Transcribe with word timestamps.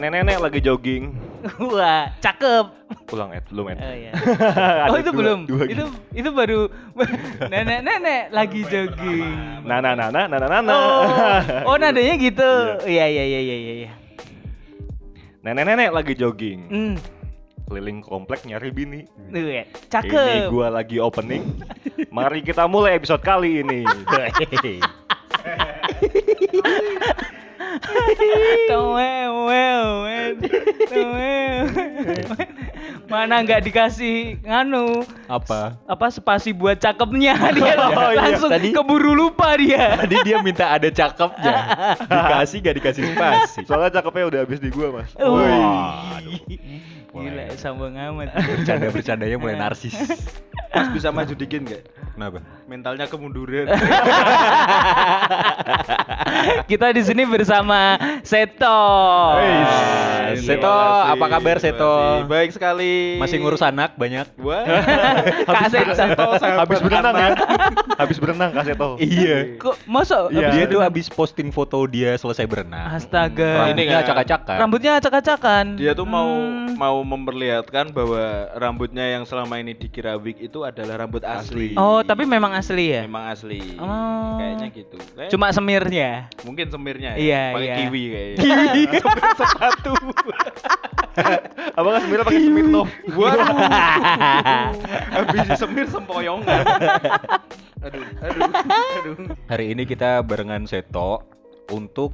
Nenek-nenek 0.00 0.40
lagi 0.40 0.60
jogging. 0.64 1.12
Wah, 1.76 2.08
cakep. 2.24 2.72
Pulang 3.04 3.36
Ed, 3.36 3.44
belum 3.52 3.68
Ed. 3.68 3.78
Oh 3.84 3.92
iya. 3.92 4.12
Oh 4.88 4.96
itu 4.96 5.12
dua- 5.12 5.20
belum. 5.20 5.38
dua 5.44 5.64
itu 5.68 5.84
gitu. 5.84 5.84
itu 6.16 6.28
baru 6.32 6.60
nenek-nenek 7.52 8.32
lagi 8.32 8.64
jogging. 8.64 9.60
Nah, 9.68 9.84
nah, 9.84 9.92
nah, 9.92 10.08
nah, 10.08 10.24
nah, 10.24 10.40
nah, 10.40 10.48
nah. 10.64 10.72
Oh, 10.72 11.04
oh 11.68 11.76
nadanya 11.76 12.16
gitu. 12.16 12.48
Iya 12.88 13.12
iya 13.12 13.24
iya 13.28 13.40
iya 13.44 13.56
iya. 13.60 13.74
iya. 13.84 13.90
Nenek-nenek 15.44 15.92
lagi 15.92 16.16
jogging. 16.16 16.60
Hmm. 16.72 16.94
Keliling 17.68 18.00
komplek 18.00 18.48
nyari 18.48 18.72
bini. 18.72 19.04
Tuh 19.04 19.52
ya. 19.52 19.68
Ini 19.68 19.84
Cakep. 19.92 20.48
gua 20.48 20.72
lagi 20.72 20.96
opening. 20.96 21.44
Mari 22.08 22.40
kita 22.40 22.64
mulai 22.64 22.96
episode 22.96 23.20
kali 23.20 23.60
ini. 23.60 23.84
Mana 33.10 33.42
nggak 33.42 33.66
dikasih 33.66 34.38
nganu 34.40 35.02
Apa? 35.26 35.74
apa 35.84 36.06
spasi 36.08 36.54
buat 36.54 36.78
cakepnya 36.78 37.34
dia 37.58 37.74
Oh, 37.76 38.14
iya. 38.14 38.16
langsung 38.16 38.50
Tadi- 38.50 38.70
keburu 38.70 39.12
lupa 39.12 39.58
dia. 39.58 39.98
Tadi 39.98 40.16
dia 40.22 40.38
minta 40.40 40.70
ada 40.70 40.86
cakepnya. 40.86 41.54
Dikasih 42.06 42.56
gak 42.62 42.76
dikasih 42.78 43.02
spasi. 43.10 43.60
Soalnya 43.66 43.90
cakepnya 43.92 44.24
udah 44.30 44.40
habis 44.46 44.58
di 44.58 44.70
gua, 44.70 45.02
Mas. 45.02 45.10
Wih. 45.18 46.60
Gila, 47.10 47.26
Mulai. 47.26 47.58
sambung 47.58 47.90
amat. 47.90 48.30
Bercanda-bercandanya 48.32 49.34
mulai 49.34 49.58
narsis. 49.62 49.98
Mas 50.70 50.86
bisa 50.88 51.10
maju 51.10 51.34
dikit 51.34 51.58
nggak? 51.60 51.82
Kenapa? 52.14 52.38
Mentalnya 52.64 53.10
kemunduran. 53.10 53.66
Kita 56.66 56.94
di 56.94 57.02
sini 57.02 57.26
bersama 57.26 57.98
Seto. 58.22 58.78
Seto, 60.38 60.70
apa 61.02 61.26
kabar, 61.28 61.58
Seto? 61.58 62.22
Baik 62.24 62.54
sekali. 62.54 63.18
Masih 63.18 63.42
ngurus 63.42 63.58
anak 63.60 63.98
banyak? 63.98 64.30
Wah. 64.38 64.62
Kak 65.50 65.74
Seto. 65.90 66.38
Habis 66.38 66.78
berenang 66.78 67.14
ya. 67.16 67.28
Habis 67.98 68.16
berenang 68.18 68.50
Kak 68.54 68.64
Seto. 68.64 68.94
Iya. 69.02 69.58
Kok 69.58 69.74
masa? 69.90 70.30
Iya. 70.30 70.54
Dia 70.54 70.64
tuh 70.68 70.78
habis 70.78 71.10
posting 71.10 71.50
foto 71.50 71.82
dia 71.84 72.14
selesai 72.14 72.46
berenang. 72.46 72.94
Astaga. 72.94 73.74
Ini 73.74 73.82
Rambutnya 73.82 73.90
kan. 73.90 74.02
acak-acakan. 74.06 74.56
Rambutnya 74.62 74.92
acak-acakan. 74.96 75.64
Dia 75.74 75.92
tuh 75.92 76.06
mau 76.06 76.30
Hmm. 76.30 76.78
Mau 77.00 77.16
memperlihatkan 77.16 77.96
bahwa 77.96 78.52
rambutnya 78.60 79.16
yang 79.16 79.24
selama 79.24 79.56
ini 79.56 79.72
dikira 79.72 80.20
wig 80.20 80.36
itu 80.36 80.68
adalah 80.68 81.00
rambut 81.00 81.24
asli. 81.24 81.72
Oh, 81.80 82.04
tapi 82.04 82.28
memang 82.28 82.52
asli 82.52 82.92
ya? 82.92 83.08
memang 83.08 83.32
asli. 83.32 83.80
Oh. 83.80 84.36
Kayaknya 84.36 84.66
gitu. 84.68 84.96
Kayak 85.16 85.30
Cuma 85.32 85.48
semirnya. 85.48 86.28
mungkin 86.44 86.68
semirnya 86.68 87.16
Iya, 87.16 87.24
ya. 87.24 87.44
Pakai 87.56 87.64
iya. 87.64 87.76
kiwi 87.80 88.02
kayaknya. 88.12 88.36
Kiwi. 88.36 88.82
Semir 89.00 89.32
sepatu. 89.32 89.92
Abang 91.72 91.92
kan 91.96 92.00
semirnya 92.04 92.24
pakai 92.28 92.42
Smirnoff. 92.44 92.90
Waduh. 93.16 93.46
Habis 95.16 95.40
semir 95.56 95.86
sempoyongan. 95.88 96.64
aduh, 97.80 98.04
aduh, 98.20 98.40
aduh. 99.00 99.16
Hari 99.48 99.72
ini 99.72 99.88
kita 99.88 100.20
barengan 100.20 100.68
Seto 100.68 101.24
untuk 101.72 102.12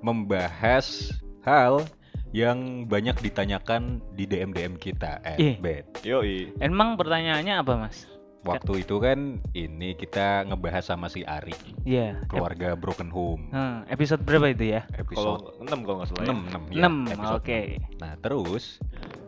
membahas 0.00 1.12
hal 1.44 1.84
yang 2.32 2.88
banyak 2.88 3.16
ditanyakan 3.20 4.00
di 4.12 4.24
DM-DM 4.24 4.80
kita. 4.80 5.20
Ih. 5.36 5.56
Eh, 5.56 5.56
Bet. 5.60 6.00
Yoi. 6.02 6.56
Emang 6.58 6.96
pertanyaannya 6.96 7.60
apa, 7.60 7.76
Mas? 7.76 8.08
Waktu 8.42 8.82
itu 8.82 8.98
kan 8.98 9.38
ini 9.54 9.94
kita 9.94 10.42
ngebahas 10.50 10.82
sama 10.82 11.06
si 11.06 11.22
Ari, 11.22 11.54
Iya. 11.86 12.26
keluarga 12.26 12.74
Broken 12.74 13.06
Home. 13.14 13.46
Hmm, 13.54 13.86
episode 13.86 14.26
berapa 14.26 14.50
itu 14.50 14.74
ya? 14.74 14.82
Episode 14.98 15.46
Kalau 15.54 15.62
6 15.62 15.86
kalau 15.86 15.96
nggak 16.02 16.10
salah. 16.10 16.26
6, 16.26 16.38
ya. 16.74 16.82
6, 16.82 16.94
6. 17.06 17.14
episode 17.14 17.38
Oke. 17.38 17.60
enam. 17.62 17.90
Nah, 18.02 18.12
terus 18.18 18.64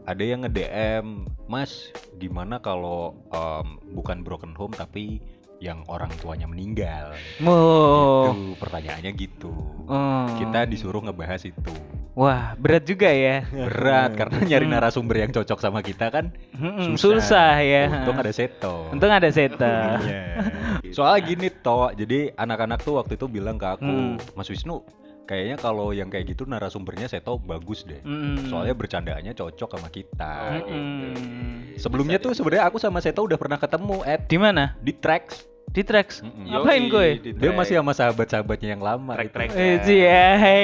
ada 0.02 0.18
yang 0.18 0.42
nge-DM, 0.42 1.06
"Mas, 1.46 1.94
gimana 2.18 2.58
kalau 2.58 3.14
em, 3.30 3.78
bukan 3.94 4.26
broken 4.26 4.50
home 4.58 4.74
tapi 4.74 5.22
yang 5.64 5.80
orang 5.88 6.12
tuanya 6.20 6.44
meninggal?" 6.44 7.16
Wow. 7.40 8.28
Itu 8.28 8.60
pertanyaannya 8.60 9.12
gitu. 9.16 9.52
Oh. 9.88 10.28
Kita 10.36 10.68
disuruh 10.68 11.00
ngebahas 11.00 11.40
itu. 11.42 11.72
Wah, 12.14 12.54
berat 12.54 12.86
juga 12.86 13.10
ya. 13.10 13.42
Berat 13.42 14.14
karena 14.14 14.38
nyari 14.46 14.70
Hmm. 14.70 14.74
narasumber 14.78 15.16
yang 15.18 15.34
cocok 15.34 15.58
sama 15.58 15.82
kita 15.82 16.14
kan 16.14 16.30
Mm-mm, 16.54 16.94
susah 16.94 17.58
ya. 17.58 17.90
Untung 17.90 18.14
ada 18.14 18.30
Seto. 18.30 18.86
Untung 18.92 19.10
ada 19.10 19.26
Seta. 19.26 19.98
Iya. 20.04 20.94
Soalnya 20.94 21.20
gini 21.26 21.48
toh, 21.50 21.90
jadi 21.90 22.30
anak-anak 22.32 22.86
tuh 22.86 23.02
waktu 23.02 23.18
itu 23.18 23.26
bilang 23.26 23.58
ke 23.58 23.66
aku, 23.66 23.82
Hmm. 23.82 24.14
Mas 24.38 24.46
Wisnu, 24.46 24.86
kayaknya 25.26 25.58
kalau 25.58 25.90
yang 25.90 26.06
kayak 26.06 26.30
gitu 26.30 26.46
narasumbernya 26.46 27.10
Seto 27.10 27.34
bagus 27.34 27.82
deh. 27.82 27.98
Mm-mm. 28.06 28.46
Soalnya 28.46 28.78
bercandaannya 28.78 29.34
cocok 29.34 29.74
sama 29.74 29.90
kita. 29.90 30.62
Mm-mm. 30.62 31.74
Sebelumnya 31.74 32.22
tuh 32.22 32.30
sebenarnya 32.30 32.70
aku 32.70 32.78
sama 32.78 33.02
Seto 33.02 33.26
udah 33.26 33.34
pernah 33.34 33.58
ketemu 33.58 34.06
Ed 34.06 34.30
di 34.30 34.38
mana? 34.38 34.78
di 34.78 34.94
Trax. 34.94 35.50
Di 35.66 35.82
Trax. 35.82 36.20
Mm-mm. 36.20 36.46
Ngapain 36.46 36.82
Yoi, 36.82 36.90
gue? 36.90 37.06
di 37.18 37.30
Dia 37.34 37.50
track. 37.50 37.56
masih 37.56 37.74
sama 37.76 37.92
sahabat-sahabat-sahabatnya 37.92 38.68
yang 38.70 38.82
lama. 38.82 39.12
Track-track. 39.12 39.48
itu. 39.48 39.58
Eh, 39.58 39.74
sih 39.82 39.98
ya. 40.00 40.24
Hai. 40.36 40.62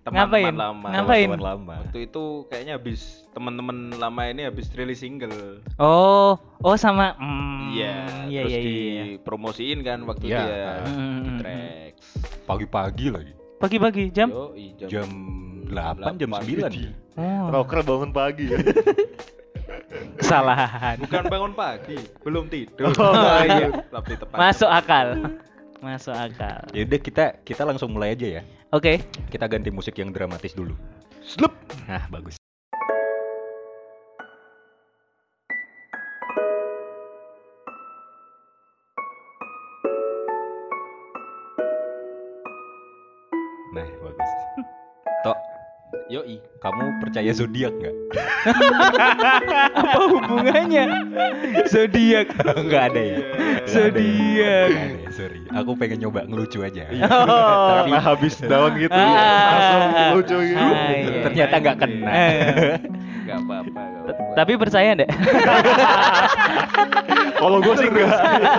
Teman-teman 0.00 0.12
Ngapain? 0.12 0.54
lama. 0.54 0.88
Ngapain? 0.90 1.26
Teman-teman 1.26 1.40
lama. 1.40 1.74
Waktu 1.80 1.98
itu 2.02 2.24
kayaknya 2.46 2.72
habis 2.74 3.00
teman-teman 3.30 3.76
lama 3.94 4.22
ini 4.26 4.42
habis 4.44 4.66
rilis 4.70 5.00
single. 5.00 5.64
Oh, 5.76 6.34
oh 6.58 6.76
sama. 6.76 7.16
Hmm, 7.16 7.70
Iya, 7.70 7.94
iya, 8.26 8.40
terus 8.42 8.52
iya, 8.52 8.60
iya. 8.60 9.02
dipromosiin 9.14 9.78
kan 9.80 10.02
waktu 10.02 10.24
Iya. 10.26 10.38
dia 10.42 10.58
Hmm, 10.82 10.90
di 11.16 11.30
hmm, 11.30 11.38
track. 11.38 11.92
Pagi-pagi 12.44 13.06
lagi. 13.08 13.32
Pagi-pagi 13.56 14.02
jam? 14.10 14.28
Yoi, 14.28 14.76
Jam 14.82 15.08
8, 15.64 16.16
jam 16.16 16.30
9. 16.34 17.14
Oh, 17.14 17.48
Rocker 17.50 17.80
bangun 17.80 18.10
pagi 18.10 18.48
ya. 18.48 18.58
kesalahan. 20.16 20.96
Bukan 21.02 21.24
bangun 21.28 21.52
pagi, 21.52 21.98
belum 22.24 22.48
tidur. 22.48 22.94
Oh, 22.96 23.42
iya, 23.44 23.68
lebih 23.90 24.16
tepat. 24.16 24.36
Masuk 24.38 24.70
akal. 24.70 25.06
Masuk 25.84 26.16
akal. 26.16 26.64
Ya 26.72 26.82
udah 26.88 27.00
kita 27.00 27.24
kita 27.44 27.62
langsung 27.68 27.92
mulai 27.92 28.16
aja 28.16 28.40
ya. 28.40 28.42
Oke. 28.72 29.04
Kita 29.28 29.44
ganti 29.50 29.68
musik 29.68 29.98
yang 29.98 30.14
dramatis 30.14 30.56
dulu. 30.56 30.72
Slup. 31.20 31.52
Nah, 31.84 32.08
bagus. 32.08 32.39
Yoi. 46.10 46.42
kamu 46.58 46.98
percaya 46.98 47.30
zodiak 47.30 47.70
nggak? 47.70 47.94
Apa 49.80 50.02
hubungannya? 50.10 50.84
Zodiak. 51.70 52.34
Nggak 52.66 52.82
ada 52.90 53.00
ya. 53.00 53.18
Zodiak. 53.64 54.68
Nggak 54.68 54.90
ada 54.90 55.06
ya, 55.06 55.10
sorry. 55.14 55.40
Aku 55.54 55.70
pengen 55.78 56.02
nyoba 56.02 56.26
ngelucu 56.26 56.60
aja. 56.60 56.82
Oh. 57.30 57.86
Karena 57.86 57.98
habis 58.02 58.34
daun 58.42 58.74
gitu 58.74 58.90
Ah. 58.90 59.06
ya. 59.06 59.22
Langsung 59.46 59.94
lucu 60.18 60.36
gitu. 60.44 60.58
Ah, 60.58 60.90
iya. 60.90 61.20
Ternyata 61.24 61.54
nggak 61.62 61.76
kena. 61.78 62.10
Eh, 62.10 62.74
Gak 63.24 63.38
apa-apa, 63.46 63.70
gak 63.70 64.02
apa-apa. 64.02 64.34
Tapi 64.34 64.52
percaya 64.58 64.88
enggak? 64.90 65.10
Kalau 67.40 67.58
gue 67.58 67.74
sih 67.74 67.88
enggak. 67.88 68.12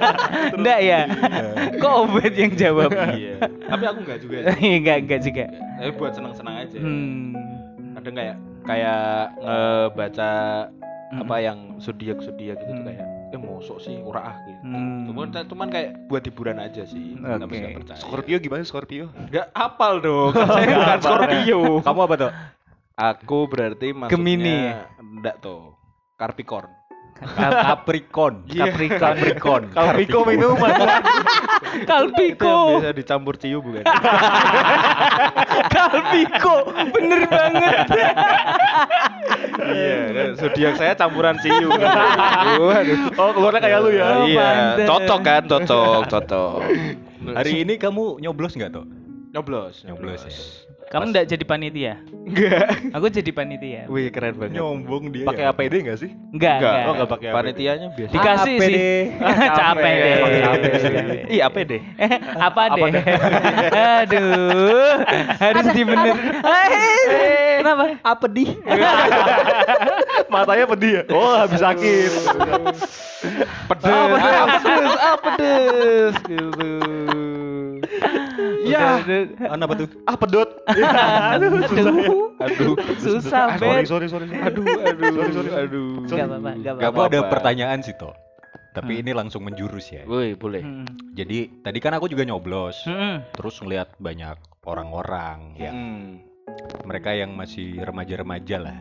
Enggak 0.58 0.80
ya? 0.82 1.02
Kok 1.78 1.94
Obed 2.04 2.34
yang 2.34 2.54
jawab? 2.54 2.90
iya. 3.14 3.38
Tapi 3.40 3.84
aku 3.86 4.00
enggak 4.02 4.20
juga 4.20 4.36
sih. 4.44 4.58
Enggak, 4.80 4.98
enggak 5.00 5.20
juga. 5.22 5.44
Tapi 5.78 5.92
buat 5.96 6.12
senang-senang 6.12 6.56
aja. 6.60 6.78
Hmm. 6.78 7.38
Ada 7.94 8.10
kayak 8.10 8.36
kayak 8.62 9.04
ngebaca 9.38 10.32
Hmm. 11.12 11.28
apa 11.28 11.36
yang 11.38 11.76
zodiak 11.78 12.24
zodiak 12.24 12.56
gitu 12.56 12.72
Hmm. 12.72 12.88
kayak 12.88 13.04
eh 13.32 13.36
mosok 13.38 13.80
sih 13.80 14.00
ora 14.00 14.32
ah 14.32 14.36
gitu. 14.42 14.64
Hmm. 14.64 15.12
Cuman, 15.12 15.28
cuman 15.44 15.68
kayak 15.68 16.08
buat 16.08 16.24
hiburan 16.24 16.56
aja 16.58 16.84
sih. 16.84 17.20
Nggak 17.20 17.52
percaya. 17.76 18.00
Scorpio 18.00 18.40
gimana 18.40 18.64
Scorpio? 18.64 19.12
Enggak 19.12 19.52
apal 19.52 20.00
dong. 20.00 20.32
kan 20.32 20.48
Saya 20.56 20.68
bukan 20.72 21.00
Scorpio. 21.00 21.60
Kamu 21.84 22.00
apa 22.02 22.16
tuh? 22.18 22.32
Aku 22.94 23.40
berarti 23.46 23.92
masuknya 23.92 24.12
Gemini 24.14 24.56
ya? 24.70 24.88
enggak 24.96 25.36
tuh. 25.40 25.76
Capricorn. 26.16 26.72
Capricorn. 27.70 28.36
Iya. 28.50 28.74
Capricorn. 28.98 29.64
Kalpiko 29.72 30.20
minuman. 30.26 30.72
Itu 31.72 31.88
yang 31.88 31.88
Kalpiko. 31.88 32.56
biasa 32.82 32.92
dicampur 32.98 33.34
ciu 33.40 33.62
bukan? 33.64 33.84
Kalpiko. 35.76 36.56
Bener 36.92 37.22
banget. 37.30 37.88
iya, 39.72 39.98
kan 40.12 40.30
zodiak 40.36 40.74
saya 40.76 40.94
campuran 40.98 41.38
ciu. 41.40 41.70
Aduh, 41.72 42.74
aduh. 42.74 42.98
Oh, 43.16 43.30
keluarnya 43.38 43.62
kayak 43.64 43.78
lu 43.86 43.90
ya. 43.94 44.06
Oh, 44.06 44.26
iya, 44.28 44.48
pantes. 44.76 44.88
cocok 44.90 45.20
kan, 45.22 45.42
cocok, 45.48 46.02
cocok. 46.10 46.60
Hari 47.38 47.52
ini 47.64 47.74
kamu 47.78 48.20
nyoblos 48.20 48.58
nggak 48.58 48.74
tuh? 48.74 48.86
nyoblos, 49.32 49.88
Nyoblos 49.88 50.28
ya. 50.28 50.36
Kamu 50.92 51.08
enggak 51.08 51.24
jadi 51.32 51.44
panitia? 51.48 51.94
Enggak. 52.28 52.68
Aku 52.92 53.08
jadi 53.08 53.32
panitia. 53.32 53.88
Wih, 53.88 54.12
keren 54.12 54.36
banget. 54.36 54.60
Nyombong 54.60 55.08
dia. 55.08 55.24
Pakai 55.24 55.48
APD 55.48 55.88
enggak 55.88 56.04
sih? 56.04 56.12
Enggak, 56.36 56.60
Enggak, 56.60 56.74
enggak. 56.76 56.84
oh, 56.84 56.92
enggak 56.92 57.10
pakai 57.16 57.28
APD. 57.32 57.38
Panitianya 57.40 57.88
biasa. 57.96 58.12
Dikasih 58.12 58.56
APD. 58.60 58.68
sih. 58.68 59.00
Capek 59.64 59.94
deh. 59.96 60.16
Pakai 60.20 60.42
APD. 60.44 61.12
Ih, 61.32 61.40
apa 61.48 61.60
deh? 61.64 61.82
Eh, 61.96 62.12
apa 62.36 62.62
deh? 62.68 62.84
Aduh, 64.04 64.96
harus 65.40 65.66
dibener. 65.72 66.16
Eh, 66.44 67.54
kenapa? 67.64 67.84
Apa 68.04 68.26
di? 68.28 68.46
Matanya 70.32 70.66
pedih 70.68 70.92
ya? 70.92 71.02
Oh, 71.16 71.40
habis 71.40 71.60
sakit. 71.64 72.12
Pedes. 72.20 72.80
Pedes. 73.72 74.20
Ah, 74.20 74.46
pedes. 74.60 74.92
Ah, 75.00 75.16
pedes. 75.24 76.14
Gitu. 76.28 76.70
Ya. 78.72 79.04
Kenapa 79.52 79.74
tuh? 79.76 79.88
Ah, 80.04 80.16
pedot. 80.16 80.50
Aduh. 80.66 82.32
Aduh. 82.40 82.74
Susah, 82.98 83.56
sorry, 83.56 83.84
Bet. 83.84 83.88
sorry, 83.88 84.08
sorry. 84.08 84.26
Aduh, 84.32 84.66
aduh, 84.82 85.06
Sorry, 85.12 85.32
sorry. 85.34 85.50
aduh. 85.52 85.90
Gak 86.08 86.26
apa-apa, 86.26 86.52
gak 86.56 86.74
Gak 86.74 86.74
apa-apa. 86.82 87.02
ada 87.04 87.18
apa-apa. 87.20 87.32
pertanyaan 87.32 87.80
sih 87.82 87.94
toh. 87.94 88.16
Tapi 88.72 89.04
ini 89.04 89.12
langsung 89.12 89.44
menjurus 89.44 89.92
ya. 89.92 90.08
Woi, 90.08 90.34
boleh. 90.34 90.64
Hmm. 90.64 90.88
Jadi 91.12 91.60
tadi 91.60 91.78
kan 91.78 91.92
aku 91.92 92.08
juga 92.08 92.24
nyoblos. 92.24 92.88
Hmm. 92.88 93.20
Terus 93.32 93.60
ngeliat 93.60 94.00
banyak 94.00 94.40
orang-orang 94.64 95.60
yang 95.60 95.76
Hmm. 95.76 96.08
mereka 96.84 97.12
yang 97.12 97.36
masih 97.36 97.78
remaja-remaja 97.78 98.58
lah 98.58 98.78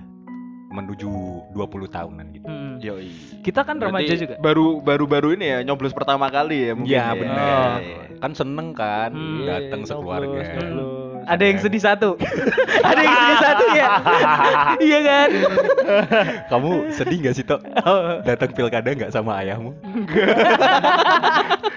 menuju 0.70 1.10
20 1.50 1.90
tahunan 1.90 2.26
gitu. 2.30 2.46
Hmm. 2.46 2.78
Yoi. 2.78 3.10
Kita 3.42 3.66
kan 3.66 3.76
remaja 3.76 4.06
Berarti 4.06 4.22
juga. 4.22 4.34
Baru 4.38 4.78
baru 4.80 5.04
baru 5.04 5.28
ini 5.34 5.46
ya 5.50 5.58
nyoblos 5.66 5.90
pertama 5.90 6.30
kali 6.30 6.70
ya 6.70 6.72
mungkin. 6.78 6.94
Iya 6.94 7.02
ya. 7.02 7.18
benar. 7.18 7.42
Iya, 7.42 7.62
iya. 7.82 7.98
Kan 8.22 8.32
seneng 8.32 8.68
kan 8.72 9.10
Hmm. 9.10 9.42
datang 9.44 9.80
Iya, 9.82 9.88
sekeluarga. 9.90 10.26
nyoblos, 10.30 10.48
nyoblos. 10.54 10.98
Ada 11.20 11.44
yang 11.44 11.58
sedih 11.60 11.82
satu. 11.84 12.10
Ada 12.90 13.00
yang 13.04 13.16
sedih 13.18 13.38
satu 13.44 13.64
ya. 13.76 13.88
Iya 14.88 14.98
kan? 15.04 15.28
Kamu 16.48 16.70
sedih 16.90 17.16
gak 17.20 17.34
sih 17.36 17.44
Tok? 17.44 17.60
Oh. 17.84 18.24
Datang 18.24 18.50
pilkada 18.56 18.88
nggak 18.88 19.12
sama 19.12 19.36
ayahmu? 19.44 19.76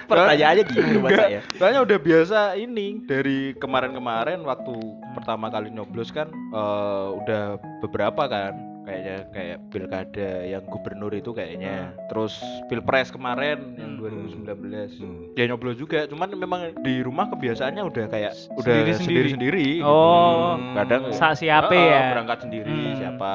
Pertanyaannya 0.09 0.63
gitu, 0.69 0.97
Mas 1.01 1.11
saya. 1.15 1.39
Soalnya 1.57 1.81
udah 1.81 1.97
biasa 1.99 2.39
ini 2.55 3.01
dari 3.03 3.57
kemarin-kemarin 3.57 4.39
waktu 4.45 4.73
pertama 5.11 5.49
kali 5.49 5.73
nyoblos 5.73 6.13
kan 6.13 6.29
eh, 6.31 7.07
udah 7.17 7.57
beberapa 7.81 8.23
kan 8.29 8.53
kayaknya 8.83 9.15
kayak 9.29 9.57
pilkada 9.67 10.29
yang 10.43 10.63
gubernur 10.65 11.11
itu 11.11 11.31
kayaknya 11.31 11.91
terus 12.07 12.35
pilpres 12.67 13.09
kemarin 13.09 13.75
yang 13.75 13.95
Hmm. 13.95 14.01
2019 14.43 14.99
Hmm. 14.99 15.31
ya 15.33 15.43
nyoblos 15.45 15.75
juga 15.75 16.03
cuman 16.05 16.29
memang 16.33 16.61
di 16.77 16.99
rumah 16.99 17.27
kebiasaannya 17.29 17.79
udah 17.81 18.05
kayak 18.07 18.35
udah 18.53 18.63
Sendiri-sendiri. 18.75 18.99
sendiri-sendiri 19.31 19.65
gitu. 19.79 19.87
Oh. 19.87 20.59
kadang 20.73 21.01
Sa 21.11 21.31
siapa 21.31 21.69
Ah, 21.69 21.79
ya? 21.79 22.01
berangkat 22.11 22.39
sendiri 22.43 22.67
Hmm. 22.69 22.95
siapa 22.95 23.33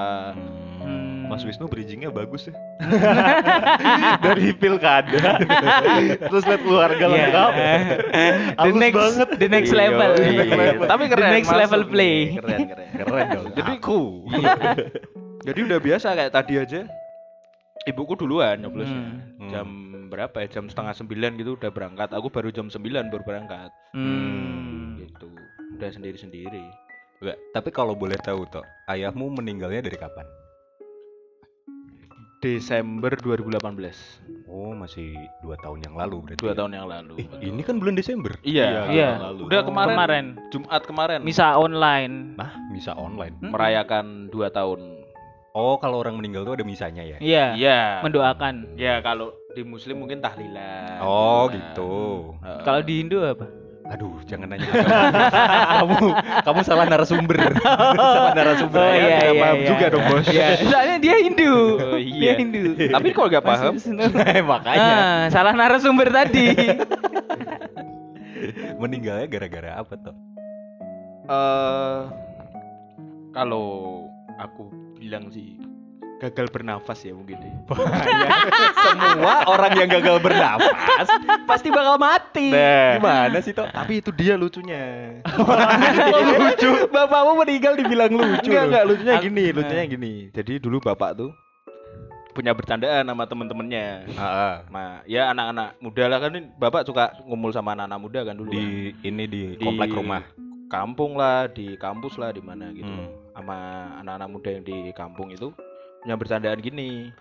Hmm. 0.79 1.29
Mas 1.29 1.45
Wisnu 1.45 1.65
bridgingnya 1.67 2.09
bagus 2.09 2.49
ya. 2.49 2.57
Dari 4.25 4.49
pilkada. 4.55 5.37
Terus 6.19 6.41
lihat 6.43 6.63
keluarga 6.63 7.05
Iya. 7.05 7.13
lengkap. 7.13 7.53
The 8.57 8.73
next, 8.73 8.97
banget. 8.97 9.29
the 9.37 9.49
next 9.51 9.69
Iya, 9.69 9.81
level. 9.83 10.11
iya. 10.17 10.45
level. 10.47 10.87
tapi 10.87 11.03
The 11.03 11.11
keren 11.13 11.29
next 11.31 11.49
masuk 11.49 11.61
level 11.61 11.83
play. 11.87 12.17
keren 12.35 12.61
keren 12.67 12.87
Keren 12.97 13.27
dong. 13.31 13.47
Jadi 13.55 13.73
aku. 13.77 14.01
Jadi 15.49 15.65
udah 15.65 15.81
biasa 15.81 16.13
kayak 16.13 16.33
tadi 16.37 16.61
aja. 16.61 16.85
Ibuku 17.89 18.21
duluan 18.21 18.61
nyoblosnya. 18.61 19.01
Hmm. 19.41 19.49
Jam 19.49 19.69
berapa 20.13 20.45
ya? 20.45 20.61
Jam 20.61 20.69
setengah 20.69 20.93
sembilan 20.93 21.41
gitu 21.41 21.57
udah 21.57 21.73
berangkat. 21.73 22.13
Aku 22.13 22.29
baru 22.29 22.53
jam 22.53 22.69
sembilan 22.69 23.09
baru 23.09 23.25
berangkat. 23.25 23.73
Hmm. 23.97 25.01
Gitu. 25.01 25.33
Udah 25.81 25.89
sendiri-sendiri. 25.89 26.69
Enggak, 27.25 27.39
tapi 27.57 27.73
kalau 27.73 27.97
boleh 27.97 28.21
tahu 28.21 28.45
Tok, 28.53 28.63
ayahmu 28.93 29.41
meninggalnya 29.41 29.89
dari 29.89 29.97
kapan? 29.97 30.29
Desember 32.39 33.19
2018. 33.19 34.47
Oh, 34.47 34.71
masih 34.71 35.11
dua 35.43 35.59
tahun 35.59 35.83
yang 35.83 35.99
lalu 35.99 36.17
berarti. 36.23 36.39
Dua 36.39 36.55
ya? 36.55 36.57
tahun 36.63 36.73
yang 36.79 36.87
lalu. 36.87 37.15
Eh, 37.19 37.51
ini 37.51 37.67
kan 37.67 37.83
bulan 37.83 37.99
Desember. 37.99 38.39
Iya. 38.47 38.87
Iya. 38.87 39.11
lalu. 39.33 39.51
Udah 39.51 39.61
kemarin, 39.67 39.97
Kemarin. 39.97 40.27
Jumat 40.55 40.83
kemarin. 40.87 41.21
Misa 41.27 41.59
online. 41.59 42.39
Nah, 42.39 42.55
misa 42.71 42.95
online. 42.95 43.35
Hmm? 43.43 43.51
merayakan 43.51 44.31
dua 44.31 44.55
tahun. 44.55 44.98
Oh, 45.59 45.75
kalau 45.75 45.99
orang 45.99 46.15
meninggal 46.15 46.47
tuh 46.47 46.55
ada 46.55 46.63
misanya 46.63 47.03
ya? 47.03 47.19
Iya. 47.19 47.45
Iya. 47.59 47.79
Mendoakan. 48.07 48.79
Ya 48.79 49.03
kalau 49.03 49.35
di 49.51 49.67
Muslim 49.67 49.99
mungkin 49.99 50.23
tahlilan. 50.23 51.03
Oh, 51.03 51.51
Nah, 51.51 51.59
gitu. 51.59 51.91
heeh. 52.39 52.63
Kalau 52.63 52.81
di 52.81 52.95
Hindu 53.03 53.27
apa? 53.27 53.47
Aduh, 53.89 54.21
jangan 54.23 54.53
nanya 54.53 54.69
kamu 55.81 56.13
kamu 56.45 56.61
salah 56.63 56.85
narasumber. 56.87 57.41
salah 57.99 58.37
narasumber. 58.37 58.79
Oh, 58.79 58.87
Ya, 58.87 58.95
iya, 58.95 59.17
nggak 59.19 59.33
iya, 59.33 59.43
paham 59.43 59.57
iya. 59.59 59.67
juga 59.67 59.85
dong, 59.89 60.05
Bos. 60.07 60.27
Iya. 60.29 60.47
Soalnya 60.63 60.97
dia 61.01 61.17
Hindu. 61.19 61.53
Oh, 61.75 61.97
Dia 61.97 62.05
iya. 62.05 62.33
Hindu. 62.37 62.63
Tapi 62.77 63.09
kalau 63.11 63.29
nggak 63.33 63.43
paham, 63.43 63.75
Makanya 64.55 64.93
Ah, 64.95 65.23
salah 65.33 65.57
narasumber 65.57 66.07
tadi. 66.13 66.47
meninggalnya 68.81 69.27
gara-gara 69.27 69.83
apa 69.83 69.95
tuh? 69.99 70.15
eh 71.29 72.01
kalau 73.31 73.67
aku 74.37 74.73
bilang 74.99 75.31
sih 75.31 75.57
gagal 76.19 76.51
bernafas 76.51 76.99
ya 77.07 77.15
mungkin 77.15 77.39
deh. 77.39 77.55
Semua 78.83 79.47
orang 79.47 79.73
yang 79.79 79.87
gagal 79.87 80.19
bernafas 80.19 81.07
pasti 81.47 81.71
bakal 81.71 81.95
mati. 81.95 82.51
Nah. 82.51 82.99
Gimana 82.99 83.39
sih, 83.39 83.55
Tok? 83.55 83.71
Tapi 83.71 84.03
itu 84.03 84.11
dia 84.11 84.35
lucunya. 84.35 85.15
lucu. 86.43 86.91
Bapakmu 86.91 87.39
meninggal 87.39 87.79
dibilang 87.79 88.11
lucu. 88.11 88.51
enggak 88.51 88.65
enggak 88.67 88.85
lucunya 88.91 89.15
Aku- 89.15 89.25
gini, 89.31 89.45
lucunya 89.55 89.85
gini. 89.87 90.13
Jadi 90.35 90.59
dulu 90.59 90.83
bapak 90.83 91.23
tuh 91.23 91.31
punya 92.35 92.51
bercandaan 92.51 93.07
sama 93.07 93.25
temen-temennya. 93.27 93.87
Heeh. 94.11 94.55
Nah, 94.75 95.03
ya 95.07 95.31
anak-anak 95.31 95.79
muda 95.79 96.05
lah 96.07 96.19
kan 96.19 96.31
ini 96.35 96.51
bapak 96.55 96.83
suka 96.83 97.15
ngumpul 97.27 97.55
sama 97.55 97.79
anak-anak 97.79 97.99
muda 98.03 98.21
kan 98.27 98.35
dulu. 98.35 98.51
Di 98.51 98.91
ini 99.07 99.25
di, 99.31 99.43
Di 99.55 99.63
komplek 99.63 99.95
rumah. 99.95 100.23
kampung 100.69 101.15
lah, 101.17 101.47
di 101.47 101.79
kampus 101.79 102.19
lah, 102.19 102.35
di 102.35 102.43
mana 102.43 102.75
gitu. 102.75 102.91
Hmm. 102.91 103.28
Sama 103.39 103.87
anak-anak 104.03 104.29
muda 104.35 104.51
yang 104.51 104.67
di 104.67 104.91
kampung 104.99 105.31
itu 105.31 105.55
punya 106.03 106.19
bercandaan 106.19 106.59
gini. 106.59 107.15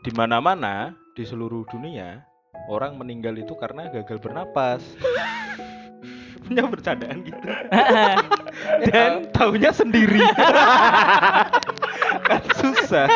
Di 0.00 0.10
mana-mana 0.16 0.96
di 1.12 1.20
seluruh 1.28 1.68
dunia 1.68 2.24
orang 2.72 2.96
meninggal 2.96 3.36
itu 3.36 3.52
karena 3.60 3.92
gagal 3.92 4.16
bernapas. 4.24 4.80
punya 6.48 6.64
bercandaan 6.64 7.28
gitu. 7.28 7.38
Dan 8.88 9.28
tahunya 9.36 9.70
sendiri. 9.76 10.24
kan 12.32 12.42
susah. 12.56 13.06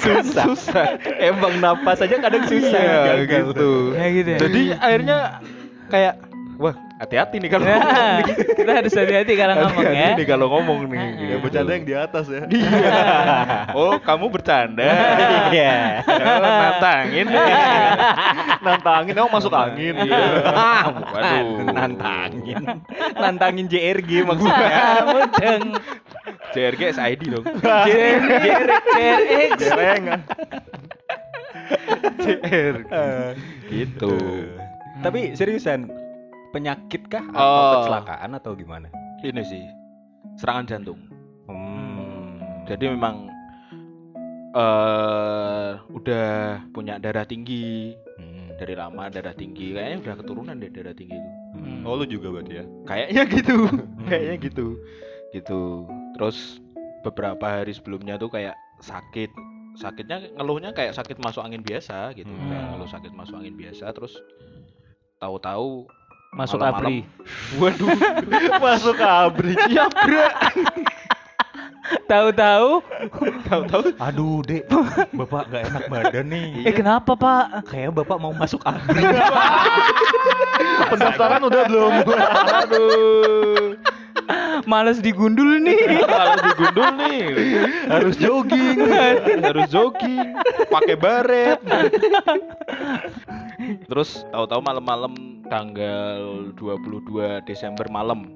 Susah. 0.00 0.44
susah. 0.48 0.86
Emang 1.20 1.60
napas 1.60 2.00
aja 2.00 2.16
kadang 2.24 2.48
susah. 2.48 3.20
Iya, 3.20 3.28
gitu. 3.28 3.92
Ya 3.92 4.06
gitu 4.16 4.30
ya. 4.32 4.38
Jadi 4.40 4.62
akhirnya 4.80 5.18
kayak 5.92 6.14
wah 6.56 6.76
hati-hati 7.04 7.36
nih 7.38 7.50
kalau 7.52 7.64
Nah, 7.68 8.18
kita 8.56 8.72
harus 8.72 8.92
hati-hati 8.92 9.32
kalau 9.36 9.54
ngomong 9.60 9.84
Hati-hati 9.84 10.10
ya. 10.10 10.18
nih 10.18 10.26
kalau 10.26 10.46
ngomong 10.50 10.78
nih. 10.88 11.06
Ya 11.20 11.36
bercanda 11.38 11.70
yang 11.72 11.84
di 11.84 11.94
atas 11.94 12.24
ya. 12.26 12.42
Iya. 12.48 12.82
Oh, 13.78 13.96
kamu 13.98 14.26
bercanda. 14.30 14.86
Iya. 15.50 16.02
Nantangin. 16.06 17.26
Nantangin 18.62 19.14
emang 19.14 19.32
masuk 19.32 19.52
angin. 19.52 19.94
Iya. 19.98 20.24
Waduh, 21.12 21.44
nantangin. 21.68 22.62
Nantangin 23.14 23.66
JRG 23.68 24.10
maksudnya. 24.24 24.78
Kamu 25.02 25.18
deng. 25.36 25.62
JRG 26.54 26.82
SID 26.94 27.20
dong. 27.30 27.44
JRX. 27.60 29.50
Jereng. 29.58 30.02
JRG. 32.20 32.86
Eh, 32.90 33.30
Gitu. 33.68 34.14
Tapi 35.02 35.34
seriusan 35.34 35.88
penyakit 36.54 37.02
kah 37.06 37.26
atau 37.26 37.42
Oh. 37.42 37.72
kecelakaan 37.82 38.30
atau 38.32 38.54
gimana? 38.54 38.86
Ini 39.20 39.42
sih 39.42 39.64
serangan 40.36 40.64
jantung. 40.64 41.00
Hmm. 41.44 42.38
Jadi 42.64 42.88
memang 42.88 43.26
eh 44.54 45.70
udah 45.90 46.62
punya 46.70 46.94
darah 46.96 47.26
tinggi 47.26 47.90
Hmm. 48.14 48.54
dari 48.54 48.72
lama 48.72 49.10
darah 49.10 49.34
tinggi 49.34 49.74
kayaknya 49.74 49.98
udah 50.00 50.14
keturunan 50.14 50.54
deh 50.54 50.70
darah 50.70 50.94
tinggi 50.94 51.18
itu 51.18 51.30
Hmm. 51.54 51.82
Oh 51.82 51.98
lu 51.98 52.06
juga 52.06 52.30
berarti 52.30 52.62
ya? 52.62 52.64
kayaknya 52.86 53.22
gitu 53.28 53.56
kayaknya 54.08 54.34
gitu 54.40 54.66
gitu 55.34 55.60
terus 56.14 56.62
beberapa 57.02 57.42
hari 57.42 57.74
sebelumnya 57.74 58.14
tuh 58.14 58.30
kayak 58.30 58.54
sakit 58.78 59.34
sakitnya 59.74 60.30
ngeluhnya 60.38 60.70
kayak 60.70 60.94
sakit 60.94 61.18
masuk 61.18 61.42
angin 61.42 61.60
biasa 61.60 62.14
gitu 62.14 62.30
Hmm. 62.30 62.46
kayak 62.46 62.64
ngeluh 62.70 62.86
sakit 62.88 63.10
masuk 63.10 63.34
angin 63.34 63.58
biasa 63.58 63.90
terus 63.90 64.14
tahu-tahu 65.18 65.90
Masuk 66.34 66.58
Malam-malam. 66.58 66.82
abri. 66.82 66.98
waduh 67.62 67.88
Masuk 68.58 68.98
abri. 68.98 69.54
ya 69.68 69.86
bro 69.88 70.26
Tahu-tahu. 72.04 72.80
tahu-tahu 73.44 73.80
Aduh, 74.00 74.40
Dek. 74.40 74.64
Bapak 75.12 75.52
gak 75.52 75.68
enak 75.68 75.84
badan 75.86 76.26
nih. 76.26 76.64
Eh 76.64 76.72
kenapa 76.72 77.12
Pak? 77.12 77.68
Kayak 77.68 77.92
Bapak 77.94 78.16
mau 78.18 78.32
masuk 78.32 78.64
abri. 78.64 79.04
Pendaftaran 80.90 81.44
udah 81.44 81.62
belum? 81.64 81.92
aduh 82.56 83.76
Males 84.64 84.96
digundul 84.98 85.60
nih. 85.60 86.00
kalau 86.00 86.36
digundul 86.42 86.88
nih 86.96 87.20
Harus 87.84 88.14
jogging. 88.16 88.78
harus 89.38 89.66
jogging 89.68 90.32
pakai 90.66 90.96
baret 90.96 91.60
terus 93.84 94.24
tahu-tahu 94.26 94.60
malam-malam 94.60 95.12
tanggal 95.46 96.20
22 96.54 97.42
Desember 97.42 97.86
malam 97.88 98.30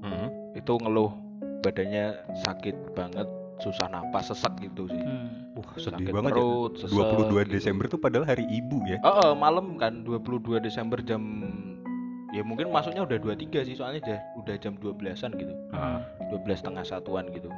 Hmm. 0.00 0.28
itu 0.52 0.72
ngeluh 0.74 1.14
badannya 1.60 2.12
sakit 2.42 2.74
banget 2.92 3.24
susah 3.58 3.86
napas 3.86 4.28
sesak 4.28 4.58
gitu 4.58 4.86
sih 4.86 4.98
Hmm. 4.98 5.30
Wah, 5.52 5.68
sedih 5.76 6.08
Sakit 6.08 6.12
banget 6.12 6.32
perut, 6.32 6.72
ya. 6.72 6.80
sesek 6.80 6.96
22 6.96 7.44
gitu. 7.44 7.52
Desember 7.52 7.84
tuh 7.86 8.00
padahal 8.00 8.24
hari 8.24 8.48
ibu 8.48 8.80
ya. 8.84 8.96
Oh, 9.00 9.12
oh, 9.22 9.32
malam 9.36 9.76
kan 9.76 10.00
22 10.00 10.58
Desember 10.58 10.96
jam 10.98 11.20
ya 12.32 12.40
mungkin 12.40 12.72
masuknya 12.72 13.04
udah 13.04 13.20
23 13.20 13.60
sih 13.62 13.76
soalnya 13.76 14.00
udah 14.00 14.18
udah 14.40 14.54
jam 14.56 14.74
12-an 14.74 15.30
gitu. 15.36 15.52
Ah. 15.70 16.00
12 16.32 16.56
setengah 16.56 16.82
satuan 16.82 17.28
gitu. 17.30 17.52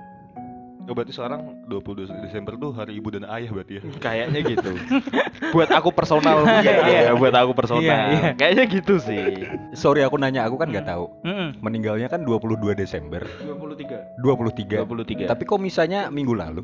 Oh, 0.85 0.93
berarti 0.93 1.17
sekarang 1.17 1.65
22 1.65 2.13
Desember 2.21 2.55
tuh 2.55 2.77
hari 2.77 3.01
ibu 3.01 3.09
dan 3.09 3.25
ayah 3.25 3.49
berarti 3.49 3.81
ya. 3.81 3.83
Kayaknya 3.99 4.41
gitu. 4.45 4.73
buat 5.57 5.73
aku 5.73 5.89
personal 5.91 6.45
Iya, 6.45 6.73
iya. 6.85 7.01
ya, 7.09 7.13
buat 7.17 7.33
aku 7.33 7.57
personal. 7.57 7.81
Iya, 7.81 7.99
iya. 8.13 8.31
Kayaknya 8.37 8.65
gitu 8.69 8.95
sih. 9.01 9.49
Sorry 9.73 10.05
aku 10.05 10.21
nanya, 10.21 10.45
aku 10.45 10.61
kan 10.61 10.69
nggak 10.69 10.85
tahu. 10.85 11.09
Mm-mm. 11.25 11.57
Meninggalnya 11.65 12.07
kan 12.07 12.21
22 12.21 12.77
Desember 12.77 13.25
23. 13.41 14.21
23. 14.21 14.85
23. 14.85 15.25
Tapi 15.25 15.43
kok 15.43 15.61
misalnya 15.61 16.13
minggu 16.13 16.37
lalu? 16.37 16.63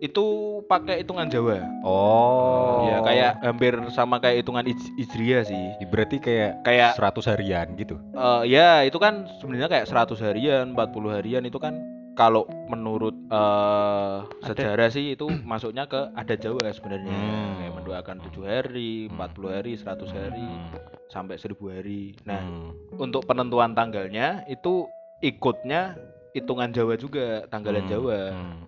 itu 0.00 0.24
pakai 0.64 1.04
hitungan 1.04 1.28
Jawa. 1.28 1.60
Oh. 1.84 2.88
Ya 2.88 3.04
kayak 3.04 3.32
hampir 3.44 3.76
sama 3.92 4.16
kayak 4.16 4.40
hitungan 4.40 4.64
Hij- 4.64 4.96
Hijriah 4.96 5.44
sih. 5.44 5.64
berarti 5.92 6.16
kayak 6.16 6.64
Kayak 6.64 6.96
100 6.96 7.28
harian 7.28 7.66
gitu. 7.76 8.00
eh, 8.16 8.42
ya 8.48 8.80
itu 8.80 8.96
kan 8.96 9.28
sebenarnya 9.44 9.68
kayak 9.68 9.84
100 9.84 10.16
harian, 10.24 10.72
40 10.72 11.12
harian 11.12 11.44
itu 11.44 11.60
kan 11.60 11.76
kalau 12.20 12.44
menurut 12.68 13.16
eh, 13.32 14.16
sejarah 14.44 14.92
sih 14.92 15.16
itu 15.16 15.24
masuknya 15.48 15.88
ke 15.88 16.12
adat 16.12 16.44
Jawa 16.44 16.68
sebenarnya. 16.68 17.08
Hmm. 17.08 17.56
Kayak 17.56 17.72
mendoakan 17.80 18.16
7 18.28 18.44
hari, 18.44 18.92
Hmm. 19.08 19.16
40 19.16 19.48
hari, 19.56 19.72
100 19.80 20.10
hari, 20.12 20.44
Hmm. 20.44 20.68
sampai 21.08 21.40
1000 21.40 21.72
hari. 21.72 22.12
Nah, 22.28 22.44
Hmm. 22.44 22.76
untuk 23.00 23.24
penentuan 23.24 23.72
tanggalnya 23.72 24.44
itu 24.46 24.84
ikutnya 25.24 25.96
hitungan 26.36 26.68
Jawa 26.70 27.00
juga, 27.00 27.48
tanggalan 27.48 27.88
Hmm. 27.88 27.90
Jawa. 27.90 28.20
Hmm. 28.36 28.60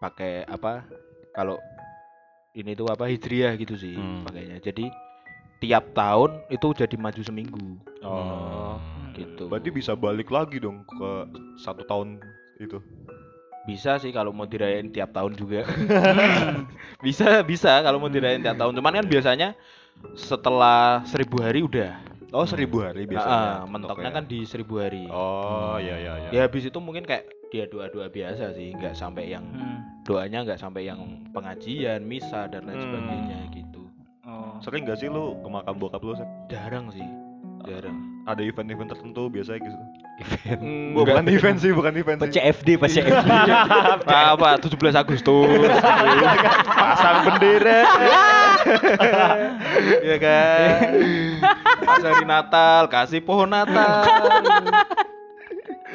Pakai 0.00 0.48
apa? 0.48 0.88
Kalau 1.36 1.60
ini 2.56 2.72
tuh 2.72 2.88
apa 2.88 3.04
Hijriah 3.06 3.60
gitu 3.60 3.76
sih 3.76 3.92
Hmm. 3.94 4.24
pakainya. 4.24 4.56
Jadi 4.58 4.88
tiap 5.60 5.92
tahun 5.92 6.40
itu 6.48 6.72
jadi 6.72 6.96
maju 6.96 7.20
seminggu 7.20 7.76
Oh. 8.00 8.80
gitu. 9.12 9.52
Berarti 9.52 9.68
bisa 9.68 9.92
balik 9.92 10.32
lagi 10.32 10.56
dong 10.56 10.80
ke 10.88 11.10
satu 11.60 11.84
tahun 11.84 12.16
itu. 12.60 12.78
bisa 13.60 13.96
sih 13.96 14.08
kalau 14.08 14.32
mau 14.32 14.44
dirayain 14.44 14.88
tiap 14.88 15.12
tahun 15.12 15.36
juga. 15.36 15.68
bisa 17.04 17.44
bisa 17.44 17.80
kalau 17.80 18.00
mau 18.00 18.08
dirayain 18.08 18.40
tiap 18.40 18.56
tahun. 18.56 18.72
Cuman 18.72 18.92
kan 18.94 19.06
biasanya 19.06 19.48
setelah 20.16 21.04
seribu 21.04 21.40
hari 21.40 21.60
udah. 21.60 22.00
Oh, 22.30 22.46
seribu 22.46 22.80
hari 22.80 23.04
Ah, 23.04 23.10
biasanya. 23.10 23.50
mentoknya 23.66 24.08
Oke. 24.08 24.16
kan 24.16 24.24
di 24.24 24.38
seribu 24.46 24.78
hari. 24.78 25.04
Oh, 25.10 25.76
iya 25.76 25.98
iya 25.98 26.12
iya. 26.16 26.30
Ya 26.30 26.40
habis 26.46 26.62
itu 26.62 26.78
mungkin 26.78 27.02
kayak 27.02 27.26
dia 27.50 27.66
doa-doa 27.66 28.06
biasa 28.06 28.54
sih, 28.54 28.70
nggak 28.70 28.94
sampai 28.94 29.28
yang 29.28 29.42
Hmm. 29.44 29.82
doanya 30.06 30.46
nggak 30.46 30.56
sampai 30.56 30.86
yang 30.86 31.02
pengajian, 31.34 32.06
misa 32.06 32.46
dan 32.46 32.64
lain 32.64 32.78
Hmm. 32.78 32.86
sebagainya 32.86 33.38
gitu. 33.50 33.82
Oh. 34.22 34.62
Sering 34.62 34.86
gak 34.86 35.02
sih 35.02 35.10
lu 35.10 35.34
ke 35.42 35.48
makam 35.50 35.74
bokap 35.74 36.00
lu? 36.00 36.14
Jarang 36.46 36.86
sih, 36.88 37.02
jarang. 37.66 37.98
Ada 38.30 38.42
event-event 38.46 38.88
tertentu 38.94 39.26
biasanya 39.26 39.58
gitu. 39.66 39.76
Event. 40.20 40.60
Hmm, 40.62 40.88
bukan 40.94 41.24
event 41.26 41.58
sih, 41.58 41.72
bukan 41.74 41.92
event 41.98 42.18
sih. 42.22 42.30
PCFD, 42.30 42.68
PCFD. 42.78 43.28
apa 44.30 44.56
17 44.62 44.78
Agustus 44.94 45.70
pasang 46.70 47.16
bendera 47.26 47.80
ya 50.04 50.16
kan 50.20 50.88
pas 51.86 52.02
hari 52.04 52.24
Natal 52.28 52.82
kasih 52.86 53.20
pohon 53.24 53.50
Natal 53.50 54.04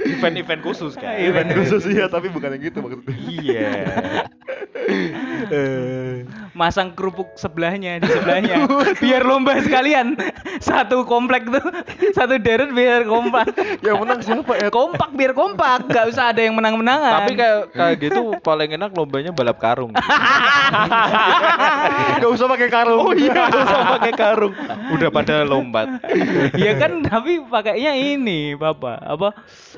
event-event 0.04 0.62
khusus 0.62 0.94
kan 1.00 1.16
Event 1.28 1.50
khusus 1.56 1.88
iya, 1.88 2.12
tapi 2.12 2.28
bukan 2.28 2.52
yang 2.58 2.64
gitu 2.68 2.84
maksudnya. 2.84 3.16
iya 3.16 3.72
Masang 6.56 6.96
kerupuk 6.96 7.36
sebelahnya 7.36 8.00
di 8.00 8.08
sebelahnya. 8.08 8.64
biar 9.04 9.28
lomba 9.28 9.60
sekalian. 9.60 10.16
Satu 10.64 11.04
komplek 11.04 11.44
tuh, 11.52 11.60
satu 12.16 12.40
deret 12.40 12.72
biar 12.72 13.04
kompak. 13.04 13.52
Yang 13.84 13.96
menang 14.00 14.20
siapa 14.24 14.54
ya? 14.56 14.72
Kompak 14.72 15.12
biar 15.20 15.36
kompak, 15.36 15.92
gak 15.92 16.16
usah 16.16 16.32
ada 16.32 16.40
yang 16.40 16.56
menang-menangan. 16.56 17.12
tapi 17.25 17.32
kayak 17.36 17.60
kayak 17.75 17.96
gitu 18.08 18.22
paling 18.40 18.70
enak 18.72 18.92
lombanya 18.94 19.32
balap 19.34 19.58
karung 19.60 19.92
Gak 22.22 22.32
usah 22.32 22.46
pakai 22.48 22.70
karung. 22.72 23.00
oh 23.02 23.14
iya 23.16 23.34
nggak 23.50 23.64
usah 23.66 23.80
pakai 23.98 24.14
karung 24.16 24.54
udah 24.96 25.10
pada 25.12 25.44
lombat 25.44 25.88
ya 26.56 26.78
kan 26.80 27.04
tapi 27.04 27.42
pakainya 27.44 27.94
ini 27.98 28.56
bapak 28.56 29.02
apa 29.02 29.30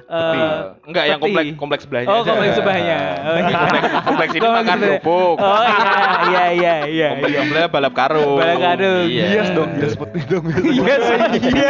eh, 0.07 0.57
enggak 0.83 1.03
yang 1.05 1.19
peti. 1.19 1.25
kompleks 1.27 1.49
kompleks 1.57 1.81
sebelahnya 1.83 2.07
oh 2.07 2.15
aja. 2.17 2.27
kompleks 2.27 2.53
sebelahnya 2.55 2.97
oh, 3.27 3.35
iya. 3.37 3.51
kompleks 3.53 3.83
kompleks 4.01 4.31
ini 4.31 4.39
Kompleks 4.39 4.63
makan 4.63 4.77
kerupuk 4.79 5.35
oh 5.37 5.59
iya 6.27 6.45
iya 6.49 6.73
iya 6.85 7.07
kompleks 7.11 7.29
iya 7.29 7.39
sebelahnya 7.43 7.69
balap 7.69 7.93
karung 7.93 8.37
Balap 8.37 8.59
karung. 8.61 9.03
iya 9.05 9.25
Yes 9.27 9.49
dong, 9.51 9.69
yes 9.75 9.91
seperti 9.93 10.19
dong. 10.25 10.43
iya 10.63 10.95
iya 11.35 11.69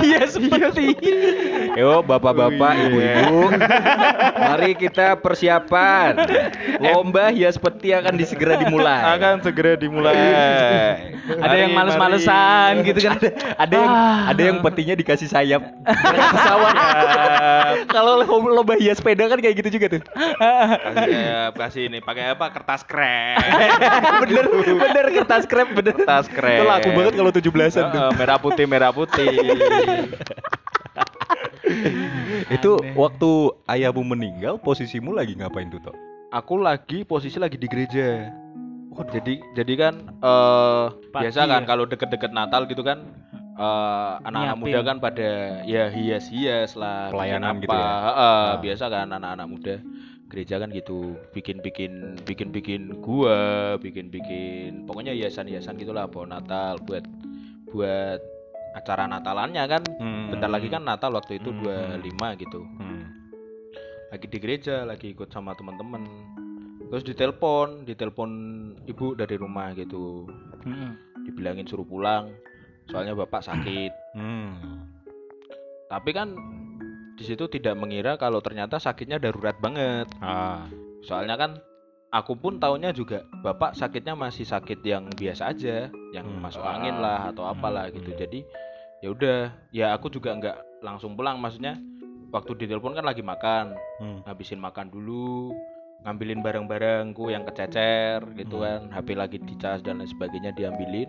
iya 0.00 0.20
seperti 0.26 0.86
Yo, 1.74 2.02
bapak-bapak, 2.02 2.74
Oh, 2.74 2.90
iya. 2.90 3.22
ibu-ibu, 3.22 3.40
mari 4.34 4.74
kita 4.74 5.14
persiapan. 5.14 6.10
Lomba 6.76 7.30
hias 7.30 7.54
peti 7.54 7.94
akan 7.94 8.18
disegera 8.18 8.58
dimulai. 8.58 8.98
akan 9.14 9.34
segera 9.40 9.78
dimulai 9.78 10.18
ada 11.30 11.54
yang 11.56 11.70
males-malesan 11.72 12.82
gitu 12.82 12.98
kan 13.00 13.18
ada 13.54 13.74
yang 13.74 13.90
Ah. 13.90 14.30
ada 14.32 14.42
yang 14.42 14.56
petinya 14.58 14.94
dikasih 14.94 15.28
sayap 15.28 15.62
pesawat. 16.34 16.74
Kalau 17.86 18.12
lo- 18.18 18.54
lomba 18.54 18.74
hias 18.74 18.96
sepeda 18.96 19.24
kan 19.24 19.38
kayak 19.38 19.56
gitu 19.56 19.68
juga 19.72 19.86
tuh. 19.90 20.02
kasih 20.04 21.10
eh, 21.10 21.46
kasih 21.52 21.82
ini 21.86 21.98
pakai 21.98 22.32
apa 22.32 22.48
kertas 22.50 22.82
krem 22.82 23.36
bener, 24.22 24.44
bener 24.74 25.06
kertas 25.12 25.44
krep 25.44 25.68
bener. 25.70 25.94
kertas 25.94 26.26
krem 26.26 26.56
Itu 26.56 26.64
laku 26.64 26.88
banget 26.90 27.12
kalau 27.14 27.30
17-an 27.30 27.84
tuh. 27.86 28.00
Heeh, 28.00 28.10
merah 28.14 28.38
putih 28.38 28.66
merah 28.66 28.90
putih 28.90 29.28
Itu 32.48 32.80
Aneh. 32.80 32.94
waktu 32.94 33.30
ayahmu 33.66 34.02
meninggal 34.02 34.56
posisimu 34.56 35.12
lagi 35.12 35.36
ngapain 35.36 35.68
tuh, 35.68 35.80
Tok? 35.82 35.96
aku 36.28 36.56
lagi 36.56 37.04
posisi 37.04 37.36
lagi 37.36 37.56
di 37.56 37.64
gereja 37.64 38.28
jadi 39.08 39.34
jadi 39.54 39.72
kan 39.78 39.94
eh 40.18 40.84
Pagi 41.08 41.24
biasa 41.24 41.40
kan 41.46 41.62
ya? 41.62 41.66
kalau 41.66 41.84
deket-deket 41.84 42.28
Natal 42.28 42.66
gitu 42.66 42.82
kan 42.82 43.00
eh, 43.58 44.12
anak-anak 44.22 44.56
muda 44.56 44.78
kan 44.80 44.96
pada 44.98 45.30
ya 45.64 45.90
hias-hias 45.90 46.72
lah 46.74 47.10
Pelayanan 47.10 47.56
apa. 47.56 47.60
gitu 47.60 47.74
ya? 47.74 47.90
Heeh, 47.98 48.46
Ah. 48.46 48.56
biasa 48.56 48.84
kan 48.86 49.06
anak-anak 49.10 49.48
muda 49.48 49.74
gereja 50.28 50.56
kan 50.56 50.68
gitu 50.68 51.16
bikin-bikin 51.32 51.92
bikin-bikin 52.22 53.00
gua 53.00 53.38
bikin-bikin 53.76 54.84
pokoknya 54.84 55.10
hiasan-hiasan 55.10 55.74
gitulah 55.74 56.04
pohon 56.04 56.28
Natal 56.28 56.76
buat 56.78 57.00
buat 57.66 58.20
acara 58.70 59.08
Natalannya 59.08 59.64
kan 59.66 59.82
bentar 60.28 60.46
lagi 60.46 60.68
kan 60.68 60.84
Natal 60.84 61.10
waktu 61.10 61.40
itu 61.40 61.48
Hmm. 61.50 61.64
25 61.98 62.36
gitu 62.36 62.60
Hmm. 62.76 63.08
lagi 64.08 64.26
di 64.26 64.38
gereja 64.38 64.84
lagi 64.84 65.10
ikut 65.10 65.28
sama 65.28 65.52
teman-teman 65.52 66.04
terus 66.86 67.02
ditelepon 67.02 67.84
ditelepon 67.84 68.30
ibu 68.84 69.12
dari 69.12 69.36
rumah 69.36 69.72
gitu 69.72 70.28
Mm-mm. 70.62 70.92
dibilangin 71.24 71.64
suruh 71.64 71.84
pulang 71.84 72.32
soalnya 72.88 73.14
bapak 73.14 73.40
sakit. 73.40 73.92
Hmm. 74.16 74.84
tapi 75.88 76.12
kan 76.12 76.36
di 77.16 77.24
situ 77.24 77.48
tidak 77.48 77.74
mengira 77.74 78.14
kalau 78.14 78.38
ternyata 78.38 78.76
sakitnya 78.76 79.16
darurat 79.16 79.56
banget. 79.58 80.04
Ah. 80.20 80.68
soalnya 81.00 81.34
kan 81.34 81.50
aku 82.08 82.36
pun 82.36 82.56
taunya 82.56 82.88
juga 82.90 83.24
bapak 83.40 83.72
sakitnya 83.72 84.12
masih 84.12 84.44
sakit 84.44 84.80
yang 84.82 85.08
biasa 85.12 85.52
aja 85.52 85.88
yang 86.12 86.26
Hmm. 86.28 86.40
masuk 86.40 86.60
angin 86.60 86.96
lah 86.98 87.28
atau 87.32 87.44
apalah 87.44 87.88
gitu. 87.88 88.12
Jadi 88.12 88.44
ya 89.00 89.08
udah 89.12 89.38
ya 89.70 89.86
aku 89.92 90.08
juga 90.08 90.32
nggak 90.34 90.84
langsung 90.84 91.14
pulang. 91.14 91.36
Maksudnya 91.38 91.76
waktu 92.28 92.52
ditelepon 92.56 92.96
kan 92.96 93.04
lagi 93.04 93.20
makan. 93.20 93.76
Hmm. 94.00 94.20
ngabisin 94.24 94.60
makan 94.60 94.88
dulu 94.88 95.52
ngambilin 96.04 96.40
barang-barangku 96.40 97.28
yang 97.28 97.42
kececer 97.44 98.22
gitu 98.36 98.60
kan. 98.62 98.88
HP 98.88 99.08
lagi 99.12 99.36
dicas 99.40 99.80
dan 99.80 99.98
lain 100.00 100.08
sebagainya 100.08 100.52
diambilin 100.52 101.08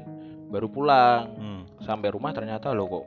baru 0.49 0.67
pulang. 0.67 1.23
Hmm. 1.37 1.58
Sampai 1.89 2.09
rumah 2.09 2.29
ternyata 2.29 2.69
lo 2.69 2.85
kok 2.85 3.05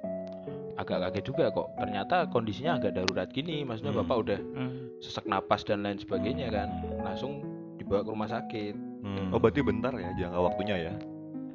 agak 0.74 0.98
kaget 1.04 1.24
juga 1.24 1.44
kok 1.48 1.68
ternyata 1.76 2.26
kondisinya 2.26 2.74
agak 2.74 2.92
darurat 2.92 3.28
gini 3.28 3.62
maksudnya 3.62 3.92
Hmm. 3.92 4.02
bapak 4.02 4.16
udah 4.18 4.40
Mm. 4.42 4.70
sesak 4.98 5.24
napas 5.24 5.62
dan 5.62 5.80
lain 5.80 5.96
sebagainya 5.96 6.48
kan 6.48 6.68
langsung 6.98 7.46
dibawa 7.76 8.02
ke 8.02 8.10
rumah 8.10 8.26
sakit 8.28 8.74
Hmm. 9.00 9.30
Oh, 9.30 9.36
berarti 9.36 9.60
bentar 9.60 9.90
ya 9.92 10.14
jangka 10.16 10.38
waktunya 10.40 10.76
ya. 10.80 10.92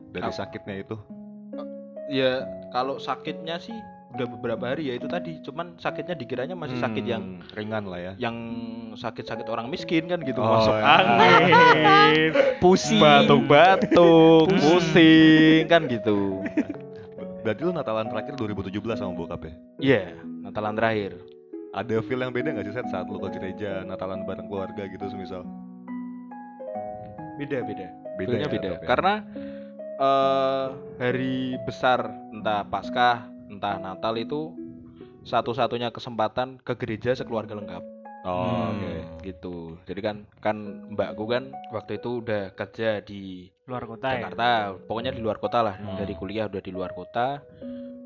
Dari 0.09 0.23
Ap- 0.25 0.35
sakitnya 0.35 0.75
itu. 0.77 0.95
ya 2.07 2.43
kalau 2.69 2.95
sakitnya 2.97 3.55
sih 3.57 3.75
udah 4.09 4.27
beberapa 4.29 4.63
hari 4.65 4.87
ya 4.87 4.95
itu 4.95 5.03
tadi 5.05 5.39
cuman 5.41 5.75
sakitnya 5.77 6.11
dikiranya 6.13 6.55
masih 6.55 6.75
sakit 6.77 6.99
Hmm, 7.01 7.09
yang 7.09 7.23
ringan 7.51 7.83
lah 7.85 7.99
ya. 8.01 8.13
yang 8.17 8.35
sakit-sakit 8.93 9.43
orang 9.45 9.67
miskin 9.67 10.07
kan 10.07 10.19
gitu 10.21 10.39
Oh, 10.39 10.47
masuk 10.49 10.71
iya. 10.73 10.83
angin 10.97 12.31
pusing. 12.57 12.99
batuk-batuk 12.99 14.47
pusing 14.53 15.63
kan 15.65 15.83
gitu 15.85 16.43
Berarti 17.47 17.63
lu 17.63 17.71
Natalan 17.71 18.11
terakhir 18.11 18.35
2017 18.35 18.75
sama 18.99 19.15
bokap 19.15 19.47
ya? 19.47 19.53
Iya, 19.79 20.03
Natalan 20.43 20.75
terakhir. 20.75 21.15
ada 21.71 21.95
feel 22.03 22.19
yang 22.19 22.33
beda 22.35 22.57
nggak 22.57 22.67
sih 22.67 22.75
set 22.75 22.89
saat 22.89 23.05
lu 23.05 23.21
ke 23.21 23.37
gereja 23.37 23.85
Natalan 23.85 24.25
bareng 24.25 24.49
keluarga 24.49 24.87
gitu 24.89 25.03
semisal 25.07 25.45
beda 27.37 27.61
beda 27.61 27.87
Beda 28.17 28.27
Feelnya 28.33 28.47
ya, 28.49 28.49
beda 28.49 28.69
ya. 28.71 28.79
karena 28.81 29.13
eh 30.01 30.67
hari 30.97 31.59
besar 31.63 32.09
entah 32.33 32.65
Paskah 32.65 33.29
entah 33.51 33.77
Natal 33.77 34.17
itu 34.17 34.57
satu-satunya 35.21 35.93
kesempatan 35.93 36.57
ke 36.65 36.73
gereja 36.81 37.13
sekeluarga 37.13 37.53
lengkap 37.53 37.83
oh 38.27 38.43
Hmm. 38.67 38.75
oke 38.75 38.93
gitu 39.23 39.55
jadi 39.83 40.01
kan 40.03 40.15
kan 40.37 40.57
mbakku 40.89 41.25
kan 41.25 41.43
waktu 41.69 41.97
itu 41.97 42.19
udah 42.19 42.51
kerja 42.51 42.99
di 42.99 43.47
Luar 43.63 43.83
kota 43.83 44.07
ya. 44.09 44.19
Jakarta 44.21 44.47
pokoknya 44.81 45.11
di 45.11 45.19
luar 45.19 45.37
kota 45.37 45.59
lah 45.61 45.75
Hmm. 45.75 45.95
dari 45.95 46.13
kuliah 46.13 46.45
udah 46.45 46.59
di 46.59 46.69
luar 46.69 46.91
kota 46.91 47.39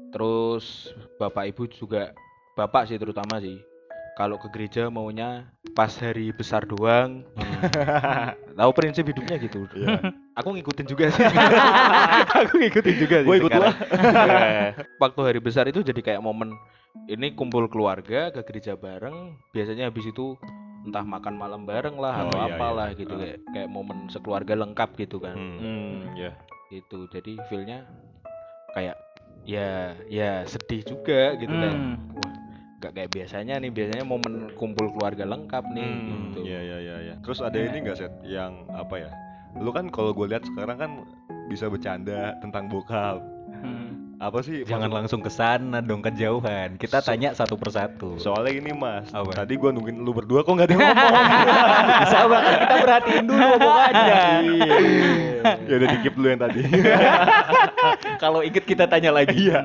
terus 0.10 0.90
bapak 1.16 1.50
ibu 1.50 1.66
juga 1.68 2.12
bapak 2.54 2.86
sih 2.86 2.98
terutama 2.98 3.40
sih 3.40 3.58
kalau 4.12 4.36
ke 4.36 4.50
gereja 4.50 4.86
maunya 4.88 5.48
pas 5.72 5.88
hari 5.96 6.30
besar 6.30 6.68
doang 6.68 7.24
tahu 8.60 8.72
prinsip 8.72 9.08
hidupnya 9.08 9.40
gitu 9.40 9.64
Iya. 9.72 10.12
aku 10.34 10.52
ngikutin 10.52 10.86
juga 10.86 11.08
sih 11.10 11.24
aku 12.44 12.54
ngikutin 12.60 12.96
juga 13.00 13.16
sih 13.18 13.28
Gua 13.28 13.38
ikut 13.38 13.50
sekarang. 13.50 13.76
Iya. 14.36 14.68
waktu 14.98 15.20
hari 15.22 15.40
besar 15.40 15.64
itu 15.66 15.80
jadi 15.82 16.02
kayak 16.04 16.22
momen 16.22 16.52
ini 17.08 17.32
kumpul 17.32 17.68
keluarga 17.68 18.30
ke 18.30 18.42
gereja 18.44 18.74
bareng 18.74 19.36
biasanya 19.50 19.88
habis 19.88 20.06
itu 20.06 20.36
entah 20.82 21.04
makan 21.04 21.36
malam 21.36 21.62
bareng 21.64 21.94
lah 21.96 22.14
Oh, 22.18 22.22
atau 22.28 22.38
iya, 22.40 22.48
apalah 22.52 22.88
iya. 22.90 22.98
gitu 22.98 23.14
Ah. 23.14 23.20
kayak 23.20 23.38
kayak 23.52 23.70
momen 23.70 23.98
sekeluarga 24.08 24.54
lengkap 24.56 24.90
gitu 24.98 25.18
kan 25.18 25.36
Hmm. 25.36 25.58
Hmm, 25.58 25.98
ya. 26.16 26.32
gitu 26.70 27.06
jadi 27.08 27.36
feelnya 27.46 27.84
kayak 28.72 28.96
ya 29.44 29.92
ya 30.08 30.42
sedih 30.44 30.82
juga 30.82 31.36
gitu 31.36 31.52
kan 31.52 31.74
Hmm. 31.74 31.96
wah 32.14 32.32
nggak 32.80 32.92
kayak 32.94 33.12
biasanya 33.12 33.56
nih 33.58 33.70
biasanya 33.70 34.02
momen 34.04 34.34
kumpul 34.56 34.90
keluarga 34.90 35.22
lengkap 35.24 35.64
nih 35.70 35.86
Hmm, 35.86 36.10
gitu 36.28 36.40
Iya 36.44 36.60
iya 36.60 36.78
iya 36.80 36.96
iya. 37.04 37.16
Terus 37.22 37.40
ada 37.40 37.54
ini 37.56 37.78
nggak 37.80 37.94
set 37.96 38.14
yang 38.24 38.66
apa 38.72 38.96
ya? 39.00 39.12
Lu 39.54 39.70
kan 39.70 39.86
kalau 39.88 40.12
gue 40.12 40.26
lihat 40.26 40.42
sekarang 40.44 40.78
kan 40.78 40.92
bisa 41.46 41.68
bercanda 41.68 42.34
tentang 42.40 42.66
bokap. 42.66 43.22
Hmm. 43.54 43.91
Apa 44.22 44.38
sih? 44.40 44.62
Jangan 44.62 44.86
maksud- 44.86 44.98
langsung 45.02 45.20
ke 45.20 45.32
sana 45.32 45.82
dong 45.82 45.98
kejauhan. 46.00 46.78
Kita 46.78 47.02
So- 47.02 47.10
tanya 47.10 47.34
satu 47.34 47.58
persatu. 47.58 48.16
Soalnya 48.16 48.54
ini 48.54 48.70
mas, 48.72 49.10
Apa? 49.10 49.34
tadi 49.36 49.58
gua 49.58 49.74
nungguin 49.74 49.98
lu 49.98 50.14
berdua 50.14 50.46
kok 50.46 50.54
nggak 50.54 50.68
ada 50.68 50.74
yang 50.74 50.82
ngomong. 50.86 51.14
Sabar 52.14 52.40
kan 52.40 52.54
kita 52.56 52.76
perhatiin 52.80 53.24
dulu 53.26 53.46
omongannya. 53.52 54.22
ya 55.66 55.74
udah 55.74 55.90
dikip 55.92 56.14
dulu 56.14 56.28
yang 56.28 56.38
tadi. 56.40 56.62
Kalau 58.24 58.40
inget 58.42 58.62
kita 58.62 58.86
tanya 58.86 59.10
lagi. 59.12 59.34
Iya. 59.42 59.60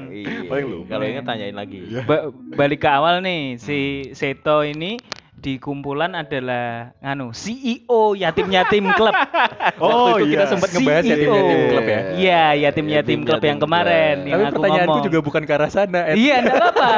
Paling 0.47 0.65
lu. 0.65 0.79
kalau 0.87 1.05
ingat 1.05 1.27
tanyain 1.27 1.53
lagi 1.53 1.85
Iya. 1.85 2.01
Ba- 2.03 2.33
balik 2.33 2.81
ke 2.81 2.89
awal 2.89 3.21
nih 3.21 3.59
si 3.59 3.79
Seto 4.13 4.63
ini 4.63 4.97
di 5.37 5.61
kumpulan 5.61 6.17
adalah 6.17 6.97
nganu 7.05 7.29
CEO 7.37 8.17
yatim-yatim 8.17 8.89
klub. 8.97 9.13
Waktu 9.81 10.09
itu 10.17 10.25
kita 10.33 10.45
iya. 10.45 10.49
sempat 10.49 10.69
ngebahas 10.73 11.03
CEO. 11.05 11.13
yatim-yatim 11.13 11.61
klub 11.69 11.87
ya. 11.87 12.01
Iya, 12.17 12.45
yatim-yatim 12.67 13.21
klub 13.29 13.43
yang 13.45 13.59
kemarin 13.61 14.25
Yatim-yatim 14.25 14.33
yang 14.33 14.41
Tapi 14.41 14.49
aku 14.49 14.57
pertanyaanku 14.57 14.91
ngomong. 14.91 15.07
juga 15.07 15.19
bukan 15.21 15.43
ke 15.45 15.53
arah 15.53 15.71
sana. 15.71 16.01
Ed. 16.09 16.17
Iya, 16.17 16.35
enggak 16.41 16.57
apa-apa. 16.57 16.91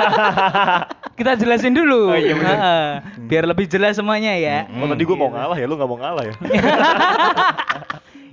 Kita 1.19 1.31
jelasin 1.35 1.75
dulu. 1.75 2.15
Oh, 2.15 2.17
iya, 2.17 2.35
benar. 2.39 2.55
Heeh. 2.55 2.87
Biar 3.27 3.45
lebih 3.45 3.67
jelas 3.67 3.99
semuanya 3.99 4.39
ya. 4.39 4.71
Oh 4.71 4.87
tadi 4.87 5.03
gua 5.03 5.17
mau 5.19 5.31
ngalah 5.35 5.57
ya, 5.59 5.67
lu 5.67 5.75
nggak 5.75 5.91
mau 5.91 5.99
ngalah 5.99 6.25
ya? 6.25 6.35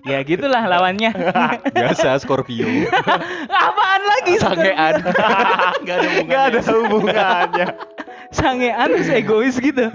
Ya 0.06 0.22
gitulah 0.22 0.62
lawannya. 0.70 1.18
Biasa 1.74 2.22
Scorpio. 2.22 2.70
Apaan 3.50 4.02
lagi? 4.06 4.38
Sangean. 4.38 5.02
Gak 5.82 5.98
ada 5.98 6.06
hubungannya. 6.14 6.30
Gak 6.30 6.44
ada 6.46 6.60
hubungannya. 6.62 7.68
Sangean 8.36 8.88
terus 8.92 9.08
egois 9.08 9.56
gitu. 9.56 9.88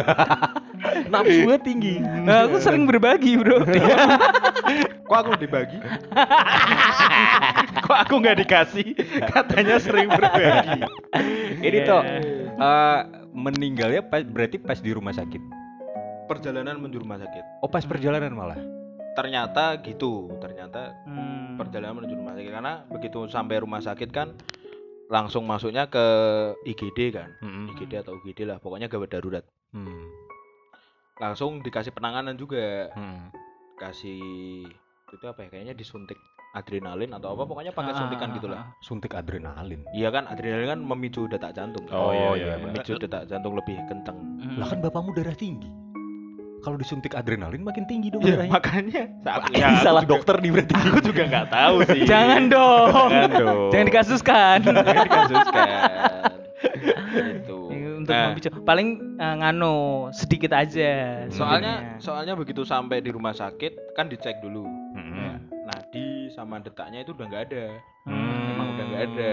Nafsunya 1.12 1.61
tinggi. 1.61 2.00
Nah, 2.00 2.48
aku 2.48 2.57
sering 2.57 2.88
berbagi, 2.88 3.37
Bro. 3.37 3.68
kok 5.11 5.26
aku 5.26 5.42
dibagi 5.42 5.74
kok 7.85 7.98
aku 7.98 8.14
nggak 8.22 8.38
dikasih 8.38 8.94
katanya 9.26 9.83
sering 9.83 10.07
berbagi 10.07 10.87
Ini 11.59 11.79
Iya. 11.83 11.88
toh 11.90 12.03
eh, 12.07 12.98
meninggalnya 13.35 14.07
pas, 14.07 14.22
berarti 14.22 14.62
pas 14.62 14.79
di 14.79 14.94
rumah 14.94 15.11
sakit. 15.11 15.42
perjalanan 16.31 16.79
menuju 16.79 17.03
rumah 17.03 17.18
sakit 17.18 17.42
Oh 17.59 17.66
pas 17.66 17.83
perjalanan 17.83 18.31
malah. 18.31 18.55
ternyata 19.11 19.83
gitu 19.83 20.31
ternyata 20.38 20.94
Hmm. 21.03 21.59
perjalanan 21.59 21.98
menuju 21.98 22.14
rumah 22.14 22.38
sakit 22.38 22.53
karena 22.55 22.74
begitu 22.87 23.18
sampai 23.26 23.59
rumah 23.59 23.83
sakit 23.83 24.14
kan 24.14 24.38
langsung 25.11 25.42
masuknya 25.42 25.90
ke 25.90 26.05
IGD 26.64 27.11
kan 27.11 27.35
Hmm. 27.42 27.66
IGD 27.68 27.99
atau 27.99 28.14
UGD 28.16 28.46
lah 28.46 28.57
pokoknya 28.57 28.87
gawat 28.87 29.11
darurat 29.11 29.42
Hmm. 29.70 30.07
langsung 31.18 31.61
dikasih 31.61 31.90
penanganan 31.90 32.35
juga 32.35 32.88
Hmm. 32.94 33.29
kasih 33.77 34.23
itu 35.11 35.25
apa 35.27 35.42
ya 35.42 35.49
kayaknya 35.51 35.75
disuntik 35.75 36.14
adrenalin 36.51 37.11
atau 37.11 37.35
apa 37.35 37.42
pokoknya 37.44 37.70
pakai 37.70 37.94
suntikan 37.94 38.31
ah, 38.31 38.35
gitulah 38.35 38.61
ah. 38.61 38.66
Suntik 38.81 39.12
adrenalin. 39.12 39.83
iya 39.90 40.11
kan 40.11 40.27
adrenalin 40.27 40.66
kan 40.68 40.81
memicu 40.81 41.27
detak 41.27 41.55
jantung 41.55 41.87
kan? 41.87 41.94
Oh, 41.94 42.35
iya, 42.35 42.55
iya. 42.55 42.55
memicu 42.59 42.94
detak 42.94 43.27
jantung 43.27 43.55
lebih 43.55 43.79
kenceng 43.87 44.18
Hmm. 44.40 44.59
Lah 44.59 44.66
kan 44.66 44.79
bapakmu 44.79 45.11
darah 45.12 45.35
tinggi. 45.35 45.66
Kalau 46.61 46.77
disuntik 46.77 47.12
adrenalin 47.12 47.61
makin 47.61 47.85
tinggi 47.85 48.09
dong 48.09 48.20
Iya, 48.20 48.37
darahnya. 48.37 48.53
makanya 48.53 49.03
saat 49.20 49.42
Ini 49.49 49.77
salah 49.81 50.05
dokter 50.05 50.37
nih 50.37 50.51
berarti. 50.51 50.73
aku 50.75 50.99
juga 51.03 51.23
nggak 51.27 51.46
tahu 51.49 51.77
sih 51.88 52.01
Jangan 52.05 52.42
dong. 52.46 52.88
Jangan 53.09 53.31
dong. 53.40 53.59
Jangan 53.73 53.87
dikasuskan. 53.87 54.59
Jangan 54.62 55.05
dikasuskan 55.05 55.68
itu 57.11 57.59
Untuk 57.96 58.12
Nah, 58.12 58.27
memicu. 58.31 58.49
Paling 58.62 58.88
eh, 59.16 59.35
nganu 59.37 59.77
sedikit 60.11 60.53
aja. 60.53 61.25
soalnya 61.29 61.75
sebenarnya. 61.81 61.99
soalnya 61.99 62.35
begitu 62.35 62.62
sampai 62.62 63.01
di 63.01 63.11
rumah 63.11 63.33
sakit 63.33 63.94
kan 63.94 64.07
dicek 64.07 64.40
dulu 64.40 64.64
Hmm. 64.90 65.40
nadi 65.62 66.07
sama 66.31 66.59
detaknya 66.59 67.01
itu 67.01 67.12
udah 67.12 67.27
nggak 67.27 67.44
ada 67.46 67.64
Hmm. 68.03 68.51
emang 68.51 68.68
udah 68.70 68.85
nggak 68.87 69.05
ada 69.07 69.33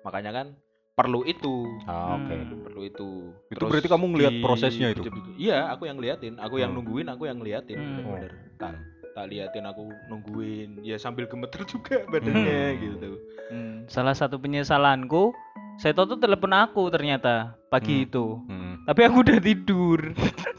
makanya 0.00 0.30
kan 0.32 0.46
perlu 0.94 1.26
itu 1.26 1.66
Ah, 1.84 2.14
oke. 2.14 2.30
Hmm. 2.30 2.62
perlu 2.62 2.82
itu 2.82 3.08
Itu 3.50 3.66
berarti 3.66 3.90
kamu 3.90 4.04
ngelihat 4.08 4.34
prosesnya 4.40 4.94
itu? 4.94 5.02
iya 5.34 5.66
aku 5.68 5.84
yang 5.84 5.98
liatin 5.98 6.38
aku 6.38 6.56
yang 6.56 6.70
Hmm. 6.70 6.78
nungguin 6.80 7.08
aku 7.08 7.26
yang 7.26 7.38
liatin 7.38 7.74
Hmm. 7.74 7.86
bener-bener 7.98 8.32
tak 8.56 8.78
tak 9.10 9.26
liatin 9.26 9.64
aku 9.64 9.90
nungguin 10.08 10.78
ya 10.80 10.94
sambil 10.96 11.26
gemeter 11.26 11.62
juga 11.70 12.06
badannya 12.06 12.62
Hmm. 12.70 12.80
gitu 12.80 13.10
Hmm, 13.44 13.84
Salah 13.86 14.16
satu 14.16 14.40
penyesalanku, 14.40 15.36
saya 15.76 15.92
tuh 15.92 16.16
telepon 16.16 16.48
aku 16.50 16.88
ternyata 16.88 17.52
pagi 17.68 18.00
Hmm. 18.00 18.06
itu. 18.08 18.24
Hmm. 18.48 18.80
Tapi 18.88 19.00
aku 19.04 19.16
udah 19.20 19.36
tidur. 19.38 20.00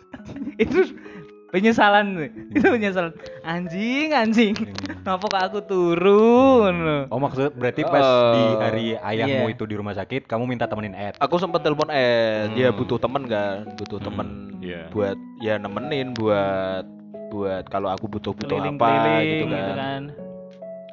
itu 0.55 0.93
penyesalan, 1.55 2.05
itu 2.51 2.67
penyesalan. 2.67 3.15
Anjing, 3.41 4.11
anjing. 4.11 4.53
Kenapa 4.83 5.23
kok 5.23 5.39
aku 5.41 5.59
turun? 5.63 7.07
Oh 7.07 7.15
maksud 7.15 7.55
berarti 7.55 7.81
pas 7.81 8.03
Eh, 8.03 8.33
di 8.33 8.43
hari 8.59 8.85
ayahmu 8.97 9.47
iya. 9.47 9.53
itu 9.55 9.63
di 9.63 9.75
rumah 9.75 9.95
sakit, 9.95 10.27
kamu 10.27 10.43
minta 10.45 10.67
temenin 10.67 10.91
Ed. 10.91 11.15
aku 11.15 11.39
sempat 11.39 11.63
telepon 11.63 11.87
eh 11.87 12.51
dia 12.51 12.69
Hmm. 12.69 12.77
butuh 12.77 12.99
temen 12.99 13.23
kan 13.23 13.63
butuh 13.73 13.97
Hmm, 13.97 14.05
temen 14.05 14.27
iya. 14.59 14.91
buat 14.91 15.15
ya 15.39 15.55
nemenin 15.55 16.11
buat 16.11 16.83
buat 17.31 17.63
kalau 17.67 17.87
aku 17.87 18.05
butuh 18.07 18.33
butuh 18.33 18.51
apa 18.51 18.67
Keliling-keliling 18.67 19.23
gitu 19.23 19.45
gitu 19.45 19.45
kan, 19.47 19.75
kan. 19.77 20.01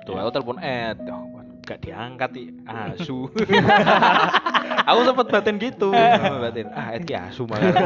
tuh 0.03 0.14
aku 0.16 0.31
telepon 0.31 0.59
Ed 0.59 0.98
oh, 1.07 1.25
gak 1.62 1.79
diangkat 1.81 2.31
asu 2.66 3.27
aku 4.85 5.01
sempet 5.05 5.27
batin 5.29 5.57
gitu 5.57 5.90
sempet 5.90 6.40
batin 6.42 6.66
ah 6.73 6.87
Ed 6.90 7.03
ki 7.03 7.14
asu 7.14 7.45
malah 7.45 7.71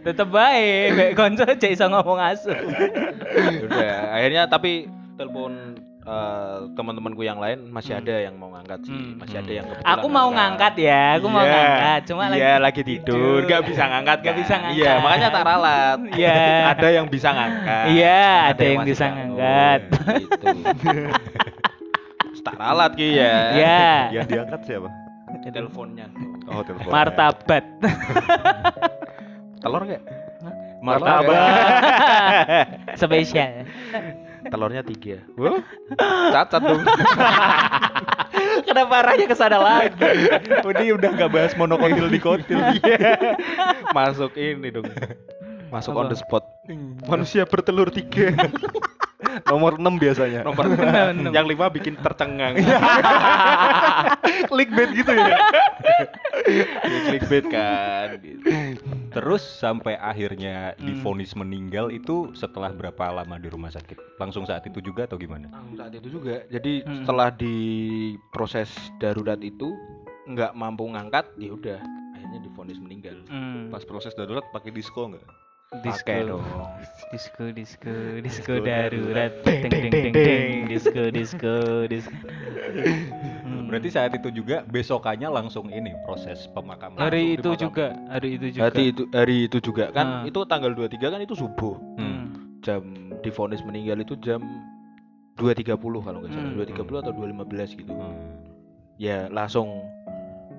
Tetep 0.00 0.28
baik, 0.28 0.86
baik 0.94 1.12
konco 1.14 1.42
aja 1.42 1.66
iso 1.66 1.84
ngomong 1.84 2.16
asu. 2.18 2.52
udah 3.60 3.96
akhirnya 4.12 4.46
tapi 4.46 4.88
telepon 5.14 5.76
eh, 6.00 6.56
teman-temanku 6.72 7.20
yang 7.20 7.36
lain 7.36 7.68
masih 7.68 7.92
Hmm. 7.92 8.00
ada 8.00 8.14
yang 8.18 8.34
mau 8.34 8.48
ngangkat 8.50 8.80
sih 8.82 8.94
Hmm. 8.94 9.18
masih 9.18 9.36
ada 9.36 9.52
yang 9.52 9.66
kebetulan 9.66 9.92
Aku 9.92 10.06
mau 10.08 10.28
ngangkat 10.30 10.74
ya, 10.78 11.02
aku 11.14 11.26
mau 11.28 11.42
Iya, 11.42 11.52
ngangkat, 11.52 12.00
cuma 12.06 12.22
iya 12.22 12.30
lagi 12.30 12.40
lagi 12.62 12.82
tidur 12.86 13.38
gak 13.44 13.62
bisa 13.62 13.82
ngangkat 13.84 14.18
Gak 14.18 14.24
kan? 14.24 14.36
bisa 14.38 14.54
iya 14.54 14.62
ngangkat. 14.62 14.96
makanya 15.02 15.28
tak 15.28 15.44
ralat 15.44 15.98
Iya. 16.10 16.38
ada 16.70 16.88
yang 16.88 17.06
bisa 17.06 17.28
ngangkat 17.30 17.84
Iya, 17.90 18.24
ada 18.46 18.62
yang 18.62 18.78
masih 18.78 18.88
bisa 18.88 19.04
nggak- 19.04 19.16
ngangkat. 19.18 19.80
oh, 19.82 20.14
gitu 20.16 20.46
tak 22.46 22.56
ralat 22.56 22.90
ki 22.94 23.08
ya 23.12 23.34
Iya. 23.52 23.82
Yang 24.14 24.26
diangkat 24.30 24.60
siapa? 24.64 24.88
Teleponnya 25.48 26.06
Oh 26.50 26.66
telepon. 26.66 26.90
Martabat. 26.90 27.64
telur 29.62 29.82
gak 29.86 30.02
Martabak. 30.80 31.36
Spesial. 33.00 33.68
telurnya 34.48 34.80
tiga 34.80 35.20
Wah, 35.36 35.60
cacat 36.32 36.60
dong 36.64 36.80
Kenapa 38.64 39.04
arahnya 39.04 39.28
ke 39.28 39.36
sana 39.36 39.60
lagi? 39.60 40.00
Ini 40.64 40.96
udah 40.96 41.10
gak 41.12 41.30
bahas 41.30 41.52
monokotil 41.60 42.08
di 42.08 42.16
kotil. 42.16 42.56
masuk 43.92 44.32
ini 44.40 44.72
dong 44.72 44.88
masuk 45.70 45.94
on 45.94 46.06
Apa? 46.06 46.12
the 46.12 46.18
spot 46.18 46.44
manusia 47.06 47.42
bertelur 47.44 47.88
tiga 47.88 48.34
Nomor 49.40 49.78
6 49.78 49.84
biasanya. 49.96 50.42
nomor 50.48 50.64
Enam. 50.66 51.30
yang 51.30 51.46
lima 51.46 51.68
bikin 51.68 51.94
tercengang 51.94 52.56
Clickbait 54.48 54.90
gitu 54.92 55.12
ya. 55.12 55.36
Ya, 56.42 56.64
clickbait 57.06 57.46
kan 57.46 58.18
gitu. 58.18 58.42
Terus 59.10 59.42
sampai 59.42 59.94
akhirnya 59.96 60.72
Hmm. 60.72 60.82
divonis 60.84 61.34
meninggal 61.34 61.90
itu 61.90 62.32
setelah 62.32 62.70
berapa 62.70 63.12
lama 63.12 63.36
di 63.36 63.48
rumah 63.48 63.68
sakit? 63.68 64.18
Langsung 64.18 64.44
saat 64.44 64.64
itu 64.64 64.80
juga 64.80 65.04
atau 65.04 65.14
gimana? 65.16 65.46
Langsung 65.48 65.76
saat 65.76 65.92
itu 65.94 66.08
juga. 66.10 66.42
Jadi 66.48 66.82
Hmm. 66.82 67.02
setelah 67.02 67.28
di 67.30 67.56
proses 68.30 68.70
darurat 68.98 69.38
itu 69.38 69.74
nggak 70.26 70.54
mampu 70.54 70.86
ngangkat, 70.86 71.26
ya 71.36 71.50
udah 71.50 71.78
akhirnya 72.14 72.40
divonis 72.40 72.78
meninggal. 72.78 73.20
Hmm. 73.26 73.68
Pas 73.68 73.84
proses 73.84 74.10
darurat 74.12 74.42
pakai 74.48 74.70
disco 74.70 75.06
nggak? 75.06 75.26
Disco 75.70 76.10
dong. 76.26 76.42
disco 77.14 77.44
disco 77.54 77.94
disco 78.18 78.22
Disco 78.26 78.52
darurat 78.58 79.30
deng 79.46 79.70
deng 79.70 79.86
deng 79.86 80.12
deng 80.12 80.58
disco 80.66 81.02
disco 81.08 81.54
disco 81.86 82.26
Hmm. 83.40 83.66
Berarti 83.66 83.90
saat 83.90 84.14
itu 84.14 84.30
juga 84.30 84.62
besokannya 84.64 85.26
langsung 85.26 85.70
ini 85.70 85.90
proses 86.02 86.46
pemakaman. 86.50 86.98
hari 86.98 87.34
itu 87.34 87.50
dimakam. 87.50 87.62
juga 87.66 87.86
hari 88.06 88.28
itu 88.34 88.46
juga 88.50 88.62
Hari 88.66 88.84
itu 88.90 89.02
hari 89.10 89.36
itu 89.46 89.58
juga 89.58 89.84
kan 89.90 90.06
Ah. 90.06 90.22
itu 90.22 90.38
tanggal 90.44 90.70
23 90.70 91.06
kan 91.08 91.18
itu 91.18 91.34
subuh. 91.34 91.74
Hmm. 91.98 92.30
Jam 92.62 92.82
divonis 93.22 93.62
meninggal 93.62 93.98
itu 93.98 94.14
jam 94.18 94.38
2.30 95.36 95.74
kalau 96.00 96.18
nggak 96.22 96.30
salah. 96.30 96.46
Hmm. 96.46 96.58
2.30 96.58 96.98
atau 97.00 97.12
2.15 97.12 97.70
gitu. 97.74 97.90
Hmm. 97.90 98.14
Ya 98.98 99.26
langsung 99.30 99.82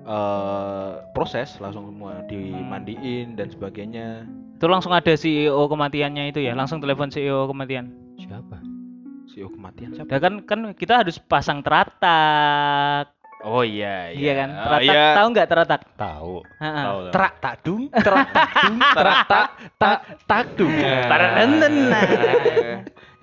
eh 0.02 0.92
proses 1.12 1.56
langsung 1.60 1.88
semua 1.88 2.20
dimandiin 2.26 3.36
dan 3.36 3.48
sebagainya. 3.48 4.24
Itu 4.62 4.70
langsung 4.70 4.94
ada 4.94 5.10
CEO 5.18 5.66
kematiannya 5.66 6.30
itu 6.30 6.38
ya? 6.38 6.54
Langsung 6.54 6.78
telepon 6.78 7.10
CEO 7.10 7.50
kematian? 7.50 7.90
Siapa? 8.14 8.62
CEO 9.26 9.50
kematian 9.50 9.90
siapa? 9.90 10.06
ya 10.06 10.18
kan 10.22 10.46
kan 10.46 10.70
kita 10.78 11.02
harus 11.02 11.18
pasang 11.18 11.66
teratak. 11.66 13.10
Oh 13.42 13.66
iya 13.66 14.14
iya 14.14 14.38
kan? 14.38 14.48
Ah, 14.54 14.78
teratak. 14.78 14.86
iya. 14.86 15.02
tahu 15.18 15.26
nggak 15.34 15.48
teratak? 15.50 15.80
Tahu. 15.98 16.34
Terak 17.10 17.34
tak 17.42 17.54
dung, 17.66 17.82
terak 17.90 18.28
tak 18.30 18.50
dung, 18.54 18.78
terak 19.02 19.18
tak 19.26 19.46
tak 19.82 19.98
tak 20.30 20.44
dung. 20.54 20.74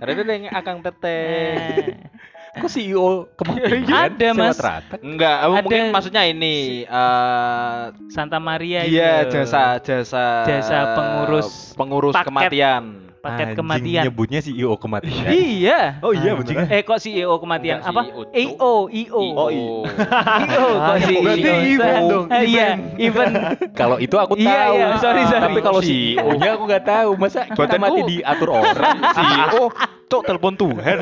Ada 0.03 0.11
yang 0.11 0.51
akang 0.51 0.83
teteh. 0.83 2.03
Kok 2.51 2.65
CEO 2.67 3.07
kematian? 3.35 3.85
Ada, 4.09 4.29
Mas. 4.33 4.57
Enggak, 4.97 5.35
Ada- 5.37 5.49
mungkin 5.55 5.81
maksudnya 5.89 6.23
ini 6.25 6.81
eh 6.81 7.81
Santa 8.09 8.37
Maria 8.37 8.81
iya 8.81 9.21
itu. 9.21 9.37
jasa 9.37 9.77
jasa 9.77 10.25
Jasa 10.43 10.77
pengurus 10.95 11.47
pengurus 11.73 12.13
paket. 12.13 12.27
kematian. 12.27 12.83
paket 13.19 13.51
Anjing, 13.51 13.59
kematian 13.59 14.03
Nyebutnya 14.07 14.39
CEO 14.39 14.71
kematian. 14.73 15.27
iya 15.35 15.99
Oh 15.99 16.09
iya, 16.09 16.33
bener. 16.33 16.71
eh 16.71 16.81
kok 16.81 16.97
CEO 16.97 17.35
kematian 17.35 17.83
Enggak, 17.83 17.91
apa. 17.91 18.01
EO 18.31 18.73
EO 18.87 19.23
Oh, 19.35 19.47
iya. 19.51 19.59
EO 19.59 20.67
kok 20.79 20.87
Ah, 20.87 20.97
CEO 20.97 21.19
berarti 21.21 21.49
event 21.67 22.03
dong, 22.07 22.25
Eh, 22.31 22.43
iya 22.47 22.67
event 22.97 23.33
Kalau 23.75 23.99
itu 23.99 24.15
aku 24.15 24.33
tahu. 24.33 24.41
Iya, 24.41 24.61
iya, 24.71 24.87
sorry, 24.97 25.21
sorry. 25.25 25.43
Tapi 25.45 25.59
kalau 25.59 25.81
CEO-nya 25.81 26.49
aku 26.55 26.63
nggak 26.63 26.85
tahu. 26.85 27.09
Masa 27.13 27.43
kita 27.45 27.75
mati 27.75 27.99
diatur 28.09 28.49
orang? 28.55 28.97
CEO 29.11 29.63
cok 30.09 30.23
telepon 30.25 30.53
Tuhan. 30.57 30.97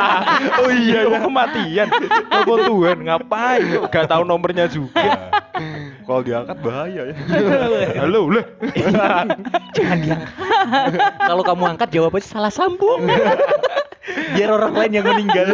oh 0.60 0.70
iya, 0.70 1.08
ya. 1.08 1.18
kematian. 1.24 1.88
telepon 2.28 2.60
Tuhan 2.68 2.96
ngapain? 3.08 3.64
Kok 3.80 3.88
Gak 3.88 4.06
tahu 4.12 4.22
nomornya 4.28 4.68
juga. 4.68 5.32
Kalau 6.06 6.20
diangkat 6.20 6.58
bahaya 6.60 7.02
ya. 7.08 7.14
Halo, 8.04 8.28
lah. 8.28 8.44
Jangan 9.72 9.98
diangkat. 10.04 10.30
Kalau 11.16 11.42
kamu 11.42 11.62
angkat 11.72 11.88
jawabannya 11.96 12.28
salah 12.28 12.52
sambung. 12.52 13.08
Biar 14.36 14.50
orang 14.52 14.76
lain 14.76 14.92
yang 15.00 15.06
meninggal. 15.08 15.46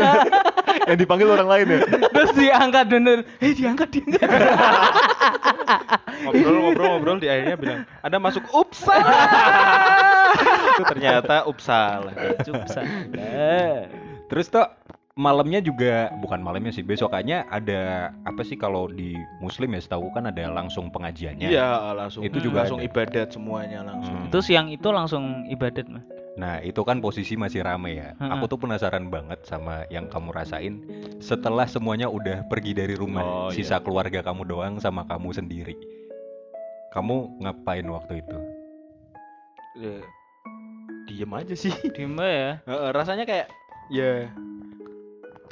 Yang 0.88 0.98
dipanggil 1.04 1.28
orang 1.30 1.48
lain 1.48 1.66
ya. 1.68 1.80
terus 2.16 2.32
diangkat 2.32 2.84
bener 2.88 3.18
eh 3.44 3.52
diangkat 3.52 3.88
diangkat 3.92 4.30
Ngobrol-ngobrol-ngobrol 6.24 7.20
di 7.20 7.28
akhirnya 7.28 7.56
bilang, 7.60 7.80
"Anda 8.00 8.18
masuk 8.18 8.42
Upsala." 8.50 10.16
Itu 10.78 10.86
ternyata 10.86 11.42
Upsala. 11.50 12.14
Cupsa. 12.46 12.86
Terus 14.30 14.46
toh 14.46 14.70
malamnya 15.18 15.58
juga 15.58 16.14
bukan 16.22 16.38
malamnya 16.38 16.70
sih 16.70 16.86
besokannya 16.86 17.42
ada 17.50 18.14
apa 18.22 18.46
sih 18.46 18.54
kalau 18.54 18.86
di 18.86 19.18
muslim 19.42 19.74
ya 19.74 19.82
setahu 19.82 20.14
kan 20.14 20.30
ada 20.30 20.46
langsung 20.46 20.94
pengajiannya. 20.94 21.50
Iya, 21.50 21.90
langsung 21.98 22.22
Itu 22.22 22.38
itu 22.38 22.46
juga 22.46 22.62
langsung 22.62 22.78
ada. 22.78 22.86
ibadat 22.86 23.28
semuanya 23.34 23.82
langsung. 23.82 24.14
Hmm. 24.14 24.30
terus 24.30 24.46
yang 24.46 24.70
itu 24.70 24.86
langsung 24.94 25.42
ibadat 25.50 25.90
mah 25.90 26.06
Nah 26.38 26.62
itu 26.62 26.86
kan 26.86 27.02
posisi 27.02 27.34
masih 27.34 27.66
rame 27.66 27.98
ya. 27.98 28.14
Ha-ha. 28.14 28.38
Aku 28.38 28.46
tuh 28.46 28.62
penasaran 28.62 29.10
banget 29.10 29.42
sama 29.42 29.82
yang 29.90 30.06
kamu 30.06 30.30
rasain 30.30 30.86
setelah 31.18 31.66
semuanya 31.66 32.06
udah 32.06 32.46
pergi 32.46 32.78
dari 32.78 32.94
rumah, 32.94 33.26
Oh, 33.26 33.50
sisa 33.50 33.82
keluarga 33.82 34.22
kamu 34.22 34.46
doang 34.46 34.78
sama 34.78 35.02
kamu 35.02 35.34
sendiri. 35.34 35.74
Kamu 36.94 37.42
ngapain 37.42 37.90
waktu 37.90 38.22
itu? 38.22 38.38
Ya, 41.08 41.24
diem 41.24 41.32
aja 41.32 41.54
sih. 41.56 41.72
diem 41.96 42.12
ya 42.20 42.60
Heeh, 42.68 42.88
rasanya 42.92 43.24
kayak 43.24 43.48
ya 43.88 44.28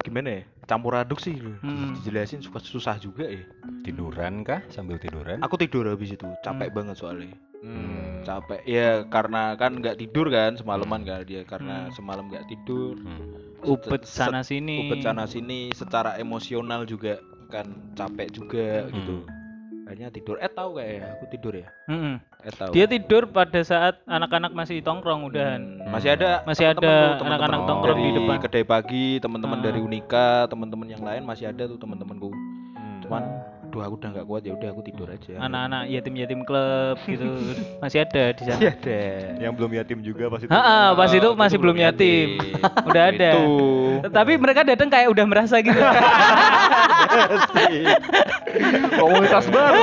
gimana 0.04 0.28
ya? 0.28 0.42
Campur 0.66 0.98
aduk 0.98 1.22
sih. 1.22 1.38
Hmm. 1.62 1.94
Dijelasin 1.96 2.42
suka 2.42 2.58
susah 2.60 2.98
juga 2.98 3.24
ya. 3.24 3.40
Tiduran 3.86 4.42
kah? 4.42 4.60
Sambil 4.68 4.98
tiduran? 4.98 5.38
Aku 5.40 5.54
tidur 5.54 5.86
habis 5.86 6.10
itu, 6.12 6.26
capek 6.42 6.68
Hmm. 6.68 6.76
banget 6.76 6.96
soalnya. 6.98 7.32
Hmm. 7.62 8.20
Capek. 8.22 8.60
Ya 8.66 9.06
karena 9.06 9.54
kan 9.54 9.78
nggak 9.78 9.96
tidur 9.96 10.26
kan 10.28 10.58
semalaman 10.58 11.06
kan 11.06 11.22
dia 11.22 11.46
karena 11.46 11.86
Hmm. 11.88 11.94
semalam 11.94 12.26
nggak 12.28 12.46
tidur. 12.46 12.98
Hmm. 13.00 13.32
upet 13.66 14.04
sana 14.06 14.46
sini 14.46 14.86
Ubet 14.86 15.02
sana 15.02 15.26
sini 15.26 15.74
secara 15.74 16.14
emosional 16.20 16.86
juga 16.86 17.18
kan 17.50 17.66
capek 17.98 18.28
juga 18.30 18.86
gitu. 18.92 19.24
Hmm. 19.26 19.88
Akhirnya 19.88 20.10
tidur. 20.12 20.36
Eh 20.38 20.50
tahu 20.52 20.78
kayak 20.78 20.92
ya, 20.92 21.06
aku 21.18 21.24
tidur 21.30 21.54
ya. 21.56 21.68
Mm-mm. 21.88 22.14
Eh 22.46 22.54
tahu. 22.54 22.70
dia 22.70 22.86
tidur 22.86 23.26
pada 23.26 23.58
saat 23.60 23.98
anak-anak 24.06 24.54
masih 24.54 24.78
tongkrong 24.78 25.26
udahan 25.26 25.82
Hmm, 25.82 25.90
masih 25.90 26.14
ada 26.14 26.46
Masih 26.46 26.70
ada 26.70 27.18
anak-anak 27.18 27.66
tongkrong 27.66 27.98
dari 27.98 28.06
di 28.06 28.16
depan. 28.16 28.36
kedai 28.38 28.62
pagi 28.62 29.06
teman-teman 29.18 29.58
Ah. 29.58 29.64
dari 29.64 29.80
Unika 29.80 30.46
teman-teman 30.46 30.86
yang 30.86 31.02
lain 31.02 31.26
masih 31.26 31.50
ada 31.50 31.66
tuh 31.66 31.74
teman-temanku 31.74 32.30
Hmm. 32.30 33.02
cuman 33.02 33.22
aduh 33.76 33.92
aku 33.92 33.94
udah 34.00 34.08
nggak 34.08 34.24
kuat 34.24 34.42
ya 34.48 34.52
udah 34.56 34.68
aku 34.72 34.80
tidur 34.88 35.08
aja. 35.12 35.36
Anak-anak 35.36 35.82
yatim-yatim 35.92 36.40
klub 36.48 36.96
gitu. 37.04 37.28
Masih 37.84 38.08
ada 38.08 38.32
di 38.32 38.42
sana. 38.48 38.56
Masih 38.56 38.72
ada. 38.72 39.00
Yang 39.36 39.52
belum 39.52 39.70
yatim 39.76 39.98
juga 40.00 40.24
pas 40.32 40.40
itu. 40.40 40.48
Ha-ha, 40.48 40.96
pas 40.96 41.12
itu 41.12 41.28
masih 41.36 41.58
belum 41.60 41.76
yatim. 41.76 42.40
udah 42.88 43.02
ada. 43.12 43.30
Itu. 43.36 43.56
tapi 44.08 44.32
mereka 44.40 44.64
datang 44.64 44.88
kayak 44.88 45.12
udah 45.12 45.24
merasa 45.28 45.60
gitu. 45.60 45.76
Komunitas 48.96 49.44
baru. 49.52 49.80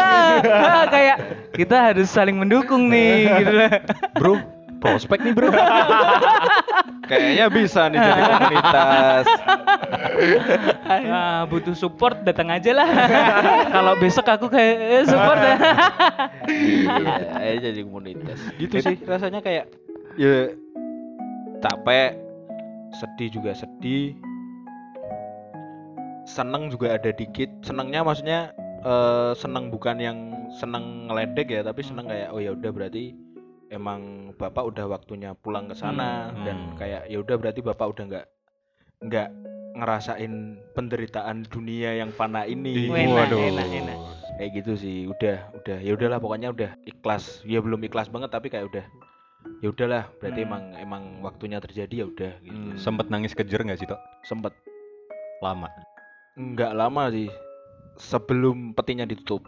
kayak 0.90 1.18
kita 1.54 1.94
harus 1.94 2.10
saling 2.10 2.34
mendukung 2.34 2.90
nih 2.90 3.30
gitu. 3.46 3.54
Lah 3.54 3.72
Bro, 4.18 4.42
prospek 4.84 5.20
nih 5.24 5.32
bro. 5.32 5.48
kayaknya 7.10 7.46
bisa 7.48 7.82
nih 7.88 7.98
jadi 8.04 8.22
komunitas. 8.28 9.26
Ah, 10.88 11.42
butuh 11.48 11.76
support 11.76 12.20
datang 12.28 12.52
aja 12.52 12.72
lah. 12.76 12.90
Kalau 13.76 13.94
besok 13.96 14.28
aku 14.28 14.52
kayak 14.52 14.76
eh, 14.80 15.06
support 15.08 15.40
ya. 15.40 15.56
Iya 17.40 17.56
aja 17.56 17.70
jadi 17.72 17.82
komunitas. 17.88 18.40
Gitu 18.60 18.76
sih. 18.84 19.00
rasanya 19.08 19.40
kayak 19.40 19.72
ya. 20.20 20.52
capek 21.64 22.20
sedih 23.00 23.40
juga 23.40 23.56
sedih. 23.56 24.12
Seneng 26.28 26.68
juga 26.68 27.00
ada 27.00 27.12
dikit. 27.16 27.48
Senengnya 27.64 28.04
maksudnya 28.04 28.52
eh, 28.84 29.32
seneng 29.40 29.72
bukan 29.72 29.98
yang 30.00 30.18
seneng 30.54 31.10
ngeledek 31.10 31.50
ya 31.50 31.62
tapi 31.66 31.82
seneng 31.82 32.06
kayak 32.06 32.30
oh 32.30 32.38
ya 32.38 32.54
udah 32.54 32.70
berarti 32.70 33.18
emang 33.74 34.02
bapak 34.34 34.64
udah 34.64 34.86
waktunya 34.88 35.34
pulang 35.36 35.66
ke 35.66 35.76
sana 35.76 36.30
Hmm. 36.30 36.44
dan 36.44 36.58
Hmm. 36.64 36.76
kayak 36.78 37.02
ya 37.08 37.18
udah 37.18 37.36
berarti 37.36 37.60
bapak 37.60 37.88
udah 37.90 38.04
nggak 38.06 38.26
nggak 39.04 39.30
ngerasain 39.74 40.34
penderitaan 40.72 41.44
dunia 41.46 41.98
yang 41.98 42.10
fana 42.10 42.46
ini 42.46 42.88
Enak, 42.88 43.28
enak, 43.28 43.68
enak. 43.68 43.98
kayak 44.36 44.52
gitu 44.56 44.72
sih 44.76 44.98
udah 45.08 45.50
udah 45.56 45.78
ya 45.80 45.92
udahlah 45.92 46.18
pokoknya 46.18 46.50
udah 46.50 46.72
ikhlas 46.84 47.42
ya 47.44 47.58
belum 47.58 47.82
ikhlas 47.82 48.08
banget 48.08 48.30
tapi 48.30 48.48
kayak 48.48 48.70
udah 48.70 48.86
ya 49.60 49.70
udahlah 49.70 50.08
berarti 50.18 50.40
Hmm. 50.40 50.48
emang 50.48 50.64
emang 50.78 51.04
waktunya 51.20 51.58
terjadi 51.58 51.96
ya 51.96 52.08
udah 52.08 52.32
gitu 52.40 52.54
Hmm. 52.70 52.78
Sempet 52.78 53.10
nangis 53.10 53.34
kejer 53.34 53.60
nggak 53.60 53.78
sih 53.78 53.86
toh? 53.86 53.98
sempet 54.24 54.54
Lama. 55.40 55.68
nggak 56.34 56.72
lama 56.72 57.04
sih 57.10 57.30
sebelum 57.96 58.72
petinya 58.72 59.04
ditutup 59.04 59.44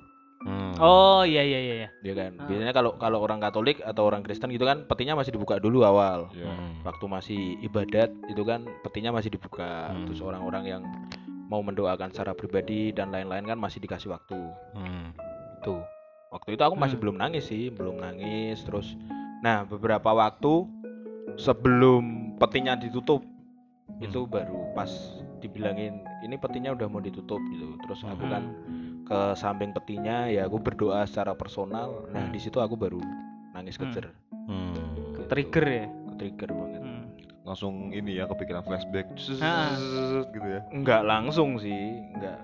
Hmm. 0.46 0.78
oh 0.78 1.22
iya 1.22 1.42
iya 1.42 1.60
iya 1.60 1.76
iya. 1.76 1.90
ya 2.00 2.14
kan 2.14 2.32
Ah. 2.38 2.46
biasanya 2.46 2.70
kalau 2.72 2.92
kalau 2.96 3.18
orang 3.20 3.42
Katolik 3.42 3.82
atau 3.82 4.06
orang 4.06 4.22
Kristen 4.22 4.50
gitu 4.50 4.62
kan 4.62 4.86
petinya 4.86 5.14
masih 5.14 5.34
dibuka 5.34 5.58
dulu 5.58 5.82
awal 5.82 6.30
Iya. 6.32 6.46
Hmm. 6.46 6.72
waktu 6.82 7.06
masih 7.08 7.42
ibadat 7.60 8.14
itu 8.26 8.42
kan 8.42 8.62
petinya 8.82 9.10
masih 9.10 9.30
dibuka 9.30 9.90
Hmm. 9.90 10.06
terus 10.06 10.22
orang-orang 10.22 10.64
yang 10.68 10.82
mau 11.46 11.60
mendoakan 11.60 12.10
secara 12.10 12.32
pribadi 12.32 12.90
dan 12.90 13.10
lain-lain 13.10 13.42
kan 13.44 13.58
masih 13.58 13.78
dikasih 13.80 14.08
waktu 14.08 14.38
Hmm. 14.72 15.18
tuh 15.60 15.82
waktu 16.30 16.54
itu 16.54 16.62
aku 16.62 16.76
masih 16.76 16.96
Hmm. 16.96 17.04
belum 17.04 17.16
nangis 17.18 17.44
sih 17.46 17.70
belum 17.70 17.98
nangis 17.98 18.62
terus 18.62 18.94
nah 19.42 19.64
beberapa 19.64 20.12
waktu 20.12 20.66
sebelum 21.36 22.04
petinya 22.38 22.76
ditutup 22.76 23.26
itu 23.98 24.26
baru 24.26 24.74
pas 24.74 24.90
dibilangin 25.38 25.94
ini 26.22 26.36
petinya 26.36 26.70
udah 26.70 26.86
mau 26.86 27.00
ditutup 27.00 27.40
gitu 27.50 27.78
terus 27.82 28.02
aku 28.04 28.26
kan 28.26 28.44
ke 29.06 29.20
samping 29.34 29.70
petinya 29.70 30.26
ya 30.26 30.44
aku 30.44 30.58
berdoa 30.58 31.06
secara 31.06 31.32
personal 31.32 32.10
nah 32.10 32.22
Hmm. 32.22 32.34
di 32.34 32.40
situ 32.40 32.58
aku 32.58 32.74
baru 32.76 33.00
nangis 33.52 33.76
Hmm. 33.76 33.84
kejer 33.88 34.06
Hmm. 34.46 34.74
Trigger 35.26 35.66
ya. 35.66 35.86
trigger 36.16 36.50
banget 36.50 36.82
Hmm. 36.82 37.04
langsung 37.44 37.74
ini 37.90 38.16
ya 38.16 38.26
kepikiran 38.26 38.62
flashback 38.62 39.06
Ah. 39.38 39.74
gitu 40.28 40.48
ya 40.48 40.62
Enggak 40.70 41.02
langsung 41.02 41.58
sih, 41.58 41.76
enggak. 42.12 42.40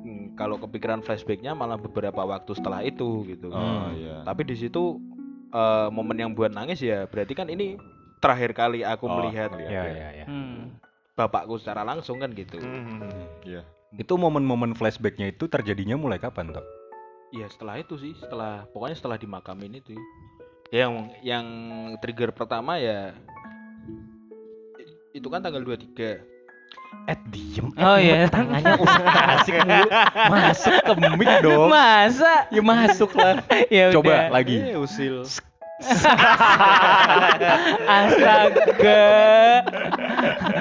Hmm, 0.00 0.32
Kalau 0.32 0.56
kepikiran 0.56 1.00
flashbacknya 1.00 1.52
malah 1.52 1.76
beberapa 1.76 2.24
waktu 2.24 2.52
setelah 2.52 2.80
itu 2.80 3.24
gitu. 3.26 3.48
oh 3.48 3.92
iya 3.92 4.22
Tapi 4.22 4.44
di 4.44 4.56
situ 4.56 4.96
eh, 5.50 5.88
momen 5.88 6.16
yang 6.16 6.30
buat 6.30 6.48
nangis 6.48 6.78
ya 6.78 7.04
berarti 7.04 7.34
kan 7.34 7.46
ini 7.46 7.74
terakhir 8.16 8.52
kali 8.52 8.80
aku 8.80 9.04
Oh, 9.04 9.16
melihat 9.18 9.50
Ya, 9.58 9.68
ya. 9.68 9.82
ya, 9.86 10.08
ya. 10.14 10.26
Hmm. 10.26 10.76
bapakku 11.12 11.56
secara 11.56 11.82
langsung 11.82 12.16
kan 12.16 12.30
gitu. 12.30 12.56
Hmm, 12.56 13.04
iya 13.42 13.60
Itu 13.98 14.14
momen-momen 14.14 14.78
flashbacknya 14.78 15.34
itu 15.34 15.50
terjadinya 15.50 15.98
mulai 15.98 16.22
kapan, 16.22 16.54
Tok? 16.54 16.66
Ya 17.34 17.46
setelah 17.50 17.78
itu 17.82 17.98
sih, 17.98 18.14
setelah 18.18 18.66
pokoknya 18.70 18.96
setelah 18.98 19.18
dimakamin 19.18 19.82
itu. 19.82 19.98
Yang 20.70 21.10
yang 21.26 21.46
trigger 21.98 22.30
pertama 22.30 22.78
ya 22.78 23.14
itu 25.10 25.26
kan 25.26 25.42
tanggal 25.42 25.62
23. 25.66 26.22
Eh, 27.10 27.18
diem. 27.34 27.66
Oh 27.74 27.98
iya. 27.98 28.30
Tangannya 28.30 28.78
asik 29.42 29.58
mulu. 29.58 29.88
Masuk 30.30 30.74
ke 30.86 30.92
mic 31.18 31.30
dong. 31.42 31.66
Masa? 31.66 32.46
Ya 32.54 32.62
masuk 32.62 33.10
lah. 33.18 33.42
Ya 33.66 33.90
Coba 33.90 34.06
udah. 34.06 34.22
lagi. 34.30 34.56
Eh, 34.58 34.78
usil. 34.78 35.26
Astaga. 38.00 39.04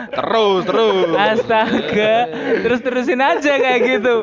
Terus, 0.10 0.62
terus. 0.66 1.10
Astaga. 1.16 2.16
Terus 2.64 2.80
terusin 2.82 3.20
aja 3.20 3.54
kayak 3.60 3.80
gitu. 3.84 4.16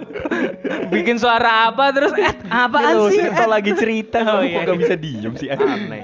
Bikin 0.88 1.20
suara 1.20 1.70
apa 1.72 1.92
terus 1.92 2.12
eh 2.16 2.32
apaan 2.48 3.12
sih? 3.12 3.28
Kalau 3.28 3.52
lagi 3.52 3.72
cerita 3.76 4.18
Oh, 4.26 4.42
iya. 4.42 4.64
kok 4.64 4.74
gak 4.74 4.78
bisa 4.80 4.94
diem 4.96 5.32
sih? 5.37 5.48
Aneh. 5.52 6.02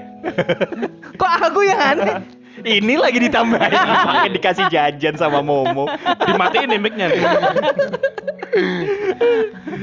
Kok 1.17 1.31
aku 1.51 1.59
yang 1.65 1.81
aneh? 1.81 2.15
Ini 2.63 3.01
lagi 3.01 3.17
ditambahin 3.17 3.73
pakai 3.73 4.29
dikasih 4.29 4.65
jajan 4.69 5.17
sama 5.17 5.41
Momo. 5.41 5.89
Dimatiin 6.23 6.69
nih 6.69 6.79
mic-nya. 6.79 7.09
nih. 7.09 7.23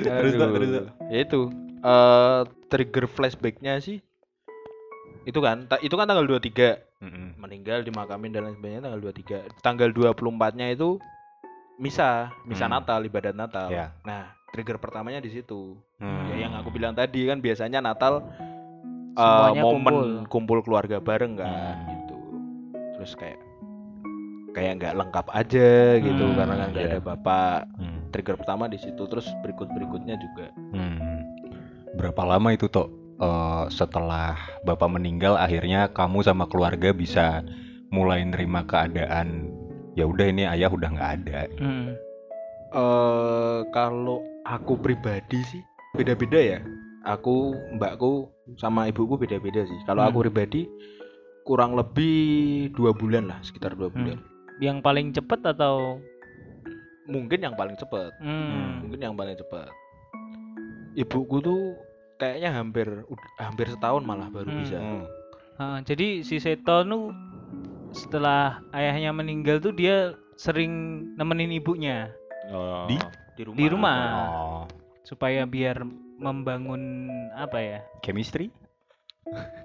Terus, 0.06 0.32
terus, 0.38 0.68
Tok. 0.70 0.86
Ya 1.10 1.18
itu 1.26 1.40
eh 1.80 2.40
trigger 2.70 3.08
flashbacknya 3.08 3.80
sih 3.80 4.04
itu 5.22 5.38
kan 5.38 5.66
ta- 5.66 5.78
itu 5.78 5.92
kan 5.92 6.04
tanggal 6.04 6.24
23 6.24 6.80
Mm-mm. 6.98 7.36
meninggal 7.36 7.80
dimakamin 7.80 8.30
dan 8.30 8.42
lain 8.42 8.54
sebagainya 8.54 8.82
tanggal 8.82 9.00
23 9.02 9.60
tanggal 9.60 9.88
24-nya 9.90 10.66
itu 10.70 10.96
misa 11.76 12.28
misa 12.42 12.64
Hmm. 12.64 12.74
Natal 12.74 13.00
ibadat 13.02 13.32
Natal 13.32 13.68
Ya. 13.68 13.92
nah 14.02 14.22
trigger 14.50 14.76
pertamanya 14.76 15.18
di 15.18 15.30
situ 15.30 15.76
Hmm. 15.96 16.28
ya 16.28 16.36
yang 16.40 16.52
aku 16.54 16.68
bilang 16.68 16.92
tadi 16.92 17.24
kan 17.24 17.38
biasanya 17.38 17.78
Natal 17.78 18.24
eh, 19.10 19.18
Semuanya 19.18 19.62
momen 19.62 19.84
kumpul. 19.84 20.00
kumpul. 20.26 20.58
keluarga 20.62 20.96
bareng 20.98 21.34
kan 21.34 21.48
Hmm. 21.48 21.88
gitu 21.90 22.16
terus 22.94 23.12
kayak 23.14 23.40
kayak 24.50 24.72
nggak 24.76 24.94
lengkap 24.96 25.26
aja 25.30 25.70
gitu 25.96 26.24
Hmm, 26.24 26.36
karena 26.36 26.54
kan 26.56 26.68
nggak 26.70 26.84
iya. 26.84 26.90
ada 26.90 27.00
bapak 27.02 27.58
Hmm. 27.76 28.00
trigger 28.10 28.36
pertama 28.36 28.66
di 28.66 28.76
situ 28.76 29.02
terus 29.04 29.28
berikut 29.40 29.68
berikutnya 29.68 30.16
juga 30.16 30.48
Hmm. 30.70 31.22
Berapa 31.90 32.22
lama 32.24 32.50
itu 32.50 32.66
Tok 32.66 32.86
eh, 33.20 33.64
setelah 33.68 34.34
bapak 34.64 34.88
meninggal 34.90 35.36
akhirnya 35.36 35.92
kamu 35.92 36.20
sama 36.20 36.44
keluarga 36.46 36.90
bisa 36.90 37.44
mulai 37.90 38.22
nerima 38.22 38.62
keadaan 38.62 39.50
ya 39.92 40.06
udah 40.06 40.26
ini 40.26 40.46
ayah 40.46 40.70
udah 40.70 40.88
nggak 40.88 41.12
ada. 41.20 41.40
Hmm. 41.58 41.88
eh 42.70 43.60
kalau 43.74 44.22
aku 44.46 44.78
pribadi 44.78 45.42
sih 45.44 45.62
beda-beda 45.92 46.38
ya. 46.38 46.60
Aku, 47.00 47.56
mbakku 47.74 48.28
sama 48.54 48.84
ibuku 48.86 49.16
beda-beda 49.16 49.64
sih. 49.64 49.80
Kalau 49.84 50.04
aku 50.04 50.20
Hmm. 50.20 50.26
pribadi 50.28 50.68
kurang 51.42 51.72
lebih 51.72 52.68
dua 52.70 52.92
bulan 52.92 53.26
lah, 53.26 53.40
sekitar 53.40 53.72
dua 53.72 53.88
bulan. 53.88 54.20
Yang 54.60 54.78
paling 54.80 55.06
cepet 55.10 55.40
atau 55.42 55.98
Mungkin 57.10 57.42
yang 57.42 57.58
paling 57.58 57.74
cepet. 57.74 58.12
hmm. 58.22 58.86
Mungkin 58.86 59.00
yang 59.02 59.16
paling 59.18 59.34
cepet. 59.34 59.66
Ibuku 60.94 61.42
tuh 61.42 61.74
kayaknya 62.20 62.50
hampir 62.52 62.86
hampir 63.34 63.66
setahun 63.66 64.04
malah 64.04 64.28
baru 64.28 64.46
Hmm. 64.46 64.60
bisa. 64.60 64.76
Hmm. 64.76 65.04
Ah, 65.56 65.78
jadi 65.80 66.20
si 66.20 66.36
Seto 66.36 66.82
nu 66.82 67.10
setelah 67.90 68.60
ayahnya 68.70 69.10
meninggal 69.10 69.58
tuh 69.58 69.72
dia 69.72 70.12
sering 70.34 70.70
nemenin 71.16 71.50
ibunya 71.52 72.12
Oh. 72.46 72.84
Di? 72.84 72.96
Di 73.32 73.42
rumah. 73.42 73.56
di 73.56 73.66
rumah 73.66 74.00
Oh, 74.26 74.62
supaya 75.02 75.44
biar 75.44 75.80
membangun 76.16 77.08
apa 77.32 77.56
ya? 77.56 77.78
chemistry? 78.00 78.52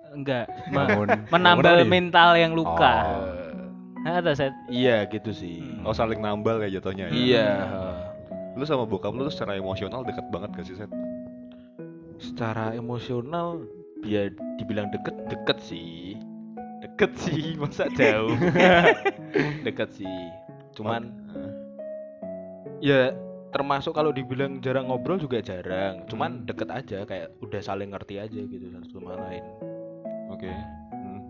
Enggak, 0.10 0.46
me- 0.70 0.78
Bangun, 0.78 1.08
menambal 1.34 1.76
bangun 1.76 1.90
mental 1.90 2.30
yang 2.36 2.54
luka. 2.54 2.96
Oh. 3.04 4.06
Eh, 4.06 4.16
Ada 4.16 4.32
set. 4.34 4.54
iya 4.70 5.02
gitu 5.06 5.34
sih. 5.34 5.60
Hmm. 5.60 5.82
Oh 5.84 5.92
saling 5.92 6.20
nambal 6.20 6.58
kayak 6.58 6.78
jatuhnya 6.78 7.10
ya? 7.10 7.12
Iya. 7.12 7.50
Lu 8.54 8.64
sama 8.64 8.86
bokap 8.86 9.12
lu 9.12 9.24
tuh 9.24 9.34
secara 9.34 9.56
emosional 9.56 10.02
dekat 10.02 10.30
banget 10.30 10.54
gak 10.54 10.64
sih 10.64 10.78
Set? 10.78 10.92
Secara 12.22 12.72
emosional 12.76 13.64
ya 14.06 14.30
dibilang 14.62 14.92
deket 14.94 15.16
deket 15.28 15.58
sih 15.60 16.16
deket 16.84 17.12
sih 17.20 17.54
masa 17.62 17.90
jauh 17.94 18.36
deket 19.66 19.90
sih 19.96 20.20
cuman 20.76 21.12
ya 22.84 23.16
termasuk 23.56 23.96
kalau 23.96 24.12
dibilang 24.12 24.60
jarang 24.60 24.92
ngobrol 24.92 25.16
juga 25.16 25.40
jarang 25.40 26.04
cuman 26.12 26.44
deket 26.44 26.70
aja 26.72 27.00
kayak 27.08 27.32
udah 27.40 27.62
saling 27.64 27.96
ngerti 27.96 28.20
aja 28.20 28.42
gitu 28.44 28.66
satu 28.72 29.00
sama 29.00 29.16
lain 29.28 29.44
Oke. 30.36 30.52
Hmm. 30.92 31.22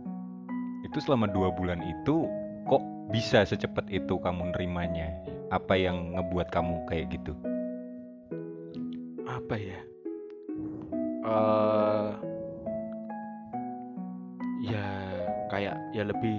Itu 0.82 0.98
selama 0.98 1.30
dua 1.30 1.54
bulan 1.54 1.78
itu 1.84 2.26
kok 2.66 2.82
bisa 3.14 3.46
secepat 3.46 3.86
itu 3.94 4.18
kamu 4.18 4.50
nerimanya? 4.56 5.14
Apa 5.54 5.78
yang 5.78 6.18
ngebuat 6.18 6.50
kamu 6.50 6.90
kayak 6.90 7.14
gitu? 7.14 7.38
apa 9.26 9.62
ya 9.62 9.78
eh 11.26 12.10
ya 14.66 14.88
kayak 15.50 15.76
ya 15.94 16.04
lebih 16.06 16.38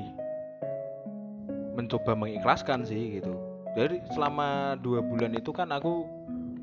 mencoba 1.76 2.16
mengikhlaskan 2.16 2.82
sih 2.82 3.20
gitu 3.20 3.36
dari 3.76 4.00
selama 4.10 4.80
dua 4.80 5.04
bulan 5.04 5.36
itu 5.36 5.52
kan 5.52 5.68
aku 5.70 6.06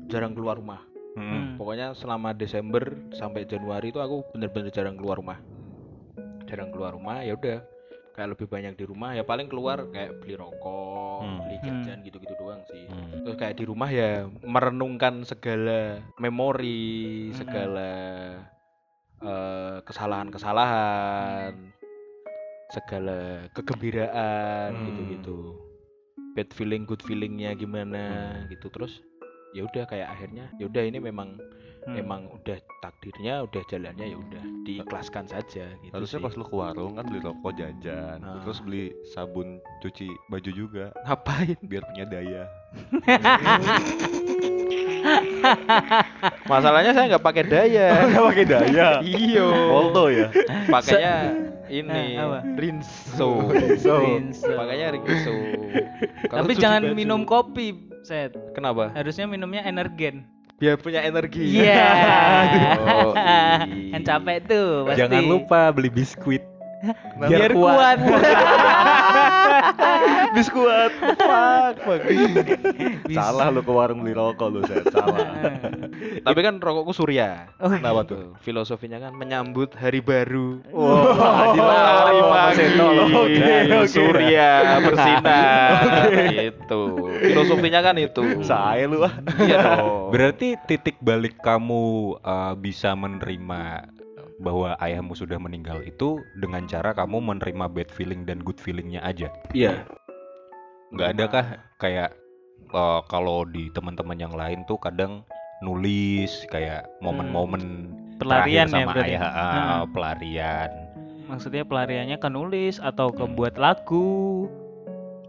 jarang 0.08 0.34
keluar 0.34 0.58
rumah 0.58 0.82
Hmm. 1.14 1.54
pokoknya 1.54 1.94
selama 1.94 2.34
Desember 2.34 2.82
sampai 3.14 3.46
Januari 3.46 3.94
itu 3.94 4.02
aku 4.02 4.26
bener-bener 4.34 4.74
jarang 4.74 4.98
keluar 4.98 5.22
rumah 5.22 5.38
jarang 6.50 6.74
keluar 6.74 6.90
rumah 6.90 7.22
ya 7.22 7.38
udah 7.38 7.62
kayak 8.18 8.34
lebih 8.34 8.50
banyak 8.50 8.74
di 8.74 8.82
rumah 8.82 9.14
ya 9.14 9.22
paling 9.22 9.46
keluar 9.46 9.86
kayak 9.94 10.18
beli 10.18 10.34
rokok 10.34 11.22
Hmm. 11.22 11.38
beli 11.46 11.56
Hmm. 11.62 11.66
jajan 11.70 11.98
Hmm. 12.02 12.06
Terus 13.24 13.36
kayak 13.36 13.56
di 13.56 13.64
rumah 13.64 13.88
ya 13.88 14.10
merenungkan 14.40 15.24
segala 15.24 15.98
memori 16.16 17.32
segala 17.32 17.90
eh, 19.18 19.76
kesalahan-kesalahan 19.82 21.56
segala 22.68 23.18
kegembiraan 23.52 24.70
Hmm. 24.70 24.84
gitu-gitu 24.86 25.38
bad 26.34 26.50
feeling 26.52 26.84
good 26.84 27.00
feelingnya 27.00 27.54
gimana 27.54 28.04
gitu 28.48 28.66
terus 28.68 29.00
ya 29.52 29.62
udah 29.62 29.86
kayak 29.86 30.10
akhirnya 30.10 30.50
ya 30.58 30.66
udah 30.66 30.82
ini 30.82 30.98
memang 30.98 31.38
Hmm. 31.84 31.94
memang 31.94 32.26
udah 32.32 32.56
takdirnya 32.80 33.44
udah 33.44 33.60
jalannya 33.68 34.08
ya 34.08 34.16
udah 34.18 34.44
diikhlaskan 34.64 35.24
saja 35.24 35.68
gitu 35.78 35.92
Harusnya 35.92 36.16
sih. 36.16 36.24
pas 36.24 36.34
lu 36.34 36.44
ke 36.44 36.54
warung 36.54 36.96
kan 36.96 37.04
beli 37.04 37.20
rokok 37.20 37.52
jajan, 37.54 38.18
Ah. 38.18 38.40
terus 38.40 38.58
beli 38.60 38.88
sabun 39.06 39.60
cuci 39.78 40.08
baju 40.26 40.50
juga 40.50 40.84
ngapain 41.04 41.60
biar 41.62 41.84
punya 41.84 42.04
daya. 42.04 42.48
masalahnya 46.46 46.90
saya 46.90 47.04
nggak 47.10 47.22
pakai 47.22 47.42
daya 47.44 47.86
Enggak 48.04 48.24
pakai 48.24 48.44
daya. 48.46 48.86
iyo 49.20 49.46
Volto 49.68 50.04
ya. 50.08 50.26
pakainya 50.66 51.14
ini 51.66 52.02
Ah, 52.14 52.24
apa? 52.24 52.38
rinso 52.54 53.30
Rinso. 53.48 53.96
pakainya 54.50 54.86
rinso 54.92 55.34
Tapi 56.24 56.52
jangan 56.54 56.82
baju- 56.84 56.94
minum 56.94 57.20
kopi, 57.22 57.88
Set. 58.02 58.34
kenapa 58.52 58.90
Harusnya 58.92 59.24
minumnya 59.24 59.62
energen. 59.62 60.26
biar 60.54 60.78
punya 60.78 61.02
energi 61.02 61.60
Iya. 61.60 61.86
Oh, 62.78 63.10
kan 63.90 64.00
capek 64.02 64.38
tuh 64.46 64.86
pasti. 64.86 64.98
Jangan 65.02 65.22
lupa 65.26 65.60
beli 65.70 65.90
biskuit. 65.90 66.42
biar 67.18 67.50
kuat. 67.50 67.96
Biskuat. 70.34 70.92
Fuck, 71.18 71.74
fuck. 71.84 72.00
Salah 73.10 73.48
lu 73.50 73.60
ke 73.62 73.72
warung 73.72 74.02
beli 74.02 74.12
rokok 74.12 74.48
lu, 74.50 74.60
Set. 74.66 74.88
Salah. 74.90 75.26
Tapi 76.24 76.40
kan 76.40 76.58
rokokku 76.58 76.92
Surya. 76.92 77.48
Oh, 77.58 77.70
Kenapa 77.70 78.04
Tuh, 78.04 78.14
tuh? 78.14 78.26
filosofinya 78.42 78.98
kan 78.98 79.12
menyambut 79.14 79.72
hari 79.74 80.00
baru. 80.00 80.60
Wah, 80.70 81.54
Hari 82.08 82.20
Mas 82.20 82.56
pagi. 82.56 82.66
Oke, 83.14 83.50
oke. 83.72 83.88
Surya 83.88 84.50
bersinar. 84.82 86.10
Itu. 86.34 86.82
Filosofinya 87.20 87.80
kan 87.80 87.96
itu. 87.96 88.22
Saya 88.42 88.84
lu 88.86 89.04
ah. 89.04 89.14
Iya 89.40 89.56
dong. 89.60 90.10
Berarti 90.10 90.56
titik 90.66 90.98
balik 91.00 91.38
kamu 91.40 92.16
uh, 92.20 92.54
bisa 92.56 92.92
menerima 92.94 93.88
bahwa 94.38 94.74
ayahmu 94.82 95.14
sudah 95.14 95.38
meninggal 95.38 95.78
itu 95.82 96.18
dengan 96.38 96.66
cara 96.66 96.90
kamu 96.90 97.22
menerima 97.22 97.66
bad 97.70 97.90
feeling 97.90 98.26
dan 98.26 98.42
good 98.42 98.58
feelingnya 98.58 98.98
aja. 99.00 99.30
Iya. 99.54 99.86
Nggak 100.90 101.08
ada 101.14 101.24
kah 101.26 101.46
kayak 101.78 102.10
uh, 102.70 103.02
kalau 103.06 103.46
di 103.46 103.70
teman-teman 103.70 104.18
yang 104.18 104.34
lain 104.34 104.62
tuh 104.66 104.78
kadang 104.78 105.22
nulis 105.62 106.44
kayak 106.50 106.84
momen-momen 106.98 107.90
Pelarian 108.14 108.66
terakhir 108.66 108.78
ya 108.78 108.82
sama 108.82 108.90
berarti. 108.94 109.10
ayah, 109.10 109.22
ah, 109.22 109.34
Hmm. 109.34 109.90
pelarian. 109.90 110.70
Maksudnya 111.24 111.64
pelariannya 111.64 112.18
ke 112.20 112.28
nulis 112.28 112.78
atau 112.78 113.10
ke 113.10 113.24
buat 113.26 113.56
lagu. 113.56 114.46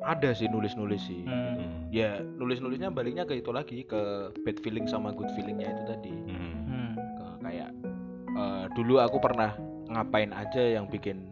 Ada 0.05 0.37
sih 0.37 0.45
nulis-nulis 0.45 1.01
sih. 1.01 1.25
Hmm. 1.25 1.57
Hmm. 1.57 1.73
Ya, 1.89 2.21
nulis-nulisnya 2.21 2.93
baliknya 2.93 3.25
ke 3.25 3.41
itu 3.41 3.49
lagi 3.49 3.81
ke 3.81 4.29
bad 4.45 4.57
feeling 4.61 4.85
sama 4.85 5.09
good 5.09 5.31
feelingnya 5.33 5.71
itu 5.71 5.83
tadi. 5.87 6.13
Hmm. 6.29 6.53
Hmm. 6.67 6.91
Ke- 6.93 7.37
kayak 7.41 7.69
eh, 8.35 8.65
dulu 8.71 8.99
aku 8.99 9.17
pernah 9.17 9.55
ngapain 9.87 10.31
aja 10.31 10.61
yang 10.61 10.85
bikin 10.85 11.31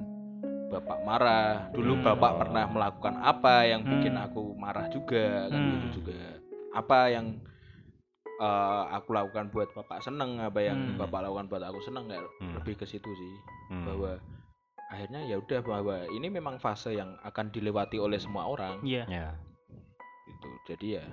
bapak 0.69 1.05
marah. 1.05 1.69
Dulu 1.69 1.99
Hmm. 1.99 2.03
bapak 2.03 2.31
pernah 2.39 2.65
melakukan 2.65 3.15
apa 3.19 3.63
yang 3.63 3.83
bikin 3.83 4.15
Hmm. 4.15 4.25
aku 4.25 4.55
marah 4.55 4.89
juga 4.89 5.45
kan 5.45 5.59
Hmm. 5.59 5.71
gitu 5.85 6.01
juga. 6.01 6.17
Apa 6.73 7.11
yang 7.11 7.37
eh, 8.33 8.83
aku 8.91 9.13
lakukan 9.13 9.53
buat 9.53 9.69
bapak 9.71 10.01
seneng, 10.01 10.41
apa 10.41 10.57
yang 10.57 10.75
Hmm. 10.75 10.97
bapak 10.97 11.21
lakukan 11.21 11.45
buat 11.47 11.63
aku 11.63 11.79
seneng 11.81 12.09
kayak 12.09 12.25
Hmm. 12.41 12.57
lebih 12.57 12.75
ke 12.75 12.83
situ 12.83 13.05
sih. 13.07 13.33
Hmm. 13.69 13.85
Bahwa 13.85 14.17
akhirnya 14.89 15.21
ya 15.23 15.37
udah 15.37 15.61
bahwa 15.61 15.95
ini 16.09 16.27
memang 16.27 16.57
fase 16.57 16.93
yang 16.93 17.13
akan 17.21 17.49
dilewati 17.49 17.97
oleh 17.97 18.17
semua 18.17 18.45
orang 18.45 18.81
Iya. 18.81 19.05
Ya. 19.05 19.27
gitu. 20.23 20.49
Jadi 20.65 20.87
ya 20.97 21.05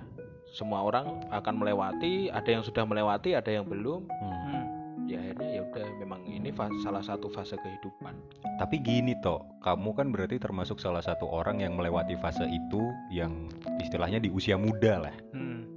semua 0.49 0.81
orang 0.81 1.23
akan 1.29 1.55
melewati, 1.55 2.27
ada 2.27 2.49
yang 2.49 2.63
sudah 2.63 2.83
melewati, 2.83 3.37
ada 3.37 3.51
yang 3.51 3.63
belum. 3.63 4.07
Hmm. 4.09 4.65
Ya 5.11 5.19
akhirnya 5.19 5.59
ya 5.59 5.61
udah 5.67 5.87
memang 5.99 6.23
ini 6.23 6.55
fa- 6.55 6.71
salah 6.79 7.03
satu 7.03 7.27
fase 7.27 7.59
kehidupan. 7.59 8.15
Tapi 8.55 8.79
gini 8.79 9.11
toh, 9.19 9.43
kamu 9.59 9.91
kan 9.91 10.07
berarti 10.07 10.39
termasuk 10.39 10.79
salah 10.79 11.03
satu 11.03 11.27
orang 11.27 11.59
yang 11.59 11.75
melewati 11.75 12.15
fase 12.15 12.47
itu 12.47 12.81
yang 13.11 13.51
istilahnya 13.83 14.23
di 14.23 14.31
usia 14.31 14.55
muda 14.55 15.03
lah. 15.03 15.15
Hmm. 15.35 15.67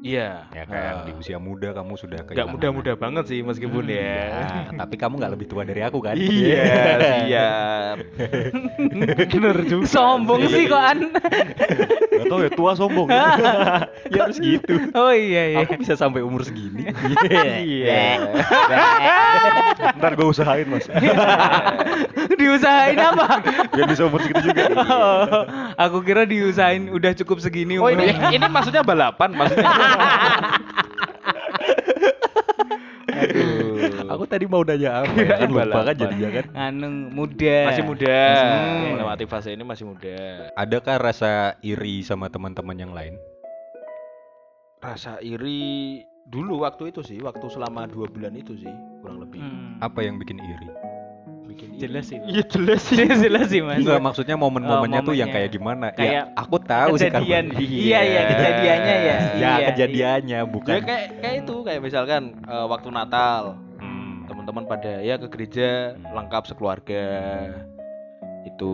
Iya. 0.00 0.48
Ya 0.48 0.64
kan, 0.64 0.80
Ah. 0.80 1.04
di 1.04 1.12
usia 1.12 1.36
muda 1.36 1.70
kamu 1.70 1.92
sudah 1.94 2.18
Nggak 2.18 2.32
kehilangan. 2.32 2.52
muda-muda 2.52 2.92
banget 2.94 3.24
sih 3.26 3.40
meskipun 3.40 3.84
Hmm, 3.84 3.92
ya. 3.92 4.16
Ya, 4.32 4.60
tapi 4.78 4.96
kamu 4.96 5.14
nggak 5.16 5.32
lebih 5.34 5.46
tua 5.46 5.62
dari 5.62 5.80
aku 5.80 6.00
kan? 6.00 6.16
Iya, 6.16 6.64
siap. 7.28 7.96
Bener 9.30 9.56
juga. 9.62 9.84
Sombong 9.86 10.40
sih 10.46 10.64
kok 10.66 10.80
an. 10.80 10.98
Gak 12.10 12.24
tau 12.26 12.38
ya 12.38 12.50
tua 12.50 12.72
sombong. 12.74 13.08
ya 14.12 14.18
harus 14.18 14.38
gitu. 14.38 14.72
Oh 14.92 15.10
iya 15.10 15.42
iya. 15.52 15.58
Aku 15.62 15.76
bisa 15.76 15.94
sampai 15.94 16.20
umur 16.20 16.42
segini. 16.42 16.88
Iya. 17.60 18.24
Ntar 19.96 20.12
gue 20.14 20.26
usahain 20.26 20.64
mas. 20.64 20.88
Diusahain 22.32 22.96
apa? 22.96 23.26
Biar 23.70 23.86
bisa 23.86 24.02
umur 24.04 24.20
segitu 24.20 24.48
juga. 24.48 24.64
Oh, 24.80 25.44
aku 25.76 26.00
kira 26.00 26.24
diusahain 26.24 26.88
udah 26.88 27.12
cukup 27.14 27.38
segini 27.38 27.76
Oh 27.76 27.86
ini 27.86 28.08
umurnya. 28.08 28.30
ini 28.32 28.46
maksudnya 28.46 28.80
balapan 28.80 29.30
maksudnya. 29.32 29.68
Aduh. 33.10 34.06
aku 34.10 34.24
tadi 34.26 34.44
mau 34.46 34.62
nanya 34.62 35.02
apa 35.04 35.12
ya? 35.18 35.36
Kan 35.44 35.50
lupa 35.50 35.80
kan 35.86 35.94
jadinya 35.96 36.28
kan. 36.30 36.44
Anu 36.54 36.88
muda. 37.12 37.58
masih 37.70 37.84
muda. 37.84 38.16
Hmm. 38.16 38.96
Melewati 38.96 39.24
fase 39.26 39.50
ini 39.54 39.64
masih 39.66 39.84
muda. 39.86 40.50
Adakah 40.56 40.96
rasa 40.98 41.58
iri 41.60 42.02
sama 42.06 42.30
teman-teman 42.30 42.76
yang 42.78 42.92
lain? 42.94 43.18
Rasa 44.80 45.20
iri 45.20 46.00
dulu 46.30 46.64
waktu 46.64 46.94
itu 46.94 47.04
sih, 47.04 47.18
waktu 47.20 47.44
selama 47.52 47.84
dua 47.90 48.08
bulan 48.08 48.32
itu 48.32 48.56
sih 48.56 48.72
kurang 49.04 49.20
lebih. 49.20 49.42
Hmm. 49.42 49.76
Apa 49.82 50.06
yang 50.06 50.16
bikin 50.16 50.40
iri? 50.40 50.68
Bikin. 51.50 51.68
Jelas 51.76 52.04
sih. 52.06 52.18
Iya 52.22 52.42
jelas 52.46 52.80
sih. 52.80 52.96
jelas 53.26 53.46
sih 53.46 53.60
mas. 53.60 53.78
Enggak, 53.78 53.98
maksudnya 54.00 54.36
momen-momennya 54.36 55.00
Oh, 55.02 55.06
tuh 55.06 55.14
yang 55.14 55.26
momennya. 55.26 55.34
kayak 55.34 55.50
gimana? 55.50 55.86
Kayak 55.92 56.12
ya, 56.12 56.22
aku 56.32 56.56
tahu 56.58 56.92
sih 56.94 57.08
kan. 57.08 57.20
Kejadian. 57.20 57.44
Iya 57.58 58.00
iya 58.00 58.20
kejadiannya 58.26 58.94
ya. 58.96 59.16
Ya, 59.18 59.18
Iya, 59.34 59.66
kejadiannya 59.68 60.38
bukan. 60.46 60.72
Ya 60.72 60.80
kayak 60.80 61.04
kayak 61.18 61.36
itu 61.42 61.54
kayak 61.60 61.80
misalkan 61.80 62.22
eh, 62.40 62.66
waktu 62.66 62.88
Natal 62.88 63.42
Hmm. 63.76 64.24
teman-teman 64.24 64.64
pada 64.64 64.92
ya 65.00 65.16
ke 65.16 65.26
gereja 65.28 65.92
Hmm. 65.92 66.14
lengkap 66.14 66.42
sekeluarga 66.46 67.04
itu 68.42 68.72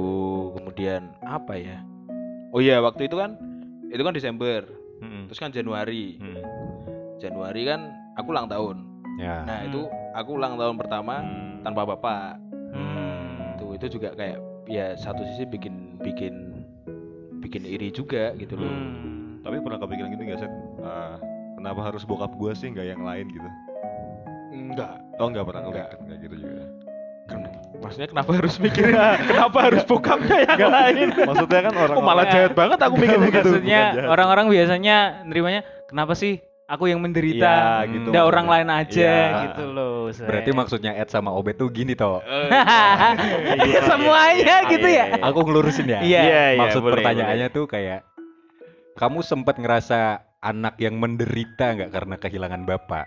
kemudian 0.55 1.11
apa 1.21 1.55
ya 1.55 1.83
oh 2.49 2.59
iya 2.59 2.79
waktu 2.79 3.07
itu 3.07 3.17
kan 3.17 3.35
itu 3.89 3.99
kan 4.01 4.12
Desember 4.12 4.62
Hmm. 4.97 5.29
terus 5.29 5.37
kan 5.37 5.51
Januari 5.51 6.17
Hmm. 6.17 6.41
Januari 7.17 7.62
kan 7.65 7.81
aku 8.15 8.31
ulang 8.31 8.47
tahun 8.47 8.77
Ya. 9.17 9.45
nah 9.45 9.57
Hmm. 9.61 9.69
itu 9.69 9.81
aku 10.12 10.31
ulang 10.35 10.55
tahun 10.55 10.77
pertama 10.77 11.21
Hmm. 11.21 11.61
tanpa 11.61 11.83
bapak 11.85 12.33
Hmm. 12.35 12.46
Itu 13.77 13.87
juga 13.93 14.09
kayak 14.12 14.39
ya 14.67 14.97
satu 14.97 15.23
sisi 15.25 15.45
bikin 15.45 16.01
bikin 16.01 16.35
bikin 17.39 17.62
iri 17.62 17.89
juga 17.89 18.33
gitu 18.35 18.57
loh 18.57 18.67
Hmm. 18.67 19.45
Tapi 19.47 19.62
pernah 19.62 19.79
kepikiran 19.79 20.11
gitu 20.11 20.23
gak 20.27 20.41
Set? 20.43 20.51
Ah, 20.83 21.23
kenapa 21.55 21.81
harus 21.85 22.03
bokap 22.03 22.35
gue 22.35 22.51
sih 22.53 22.67
nggak 22.67 22.87
yang 22.89 23.03
lain 23.03 23.31
gitu? 23.31 23.49
enggak 24.49 24.99
Oh 25.17 25.29
nggak 25.29 25.45
pernah 25.45 25.61
Nggak. 25.62 25.87
kepikiran 25.87 26.03
kayak 26.03 26.21
gitu 26.21 26.37
juga. 26.37 26.65
maksudnya 27.77 28.09
kenapa 28.09 28.31
harus 28.33 28.55
mikirin 28.57 28.95
kenapa 29.31 29.59
harus 29.61 29.83
bokapnya 29.85 30.37
yang 30.47 30.67
lain 30.67 31.07
Maksudnya 31.29 31.61
kan 31.62 31.75
orang 31.77 31.95
oh 31.95 32.03
malah 32.03 32.27
jahat 32.27 32.53
banget 32.55 32.79
aku 32.81 32.95
mikir 32.97 33.19
Bukan, 33.19 33.27
begitu 33.29 33.49
Maksudnya 33.53 33.81
orang-orang 34.07 34.47
biasanya 34.49 34.97
nerimanya 35.23 35.61
kenapa 35.87 36.15
sih 36.15 36.41
aku 36.67 36.91
yang 36.91 36.99
menderita? 36.99 37.83
Iya, 37.83 37.91
gitu 37.91 38.09
Udah 38.11 38.23
orang 38.27 38.47
lain 38.47 38.69
aja 38.69 39.11
Iya. 39.11 39.43
gitu 39.51 39.65
loh. 39.71 40.11
Seth. 40.11 40.27
Berarti 40.27 40.51
maksudnya 40.51 40.93
Ed 40.95 41.09
sama 41.09 41.31
Obet 41.31 41.57
tuh 41.57 41.71
gini 41.71 41.95
toh. 41.95 42.23
Semuanya 43.89 44.57
gitu 44.67 44.89
ya. 44.89 45.19
Aku 45.23 45.43
ngelurusin 45.43 45.87
ya. 45.87 46.01
Iya. 46.03 46.23
Iya, 46.23 46.45
iya, 46.55 46.61
Maksud 46.61 46.83
boleh, 46.83 46.93
pertanyaannya 46.99 47.49
tuh 47.51 47.65
kayak 47.67 48.03
kamu 48.95 49.21
sempat 49.21 49.57
ngerasa 49.57 49.99
anak 50.41 50.79
yang 50.79 50.97
menderita 50.97 51.75
nggak 51.75 51.91
karena 51.91 52.15
kehilangan 52.17 52.63
bapak? 52.65 53.07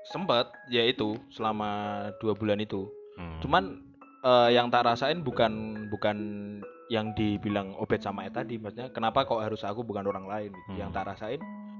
sempet 0.00 0.50
ya 0.66 0.82
itu 0.82 1.14
selama 1.30 1.70
dua 2.18 2.34
bulan 2.34 2.58
itu 2.58 2.88
Hmm. 3.14 3.38
cuman 3.38 3.64
eh, 4.24 4.48
yang 4.50 4.72
tak 4.72 4.82
rasain 4.82 5.20
bukan 5.20 5.52
bukan 5.86 6.16
yang 6.90 7.14
dibilang 7.14 7.72
obet 7.76 8.02
sama 8.02 8.26
Ed 8.26 8.34
tadi 8.34 8.58
maksudnya 8.58 8.90
kenapa 8.90 9.22
kok 9.22 9.38
harus 9.38 9.62
aku 9.62 9.80
bukan 9.80 10.04
orang 10.04 10.26
lain 10.26 10.50
gitu. 10.50 10.68
Hmm. 10.68 10.76
yang 10.76 10.90
tak 10.90 11.06
rasain 11.06 11.38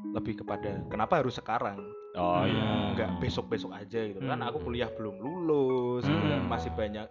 lebih 0.08 0.38
kepada 0.38 0.80
kenapa 0.86 1.18
harus 1.18 1.34
sekarang 1.34 1.82
Oh 2.12 2.42
iya. 2.42 2.58
Hmm. 2.58 2.94
nggak 2.94 3.10
besok 3.18 3.46
besok 3.46 3.70
aja 3.72 4.00
gitu 4.00 4.18
kan 4.20 4.38
Hmm. 4.38 4.48
aku 4.48 4.62
kuliah 4.62 4.86
belum 4.88 5.14
lulus 5.16 6.02
Hmm. 6.02 6.14
kemudian 6.16 6.42
masih 6.46 6.70
banyak 6.72 7.06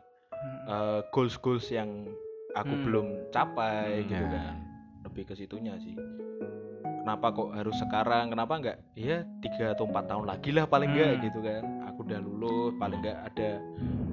eh, 0.65 0.99
goals 1.09 1.35
goals 1.38 1.67
yang 1.67 2.07
aku 2.53 2.71
Hmm. 2.71 2.83
belum 2.83 3.05
capai 3.29 3.99
Hmm. 3.99 4.07
gitu 4.07 4.25
Ya. 4.25 4.31
kan 4.33 4.55
lebih 5.01 5.23
ke 5.25 5.33
situnya 5.35 5.75
sih 5.77 5.95
kenapa 6.99 7.31
kok 7.31 7.51
harus 7.51 7.75
sekarang 7.77 8.29
kenapa 8.29 8.53
nggak 8.55 8.77
ya 8.93 9.23
tiga 9.39 9.73
atau 9.73 9.83
empat 9.83 10.05
tahun 10.05 10.25
lagi 10.25 10.49
lah 10.51 10.65
paling 10.65 10.89
nggak 10.89 11.12
Hmm. 11.13 11.23
gitu 11.25 11.39
kan 11.41 11.63
aku 11.85 11.99
udah 12.01 12.19
lulus 12.19 12.71
paling 12.75 12.99
nggak 13.01 13.19
ada 13.25 13.49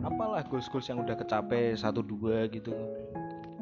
apalah 0.02 0.42
goals 0.44 0.66
goals 0.66 0.86
yang 0.86 0.98
udah 0.98 1.14
kecapai 1.14 1.74
satu 1.74 2.00
dua 2.00 2.46
gitu 2.48 2.74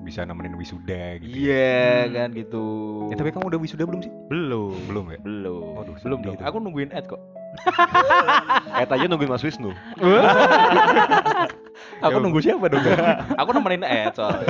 Bisa 0.05 0.21
nemenin 0.23 0.53
wisuda 0.55 1.17
gitu. 1.17 1.33
iya 1.41 2.05
Hmm. 2.05 2.13
kan 2.13 2.29
gitu 2.31 2.65
Ya, 3.09 3.17
tapi 3.17 3.31
kamu 3.31 3.45
udah 3.49 3.59
wisuda 3.59 3.83
belum 3.83 4.01
sih? 4.01 4.13
belum 4.27 4.77
Belum 4.87 5.05
ya? 5.09 5.19
belum 5.19 5.65
Waduh, 5.75 5.95
belum 5.99 6.19
dong 6.23 6.37
aku 6.39 6.57
nungguin 6.59 6.91
Ed 6.91 7.07
kok 7.07 7.21
Ed 8.83 8.89
aja 8.89 9.05
nungguin 9.05 9.31
Mas 9.31 9.41
Wisnu. 9.41 9.71
Aku 12.01 12.19
nunggu 12.19 12.39
siapa 12.39 12.67
dong? 12.67 12.85
aku 13.41 13.51
nemenin 13.51 13.83
Ed 13.83 14.13
soalnya 14.13 14.45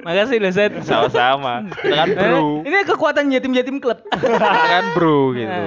Makasih 0.00 0.38
loh 0.38 0.48
Seth. 0.50 0.74
sama-sama 0.80 1.66
kan 1.76 2.06
bro 2.08 2.62
Eh, 2.62 2.70
Ini 2.70 2.76
kekuatan 2.86 3.28
yatim-yatim 3.28 3.76
klub. 3.78 4.00
kan 4.12 4.84
bro 4.94 5.34
gitu 5.34 5.62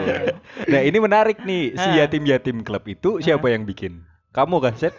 nah 0.64 0.82
ini 0.82 0.97
menarik 0.97 1.38
nih. 1.41 1.76
Si 1.76 1.89
yatim-yatim 1.93 2.61
klub 2.61 2.82
itu 2.86 3.20
siapa 3.20 3.45
yang 3.47 3.64
bikin? 3.64 4.01
Kamu 4.32 4.57
kan, 4.57 4.74
Set? 4.74 4.97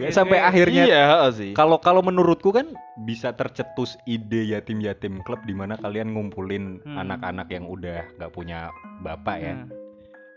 Ya, 0.00 0.08
sampai 0.16 0.38
akhirnya 0.38 0.84
iya 0.84 1.04
sih 1.28 1.52
Kalau 1.52 1.76
kalau 1.76 2.00
menurutku 2.00 2.48
kan 2.48 2.72
bisa 2.98 3.30
tercetus 3.30 3.94
ide 4.04 4.46
yatim-yatim 4.46 5.20
klub 5.22 5.40
di 5.42 5.52
mana 5.52 5.76
kalian 5.76 6.10
ngumpulin 6.10 6.80
Hmm. 6.82 6.96
anak-anak 6.98 7.48
yang 7.48 7.64
udah 7.64 8.04
nggak 8.14 8.32
punya 8.32 8.72
bapak 9.00 9.36
ya. 9.38 9.54
Hmm. 9.54 9.68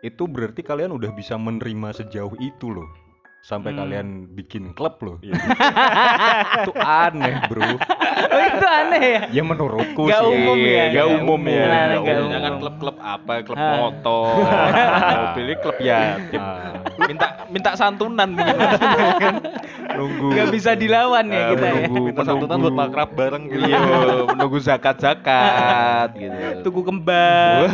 Itu 0.02 0.26
berarti 0.26 0.62
kalian 0.62 0.92
udah 0.92 1.10
bisa 1.12 1.36
menerima 1.36 1.96
sejauh 1.96 2.36
itu 2.38 2.70
loh. 2.70 2.88
sampai 3.42 3.72
Hmm. 3.72 3.80
kalian 3.80 4.08
bikin 4.34 4.74
klub 4.74 4.98
loh. 5.00 5.22
Iya. 5.22 5.38
itu 6.66 6.72
aneh, 6.76 7.46
Bro. 7.46 7.62
Oh, 7.62 8.42
itu 8.42 8.66
aneh 8.66 9.04
ya. 9.06 9.22
Ya 9.30 9.44
menurutku 9.46 10.02
Nggak 10.02 10.18
sih. 10.18 10.34
umum 10.34 10.58
ya, 10.58 10.74
Gak 10.82 10.90
nggak 10.90 11.08
umum 11.14 11.42
ya. 11.46 11.54
Nggak 11.54 11.70
nggak 11.70 11.94
umum. 12.02 12.10
umum. 12.18 12.34
Jangan 12.34 12.54
klub-klub 12.58 12.98
apa, 12.98 13.32
klub 13.46 13.60
motor, 13.62 14.26
ini 15.46 15.54
klub 15.62 15.78
yatim. 15.78 16.42
Minta 16.96 17.28
minta 17.52 17.72
santunan 17.76 18.30
nunggu. 19.96 20.28
Nggak 20.32 20.48
bisa 20.52 20.72
dilawan 20.74 21.28
ya 21.28 21.36
Eh, 21.36 21.46
kita 21.56 21.66
ya. 21.66 21.74
menunggu, 21.84 22.00
Minta 22.08 22.22
santunan 22.24 22.58
buat 22.58 22.76
makrab 22.76 23.10
bareng 23.12 23.44
gitu. 23.52 23.68
Iya, 23.68 23.80
menunggu 24.32 24.58
zakat 24.60 24.96
zakat 25.00 26.16
gitu. 26.16 26.64
Tuku 26.64 26.82
kembang, 26.84 27.68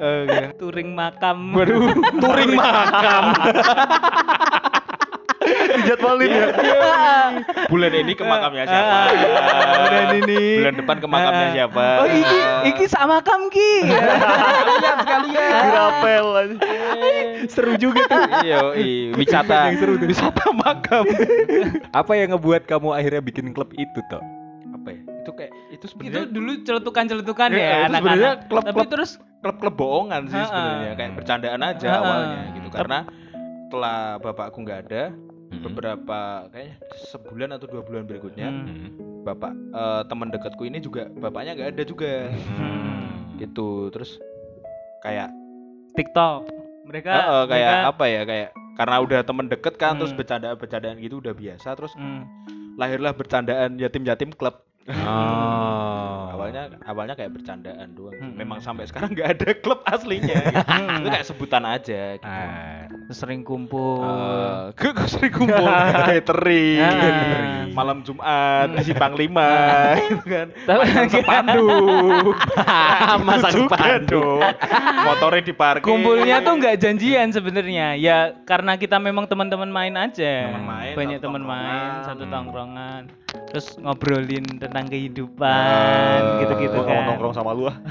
Oke. 0.00 0.40
touring 0.56 0.90
makam. 0.92 1.38
Waduh, 1.52 1.92
touring 2.18 2.52
makam. 2.56 3.24
Dijadwalin 5.84 6.28
ya. 6.28 6.46
Bulan 7.72 7.92
ini 7.94 8.12
ke 8.12 8.24
makamnya 8.24 8.64
siapa? 8.64 8.98
Bulan 9.78 10.08
ini. 10.18 10.42
Bulan 10.58 10.74
depan 10.76 10.96
ke 10.96 11.06
makamnya 11.06 11.44
Ah. 11.44 11.52
siapa? 11.52 11.86
Oh, 12.00 12.06
iki 12.08 12.38
iki 12.66 12.84
sak 12.86 13.04
makam 13.04 13.40
ki. 13.48 13.72
sekalian 13.84 14.96
sekalian. 14.98 15.50
Dirapel 15.62 16.26
aja. 16.34 16.56
Seru 17.46 17.72
juga 17.76 18.02
tuh. 18.06 18.22
Iya, 18.42 18.60
iya, 18.74 19.12
wisata. 19.12 19.56
Wisata 20.00 20.44
makam. 20.54 21.04
Apa 22.00 22.12
yang 22.14 22.32
ngebuat 22.32 22.64
kamu 22.64 22.88
akhirnya 22.90 23.20
bikin 23.20 23.52
klub 23.52 23.68
itu, 23.72 24.00
Tok? 24.06 24.24
Apa 24.72 24.88
ya? 24.90 25.00
Itu 25.20 25.30
kayak 25.32 25.52
itu 25.68 25.74
Itu 25.74 25.84
sebenarnya 25.90 26.26
dulu 26.26 26.50
celetukan-celetukan 26.62 27.48
Iya, 27.50 27.58
ya 27.58 27.64
itu 27.64 27.72
anak-anak. 27.84 28.00
sebenarnya 28.00 28.32
klub- 28.46 28.64
Tapi 28.64 28.74
klub- 28.74 28.90
terus 28.90 29.10
klub-klub 29.38 29.74
bohongan 29.74 30.22
sih 30.26 30.40
sebenarnya 30.40 30.92
kayak 30.94 31.12
bercandaan 31.14 31.60
aja 31.62 31.88
awalnya 31.94 32.40
gitu 32.54 32.68
karena 32.70 32.98
setelah 33.66 33.98
bapakku 34.18 34.58
nggak 34.60 34.80
ada. 34.82 35.02
Beberapa 35.64 36.18
kayaknya 36.48 36.76
sebulan 37.06 37.48
atau 37.52 37.66
dua 37.66 37.82
bulan 37.82 38.04
berikutnya 38.04 38.46
Hmm. 38.46 38.66
Hmm. 38.66 38.90
bapak 39.22 39.52
eh, 39.52 40.02
teman 40.04 40.28
dekatku 40.28 40.62
ini 40.62 40.78
juga 40.78 41.08
bapaknya 41.10 41.54
nggak 41.54 41.70
ada 41.72 41.82
juga 41.82 42.12
Hmm. 42.50 43.34
gitu 43.36 43.88
terus 43.88 44.20
kayak 45.00 45.28
TikTok. 45.92 46.48
Mereka 46.84 47.08
eh, 47.08 47.22
eh, 47.24 47.44
kayak 47.46 47.70
mereka- 47.70 47.88
apa 47.88 48.04
ya 48.04 48.22
kayak 48.24 48.48
karena 48.74 48.96
udah 49.00 49.20
temen 49.22 49.46
deket 49.46 49.74
kan 49.74 49.94
terus 49.94 50.10
Hmm. 50.10 50.18
bercandaan 50.18 50.56
bercandaan 50.56 50.96
gitu 50.98 51.18
udah 51.18 51.32
biasa 51.32 51.68
terus 51.72 51.94
Hmm. 51.94 52.26
lahirlah 52.74 53.12
bercandaan 53.12 53.78
yatim-yatim 53.78 54.34
klub 54.34 54.58
Oh. 54.84 56.33
Awalnya 56.46 56.62
awalnya 56.84 57.14
kayak 57.14 57.30
bercandaan 57.32 57.88
doang 57.90 58.12
Hmm. 58.14 58.34
memang 58.34 58.58
sampai 58.58 58.84
sekarang 58.84 59.10
nggak 59.10 59.28
ada 59.32 59.46
klub 59.56 59.80
aslinya 59.84 60.36
gitu. 60.36 60.66
Hmm. 60.66 60.96
itu 60.98 61.08
kayak 61.10 61.26
sebutan 61.26 61.62
aja 61.64 62.00
gitu. 62.14 62.26
Ah. 62.26 62.86
sering 63.06 63.40
kumpul. 63.40 64.00
Eh, 64.00 64.60
ke 64.74 64.88
ke 64.90 65.04
sering 65.06 65.30
kumpul 65.30 65.64
catering 66.06 66.78
Ah. 66.80 67.64
malam 67.70 68.00
Jumat 68.00 68.70
di 68.70 68.80
Simpang 68.84 69.12
Lima 69.14 69.48
gitu 70.04 70.22
kan 70.22 70.46
Masang 73.24 73.52
juga 73.52 73.74
spanduk. 73.74 74.06
dong 74.06 74.40
motornya 75.04 75.42
diparkir 75.42 75.84
Kumpulnya 75.84 76.36
tuh 76.40 76.52
nggak 76.56 76.74
janjian 76.76 77.28
sebenarnya. 77.30 77.94
Ya 77.94 78.32
karena 78.44 78.74
kita 78.74 78.96
memang 78.96 79.24
teman-teman 79.24 79.66
main 79.66 79.92
aja. 79.94 80.48
Teman 80.48 80.64
main, 80.64 80.92
Banyak 80.94 81.18
teman 81.18 81.42
main, 81.42 81.64
tongkrongan. 81.64 82.04
satu 82.04 82.22
Hmm. 82.22 82.32
tongkrongan. 82.32 83.00
Terus 83.44 83.66
ngobrolin 83.76 84.44
tentang 84.56 84.86
kehidupan, 84.86 86.18
Eh, 86.22 86.33
gitu-gitu 86.40 86.74
Gua 86.74 86.82
nggak 86.82 86.94
mau 86.94 87.00
kan. 87.00 87.08
nongkrong 87.12 87.34
sama 87.34 87.50
lu 87.52 87.64
ah. 87.68 87.76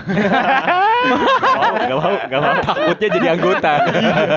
Gak 1.03 1.59
mau, 1.59 1.75
gak 1.75 1.97
mau, 1.99 2.15
gak 2.15 2.39
mau. 2.39 2.53
Takutnya 2.63 3.07
jadi 3.11 3.27
anggota. 3.35 3.73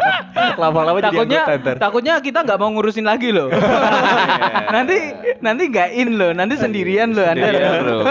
Lama-lama 0.62 0.98
jadi 0.98 1.06
takutnya 1.14 1.40
anggota 1.46 1.62
ntar. 1.62 1.76
takutnya 1.78 2.14
kita 2.18 2.38
nggak 2.42 2.58
mau 2.58 2.70
ngurusin 2.74 3.06
lagi 3.06 3.30
loh. 3.30 3.48
nanti 4.74 4.96
nanti 5.38 5.62
nggak 5.70 5.88
in 5.94 6.18
loh, 6.18 6.34
nanti 6.34 6.58
sendirian 6.58 7.14
loh 7.14 7.22
Anda. 7.22 7.46
Sendirian 7.46 7.72
loh. 7.86 8.02
loh. 8.02 8.04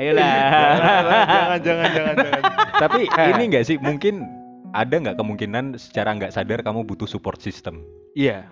Ayolah. 0.00 0.32
jangan, 0.80 1.58
jangan, 1.60 1.88
jangan, 1.92 2.14
jangan. 2.16 2.42
Tapi 2.80 3.00
ini 3.04 3.42
enggak 3.52 3.64
sih 3.68 3.76
mungkin 3.76 4.24
ada 4.72 4.94
nggak 4.96 5.16
kemungkinan 5.20 5.76
secara 5.76 6.16
nggak 6.16 6.32
sadar 6.32 6.64
kamu 6.64 6.88
butuh 6.88 7.04
support 7.04 7.36
system? 7.38 7.84
iya 8.14 8.48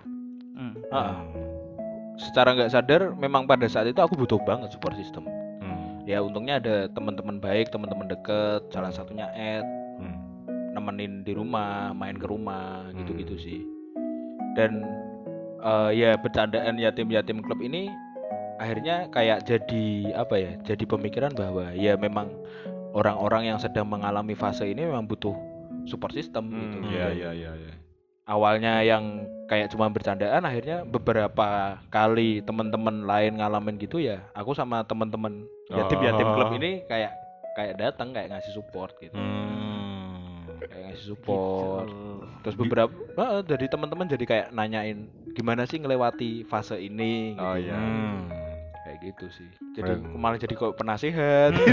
Hmm. 0.53 0.75
Heeh. 0.91 1.15
secara 2.19 2.51
nggak 2.51 2.67
sadar 2.69 3.01
memang 3.15 3.47
pada 3.47 3.63
saat 3.71 3.87
itu 3.87 3.97
aku 4.03 4.19
butuh 4.19 4.35
banget 4.43 4.67
support 4.75 4.91
system. 4.93 5.23
Ya 6.09 6.25
untungnya 6.25 6.57
ada 6.57 6.89
teman-teman 6.89 7.37
baik 7.37 7.69
teman-teman 7.69 8.09
deket 8.09 8.65
salah 8.73 8.89
satunya 8.89 9.29
Ed 9.37 9.61
Hmm. 10.01 10.17
nemenin 10.73 11.21
di 11.27 11.35
rumah, 11.35 11.91
main 11.93 12.15
ke 12.17 12.23
rumah, 12.25 12.89
Hmm. 12.89 13.03
gitu-gitu 13.03 13.35
sih. 13.37 13.61
Dan 14.57 14.81
eh, 15.59 15.91
ya 15.93 16.15
bercandaan 16.17 16.79
yatim-yatim 16.79 17.43
klub 17.43 17.59
ini 17.59 17.91
akhirnya 18.57 19.11
kayak 19.11 19.43
jadi 19.43 19.85
apa 20.15 20.35
ya? 20.39 20.51
Jadi 20.63 20.87
pemikiran 20.87 21.35
bahwa 21.35 21.75
ya 21.75 21.99
memang 21.99 22.31
orang-orang 22.95 23.53
yang 23.53 23.59
sedang 23.59 23.85
mengalami 23.85 24.33
fase 24.33 24.65
ini 24.65 24.87
memang 24.87 25.03
butuh 25.05 25.35
support 25.85 26.15
system 26.15 26.47
gitu. 26.49 26.77
Hmm, 26.79 26.89
Iya, 26.89 27.07
iya, 27.11 27.29
iya, 27.35 27.51
iya. 27.53 27.73
Awalnya 28.29 28.85
yang 28.85 29.25
kayak 29.49 29.73
cuma 29.73 29.89
bercandaan, 29.89 30.45
akhirnya 30.45 30.85
beberapa 30.85 31.81
kali 31.89 32.45
teman-teman 32.45 33.01
lain 33.01 33.41
ngalamin 33.41 33.81
gitu 33.81 33.97
ya. 33.97 34.21
Aku 34.31 34.53
sama 34.53 34.85
teman-teman 34.85 35.49
yatim-yatim 35.67 36.29
klub 36.29 36.53
Oh. 36.53 36.55
ini 36.55 36.85
kayak 36.85 37.17
kayak 37.57 37.73
datang 37.75 38.13
kayak 38.13 38.29
ngasih 38.29 38.53
support 38.53 38.93
gitu 38.97 39.17
Hmm. 39.17 40.45
kayak 40.61 40.83
ngasih 40.87 41.05
support 41.09 41.85
Gitu. 41.85 42.23
terus 42.39 42.55
beberapa 42.55 42.93
dari 43.41 43.65
teman-teman 43.67 44.07
jadi 44.07 44.23
kayak 44.23 44.47
nanyain 44.49 45.05
gimana 45.33 45.65
sih 45.65 45.75
ngelewati 45.75 46.45
fase 46.45 46.77
ini 46.77 47.33
gitu. 47.33 47.43
Oh 47.43 47.57
iya. 47.57 47.75
Hmm. 47.75 48.29
Kayak 48.99 49.15
gitu 49.15 49.25
sih 49.31 49.47
jadi 49.71 49.95
Hmm. 49.95 50.11
malah 50.13 50.35
jadi 50.35 50.53
kok 50.53 50.75
penasehat 50.75 51.55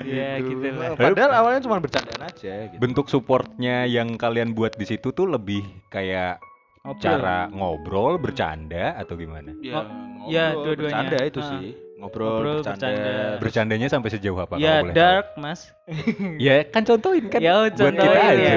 Iya 0.00 0.40
gitu 0.40 0.66
lah. 0.72 0.92
padahal 0.94 1.32
awalnya 1.34 1.60
cuma 1.60 1.76
bercandaan 1.78 2.20
aja 2.22 2.54
gitu 2.68 2.76
Bentuk 2.78 3.06
supportnya 3.06 3.84
yang 3.86 4.14
kalian 4.14 4.52
buat 4.52 4.72
di 4.74 4.84
situ 4.86 5.10
tuh 5.10 5.24
lebih 5.26 5.60
kayak 5.88 6.36
Ngobrol. 6.80 7.00
cara 7.02 7.38
ngobrol, 7.50 8.14
bercanda 8.16 8.92
atau 8.94 9.12
gimana? 9.14 9.52
ya, 9.58 9.84
ya, 10.26 10.44
dua-duanya. 10.54 10.76
bercanda 11.04 11.18
itu 11.22 11.38
Ah. 11.38 11.48
sih 11.50 11.64
ngobrol, 11.94 12.28
Ngobrol, 12.30 12.56
bercanda, 12.58 12.88
bercanda. 12.88 13.12
Bercandanya 13.36 13.88
sampai 13.88 14.08
sejauh 14.10 14.38
apa? 14.38 14.56
Ya 14.56 14.80
boleh 14.80 14.94
dark 14.94 15.26
mas. 15.36 15.68
tahu? 15.68 16.40
Ya 16.40 16.64
kan 16.64 16.82
contohin 16.82 17.24
kan. 17.28 17.36
Ya, 17.38 17.52
buat 17.58 17.72
contohin 17.74 17.96
kita 17.98 18.16
ya. 18.16 18.30
aja. 18.30 18.52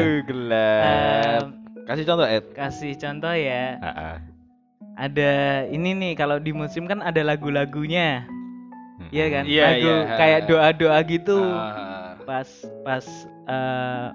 Em, 0.79 1.43
kasih 1.83 2.05
contoh 2.05 2.23
Ed 2.25 2.45
kasih 2.53 2.91
contoh 2.95 3.33
ya. 3.33 3.63
Ah, 3.79 3.87
ah. 3.91 4.15
Ada 4.93 5.31
ini 5.67 5.97
nih 5.97 6.13
kalau 6.13 6.37
di 6.37 6.53
musim 6.53 6.85
kan 6.85 7.01
ada 7.01 7.21
lagu-lagunya. 7.21 8.29
Hmm. 9.01 9.09
Iya 9.09 9.25
kan? 9.29 9.43
Iya, 9.45 9.63
Lagu 9.67 9.89
iya. 9.89 10.15
kayak 10.15 10.41
doa-doa 10.45 10.99
gitu. 11.03 11.37
Ah, 11.41 12.13
Pas 12.23 12.49
pas 12.81 13.05
eh, 13.49 14.07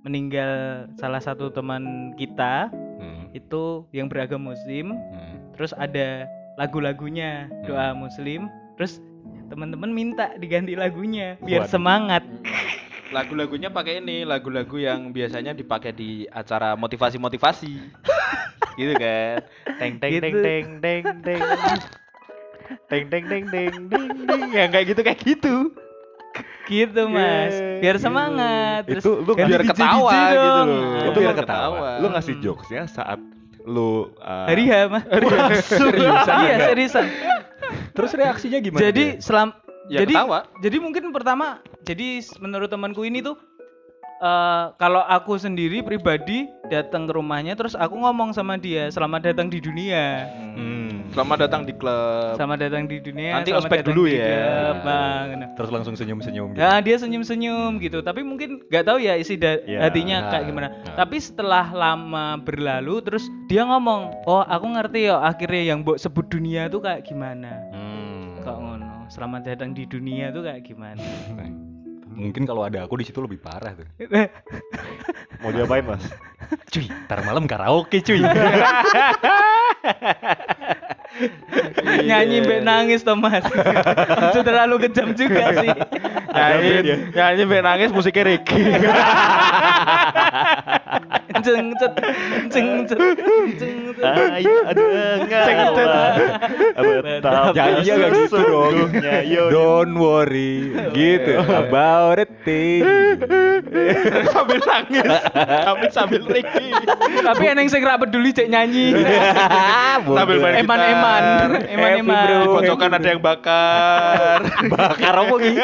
meninggal 0.00 0.52
salah 0.94 1.20
satu 1.20 1.48
teman 1.48 2.12
kita 2.14 2.68
Hmm. 2.94 3.28
itu 3.30 3.84
yang 3.90 4.08
beragama 4.08 4.52
muslim, 4.52 4.96
Hmm. 4.96 5.36
terus 5.52 5.72
ada 5.72 6.24
lagu-lagunya 6.56 7.46
doa 7.62 7.92
muslim, 7.92 8.48
terus 8.74 8.98
teman-teman 9.46 9.90
minta 9.90 10.32
diganti 10.36 10.72
lagunya 10.74 11.36
biar 11.40 11.64
Waduh. 11.64 11.70
semangat. 11.70 12.24
lagu-lagunya 13.06 13.70
pakai 13.70 14.02
ini 14.02 14.26
lagu-lagu 14.26 14.74
yang 14.74 15.14
biasanya 15.14 15.54
dipakai 15.54 15.94
di 15.94 16.26
acara 16.26 16.74
motivasi-motivasi 16.74 17.94
gitu 18.74 18.92
kan 18.94 19.36
teng 19.78 19.94
teng 19.96 20.12
teng 20.14 20.34
Gitu. 20.34 20.42
teng 20.42 20.64
teng 20.80 21.02
teng 21.20 21.42
teng 22.86 23.04
teng 23.08 23.24
teng 23.28 23.44
teng 23.46 23.72
teng 23.88 24.08
teng 24.24 24.42
ya 24.50 24.64
kayak 24.68 24.86
gitu 24.88 25.00
kayak 25.02 25.20
gitu 25.20 25.54
Gitu 26.64 27.02
mas, 27.06 27.52
Yeah, 27.52 27.76
biar 27.78 27.94
gitu. 27.94 28.08
semangat. 28.08 28.88
Terus 28.88 29.04
Itu 29.04 29.20
lu 29.20 29.32
ganti 29.36 29.52
biar 29.52 29.62
DJ 29.62 29.68
ketawa 29.68 30.00
dong. 30.00 30.24
gitu 30.24 30.48
loh. 30.48 30.64
Nah, 30.64 31.04
Itu 31.04 31.18
biar 31.20 31.28
biar 31.28 31.36
ketawa. 31.38 31.88
Lu 32.00 32.06
ngasih 32.08 32.34
jokesnya 32.40 32.82
saat 32.88 33.20
lu 33.60 33.88
uh, 34.16 34.48
Hari 34.48 34.64
H 34.64 34.72
mas. 34.88 35.04
Seriusan 35.60 36.36
Iya 36.40 36.56
seriusan. 36.64 37.04
Terus 37.92 38.10
reaksinya 38.12 38.58
gimana? 38.58 38.80
Jadi 38.80 39.04
selam 39.20 39.52
ya 39.86 40.00
jadi 40.00 40.14
ketawa 40.16 40.38
jadi 40.58 40.76
mungkin 40.80 41.12
pertama 41.12 41.46
jadi 41.84 42.08
menurut 42.40 42.72
temanku 42.72 43.04
ini 43.04 43.20
tuh 43.20 43.36
eh 44.16 44.64
kalau 44.76 45.02
aku 45.02 45.34
sendiri 45.34 45.80
pribadi 45.80 46.46
datang 46.64 47.04
ke 47.04 47.12
rumahnya 47.12 47.52
terus 47.52 47.74
aku 47.74 47.94
ngomong 47.94 48.30
sama 48.30 48.54
dia 48.54 48.88
selamat 48.88 49.20
datang 49.28 49.46
di 49.46 49.58
dunia 49.58 50.30
Hmm. 50.54 51.10
selamat 51.10 51.44
datang 51.44 51.62
di 51.62 51.74
klub 51.74 52.34
selamat 52.34 52.58
datang 52.60 52.86
di 52.86 52.98
dunia 52.98 53.36
Nanti 53.36 53.50
ospek 53.50 53.82
dulu 53.82 54.06
ya. 54.06 54.22
klub, 54.22 54.76
Bang. 54.80 55.24
Gitu. 55.28 55.46
Terus 55.54 55.70
langsung 55.70 55.94
senyum-senyum 55.94 56.46
gitu. 56.50 56.58
Nah, 56.58 56.78
dia 56.78 56.96
senyum-senyum 56.96 57.70
gitu 57.80 57.98
tapi 58.00 58.22
mungkin 58.22 58.62
nggak 58.64 58.84
tahu 58.84 58.98
ya 58.98 59.14
isi 59.14 59.34
da- 59.34 59.62
Ya, 59.64 59.82
hatinya 59.82 60.30
kayak 60.30 60.40
nah, 60.40 60.48
gimana 60.48 60.68
nah. 60.70 60.94
tapi 60.96 61.16
setelah 61.18 61.66
lama 61.68 62.38
berlalu 62.38 63.02
terus 63.02 63.22
dia 63.44 63.62
ngomong 63.62 64.14
oh 64.24 64.42
aku 64.42 64.66
ngerti 64.68 65.06
ya 65.06 65.18
akhirnya 65.20 65.62
yang 65.68 65.82
mbok 65.82 65.98
sebut 65.98 66.26
dunia 66.28 66.66
tuh 66.66 66.78
kayak 66.80 67.02
gimana 67.02 67.50
Hmm. 67.70 68.38
kok 68.40 68.56
ngono 68.56 69.06
selamat 69.06 69.42
datang 69.44 69.70
di 69.70 69.84
dunia 69.84 70.30
tuh 70.30 70.42
kayak 70.42 70.62
gimana 70.62 71.02
Mungkin 72.14 72.46
kalau 72.46 72.62
ada 72.62 72.86
aku 72.86 72.96
di 73.02 73.04
situ 73.04 73.18
lebih 73.18 73.42
parah 73.42 73.74
tuh. 73.74 73.86
mau 75.42 75.50
diapain 75.50 75.84
mas? 75.84 76.06
Cuy, 76.70 76.86
ntar 77.10 77.26
malam 77.26 77.44
karaoke 77.50 78.00
cuy. 78.00 78.22
Nyanyi 82.04 82.42
mbak 82.42 82.60
nangis 82.66 83.06
Thomas. 83.06 83.44
Itu 84.34 84.40
terlalu 84.42 84.88
kejam 84.88 85.14
juga 85.14 85.54
sih. 85.62 85.70
nyanyi 86.34 86.70
nyanyi 87.14 87.42
mbek 87.46 87.62
nangis 87.62 87.90
musiknya 87.94 88.34
reggae 88.34 88.74
Ceng 91.44 91.76
cet 91.76 91.92
ceng 92.48 92.68
cet 92.88 93.00
ceng. 93.60 93.78
Ayo 94.00 94.54
dengar 94.72 95.44
betapa 97.04 97.52
Nyanyi 97.52 97.90
gak 97.92 98.10
gitu 98.16 98.38
dong. 98.40 98.72
sesungguhnya 98.72 99.16
yo 99.28 99.44
Don't 99.52 99.94
worry, 99.98 100.72
gitu. 100.96 101.36
About 101.44 102.16
it 102.16 102.32
thing. 102.48 102.80
sambil 104.32 104.60
nangis 104.64 105.08
sambil 105.64 105.90
sambil 105.92 106.22
reggae 106.28 106.70
Tapi 107.20 107.42
eneng 107.44 107.68
sing 107.68 107.82
ra 107.84 108.00
peduli 108.00 108.32
cek 108.32 108.48
nyanyi. 108.48 108.94
sambil 110.00 110.38
main 110.40 110.64
Eman-eman, 111.04 111.60
gitar. 111.60 111.70
eman-eman. 111.70 112.26
Di 112.26 112.46
pojokan 112.48 112.90
ada 112.96 113.08
yang 113.08 113.22
bakar 113.22 114.38
Bakar 114.72 115.14
apa 115.20 115.34
gitu? 115.40 115.60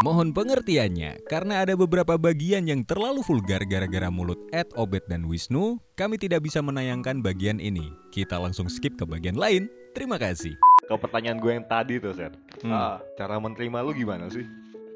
Mohon 0.00 0.28
pengertiannya, 0.32 1.12
karena 1.28 1.60
ada 1.60 1.76
beberapa 1.76 2.16
bagian 2.16 2.64
yang 2.64 2.80
terlalu 2.88 3.20
vulgar 3.20 3.60
gara-gara 3.68 4.08
mulut 4.08 4.40
Ed, 4.48 4.72
Obet, 4.72 5.04
dan 5.12 5.28
Wisnu, 5.28 5.76
kami 5.92 6.16
tidak 6.16 6.40
bisa 6.48 6.64
menayangkan 6.64 7.20
bagian 7.20 7.60
ini. 7.60 7.92
Kita 8.08 8.40
langsung 8.40 8.72
skip 8.72 8.96
ke 8.96 9.04
bagian 9.04 9.36
lain. 9.36 9.68
Terima 9.92 10.16
kasih. 10.16 10.56
Ke 10.88 10.96
pertanyaan 10.96 11.36
gue 11.36 11.52
yang 11.52 11.66
tadi 11.68 12.00
tuh, 12.00 12.16
Set. 12.16 12.32
Hmm. 12.64 12.72
Ah, 12.72 12.96
cara 13.20 13.36
menerima 13.36 13.84
lu 13.84 13.92
gimana 13.92 14.32
sih? 14.32 14.48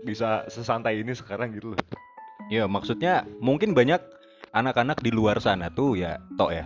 Bisa 0.09 0.49
sesantai 0.49 1.05
ini 1.05 1.13
sekarang 1.13 1.53
gitu 1.53 1.77
loh. 1.77 1.81
Ya 2.49 2.65
maksudnya 2.65 3.29
mungkin 3.45 3.73
banyak 3.77 4.01
anak-anak 4.57 5.05
di 5.05 5.13
luar 5.13 5.37
sana 5.41 5.69
tuh 5.73 5.97
ya, 6.01 6.17
tok 6.41 6.53
ya. 6.53 6.65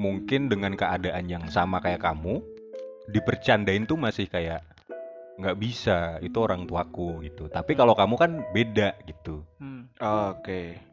Mungkin 0.00 0.48
dengan 0.48 0.72
keadaan 0.76 1.28
yang 1.28 1.44
sama 1.52 1.80
kayak 1.80 2.04
kamu, 2.04 2.40
dipercandain 3.12 3.84
tuh 3.84 3.98
masih 3.98 4.26
kayak 4.30 4.64
nggak 5.40 5.58
bisa 5.58 6.20
itu 6.20 6.36
orang 6.38 6.68
tuaku 6.68 7.24
gitu. 7.24 7.48
Tapi 7.48 7.72
kalau 7.74 7.96
kamu 7.96 8.14
kan 8.16 8.32
beda 8.52 8.94
gitu. 9.08 9.42
Hmm. 9.58 9.88
Oke. 10.00 10.92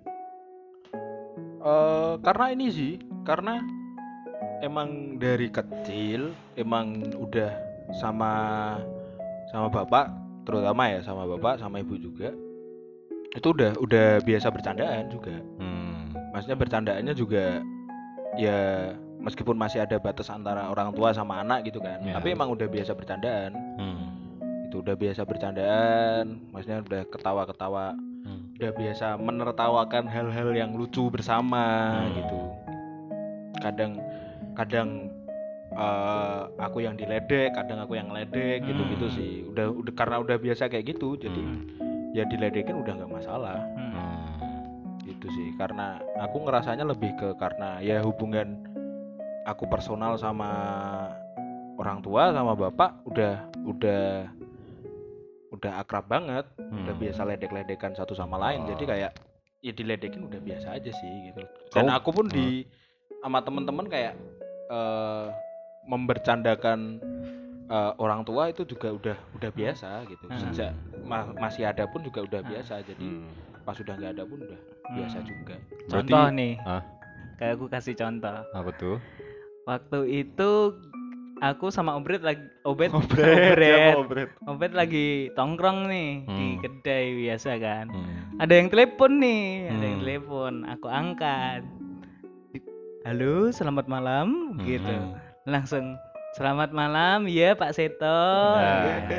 Eh, 1.60 2.14
karena 2.24 2.45
ini 2.56 2.68
sih, 2.72 2.93
karena 3.28 3.60
emang 4.64 5.20
dari 5.20 5.52
kecil 5.52 6.32
emang 6.56 7.04
udah 7.20 7.52
sama 8.00 8.32
sama 9.52 9.68
bapak, 9.68 10.08
terutama 10.47 10.88
ya 10.88 11.00
sama 11.04 11.28
bapak 11.28 11.60
sama 11.60 11.84
ibu 11.84 12.00
juga. 12.00 12.32
Itu 13.36 13.52
udah 13.54 13.76
udah 13.78 14.24
biasa 14.24 14.47
bercandaan 14.50 15.12
juga. 15.12 15.36
Hmm. 15.60 16.16
Maksudnya 16.32 16.58
bercandaannya 16.58 17.14
juga 17.14 17.60
ya 18.39 18.59
meskipun 19.19 19.53
masih 19.53 19.83
ada 19.83 19.99
batas 19.99 20.31
antara 20.31 20.71
orang 20.71 20.95
tua 20.95 21.11
sama 21.11 21.43
anak 21.43 21.67
gitu 21.67 21.83
kan. 21.83 21.99
Ya. 21.99 22.15
Tapi 22.15 22.31
emang 22.31 22.49
udah 22.49 22.65
biasa 22.65 22.95
bercandaan. 22.95 23.51
Hmm. 23.75 24.07
Itu 24.65 24.79
udah 24.79 24.95
biasa 24.95 25.25
bercandaan, 25.25 26.39
maksudnya 26.49 26.79
udah 26.79 27.01
ketawa-ketawa 27.09 27.97
Hmm. 28.19 28.51
udah 28.55 28.71
biasa 28.75 29.15
menertawakan 29.15 30.05
hal-hal 30.05 30.51
yang 30.51 30.75
lucu 30.75 31.07
bersama 31.07 31.63
Hmm. 31.97 32.15
gitu 32.15 32.41
kadang 33.57 33.91
kadang 34.53 34.89
eh, 35.69 36.41
aku 36.57 36.81
yang 36.81 36.97
diledek 36.97 37.53
kadang 37.53 37.79
aku 37.79 37.93
yang 37.93 38.09
ngeledek 38.09 38.59
gitu 38.61 38.81
gitu 38.89 39.05
Hmm. 39.05 39.15
sih 39.15 39.31
udah 39.45 39.69
udah 39.69 39.93
karena 39.93 40.17
udah 40.17 40.35
biasa 40.35 40.65
kayak 40.65 40.91
gitu 40.91 41.15
jadi 41.15 41.39
Hmm. 41.39 41.63
ya 42.11 42.25
diledekin 42.25 42.75
udah 42.75 42.91
nggak 42.91 43.11
masalah 43.13 43.61
Hmm. 43.71 44.09
Hmm. 45.30 45.32
gitu 45.32 45.45
sih 45.45 45.49
karena 45.55 45.88
aku 46.17 46.41
ngerasanya 46.41 46.84
lebih 46.84 47.13
ke 47.15 47.38
karena 47.38 47.77
ya 47.80 48.01
hubungan 48.01 48.65
aku 49.45 49.65
personal 49.65 50.17
sama 50.17 50.49
orang 51.77 52.01
tua 52.01 52.34
sama 52.34 52.53
bapak 52.53 53.05
udah 53.05 53.34
udah 53.63 54.25
udah 55.49 55.71
akrab 55.77 56.05
banget 56.05 56.45
udah 56.57 56.93
Hmm. 56.93 57.01
biasa 57.01 57.21
ledek-ledekan 57.25 57.93
satu 57.93 58.13
sama 58.13 58.38
lain 58.38 58.65
jadi 58.65 58.84
Oh. 58.84 58.89
kayak 58.89 59.11
ya 59.59 59.71
diledekin 59.71 60.23
udah 60.23 60.39
biasa 60.39 60.67
aja 60.71 60.89
sih 60.89 61.13
gitu 61.27 61.43
dan 61.69 61.86
Kau- 61.86 61.95
aku 61.95 62.09
pun 62.11 62.25
di 62.25 62.63
sama 63.19 63.41
temen-temen 63.41 63.86
kayak 63.86 64.13
eh 64.67 65.25
membercandakan 65.86 67.01
eh, 67.67 67.93
orang 67.97 68.21
tua 68.23 68.49
itu 68.49 68.61
juga 68.63 68.89
udah 68.89 69.17
udah 69.36 69.51
biasa 69.51 70.01
gitu 70.05 70.25
Hmm. 70.25 70.38
sejak 70.39 70.73
ma- 71.01 71.34
masih 71.36 71.65
ada 71.65 71.86
pun 71.86 72.01
juga 72.01 72.21
udah 72.21 72.41
biasa 72.41 72.82
jadi 72.82 72.97
Hmm. 72.99 73.30
Pas 73.70 73.78
sudah 73.78 73.93
nggak 73.93 74.17
ada 74.17 74.24
pun 74.26 74.41
udah 74.41 74.59
biasa 74.89 75.17
Hmm. 75.20 75.28
juga 75.28 75.55
Berarti- 75.61 75.89
Contoh 75.93 76.26
nih. 76.34 76.53
Hah? 76.59 76.82
Kayak 77.38 77.53
aku 77.53 77.65
kasih 77.70 77.93
contoh. 77.93 78.38
Apa 78.49 78.70
tuh? 78.74 78.97
Waktu 79.63 79.99
itu 80.17 80.51
aku 81.39 81.70
sama 81.70 81.93
Obret 81.93 82.20
lagi 82.20 82.41
Obet 82.63 82.89
Obret, 82.89 83.93
Obret? 83.95 84.30
Obet 84.43 84.74
lagi 84.74 85.07
tongkrong 85.32 85.86
nih 85.86 86.09
di 86.26 86.47
Hmm. 86.49 86.59
kedai 86.59 87.05
biasa 87.15 87.51
kan. 87.57 87.86
Hmm. 87.88 88.41
Ada 88.41 88.53
yang 88.55 88.67
telepon 88.67 89.11
nih, 89.15 89.43
ada 89.70 89.86
yang 89.86 89.95
Hmm. 89.95 90.03
telepon. 90.03 90.53
Aku 90.67 90.88
angkat. 90.89 91.61
Halo, 93.01 93.49
selamat 93.49 93.86
malam 93.86 94.57
gitu. 94.59 94.89
Hmm. 94.89 95.13
Langsung 95.45 95.93
selamat 96.34 96.70
malam 96.72 97.26
ya 97.26 97.53
Pak 97.53 97.72
Seto. 97.72 98.22
Nah. 98.57 99.05
Gitu. 99.05 99.15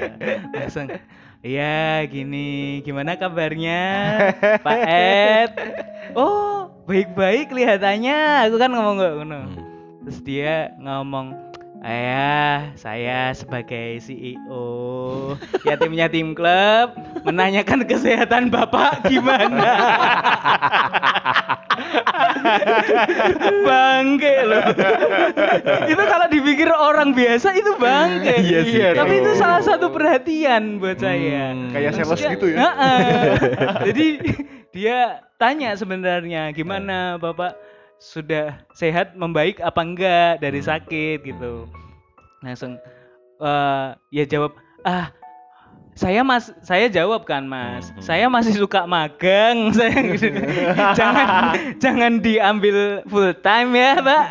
Langsung 0.52 0.86
Ya 1.40 2.04
gini, 2.04 2.84
gimana 2.84 3.16
kabarnya 3.16 3.80
Pak 4.66 4.80
Ed? 4.84 5.50
Oh, 6.12 6.68
baik-baik 6.84 7.48
kelihatannya. 7.48 8.44
Aku 8.44 8.60
kan 8.60 8.68
ngomong 8.68 9.00
gak 9.00 9.14
ngono. 9.16 9.40
Hmm. 9.48 9.56
Terus 10.04 10.20
dia 10.20 10.68
ngomong, 10.76 11.32
Ayah, 11.80 12.76
saya 12.76 13.32
sebagai 13.32 14.04
CEO 14.04 14.68
yatimnya 15.68 16.12
tim 16.12 16.36
klub 16.36 16.92
menanyakan 17.24 17.88
kesehatan 17.88 18.52
bapak 18.52 19.08
gimana. 19.08 19.64
bangke 23.68 24.34
loh. 24.46 24.64
itu 25.86 26.02
kalau 26.06 26.26
dipikir 26.30 26.68
orang 26.70 27.12
biasa 27.12 27.52
itu 27.52 27.72
bangke. 27.76 28.34
Iya 28.40 28.60
sih, 28.64 28.82
Tapi 28.94 29.14
itu 29.20 29.30
tuh. 29.32 29.38
salah 29.38 29.62
satu 29.62 29.90
perhatian 29.90 30.78
buat 30.78 30.98
saya. 30.98 31.52
Hmm. 31.52 31.70
Kayak 31.72 31.92
sales 31.96 32.20
gitu 32.20 32.46
ya. 32.50 32.68
Jadi 33.88 34.06
dia 34.70 34.98
tanya 35.36 35.74
sebenarnya 35.74 36.54
gimana 36.54 37.18
Bapak 37.18 37.58
sudah 38.00 38.56
sehat 38.72 39.12
membaik 39.12 39.60
apa 39.60 39.80
enggak 39.82 40.32
dari 40.40 40.60
Hmm. 40.60 40.68
sakit 40.70 41.18
gitu. 41.24 41.68
Langsung 42.40 42.80
eh, 43.40 43.88
ya 44.10 44.24
jawab 44.24 44.52
ah 44.82 45.12
saya 45.92 46.20
mas 46.20 46.48
saya 46.60 46.88
jawab 46.88 47.22
kan 47.22 47.44
mas 47.44 47.90
Hmm, 47.90 47.98
hmm. 47.98 48.02
saya 48.02 48.26
masih 48.26 48.54
suka 48.56 48.84
magang 48.84 49.68
saya 49.76 49.92
gitu. 50.10 50.32
jangan 50.94 51.26
jangan 51.76 52.12
diambil 52.18 52.76
full 53.04 53.30
time 53.36 53.70
ya 53.72 53.98
pak 53.98 54.24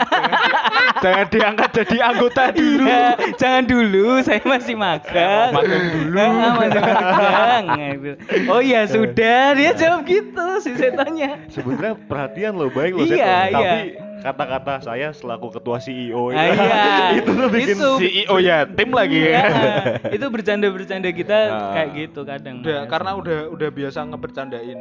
jangan 1.04 1.26
diangkat 1.30 1.70
jadi 1.84 1.98
anggota 2.04 2.44
dulu 2.52 2.82
Iya, 2.82 3.06
jangan 3.36 3.64
dulu, 3.66 4.08
saya 4.20 4.42
masih 4.44 4.74
magang. 4.74 5.52
Magang 5.54 5.86
dulu. 5.92 6.18
Ah, 6.20 6.52
masih 6.58 6.82
magang. 6.82 7.64
gitu. 7.78 8.12
Oh 8.50 8.60
iya 8.60 8.82
sudah, 8.84 9.54
dia 9.54 9.72
jawab 9.74 10.04
gitu 10.04 10.48
si 10.60 10.74
setannya. 10.74 11.46
Sebenarnya 11.48 11.94
perhatian 12.02 12.54
lo 12.54 12.68
baik 12.68 12.94
lo 12.94 13.04
Iya, 13.04 13.14
Seto. 13.46 13.60
iya. 13.60 13.74
Tapi 13.76 14.09
kata-kata 14.20 14.74
saya 14.82 15.10
selaku 15.10 15.48
ketua 15.52 15.78
CEO 15.78 16.30
Ah, 16.30 16.46
iya. 16.46 16.84
itu 17.20 17.30
tuh 17.30 17.48
bikin 17.48 17.76
Itu. 17.76 17.90
CEO 17.98 18.36
ya 18.38 18.64
tim 18.66 18.90
lagi 18.90 19.20
ya 19.26 19.44
itu 20.16 20.26
bercanda-bercanda 20.26 21.10
kita 21.10 21.38
Nah. 21.48 21.72
kayak 21.74 21.90
gitu 21.98 22.20
kadang. 22.24 22.60
udah 22.60 22.80
Mas. 22.80 22.90
karena 22.90 23.12
udah 23.16 23.40
udah 23.50 23.70
biasa 23.70 24.00
ngebercandain 24.06 24.80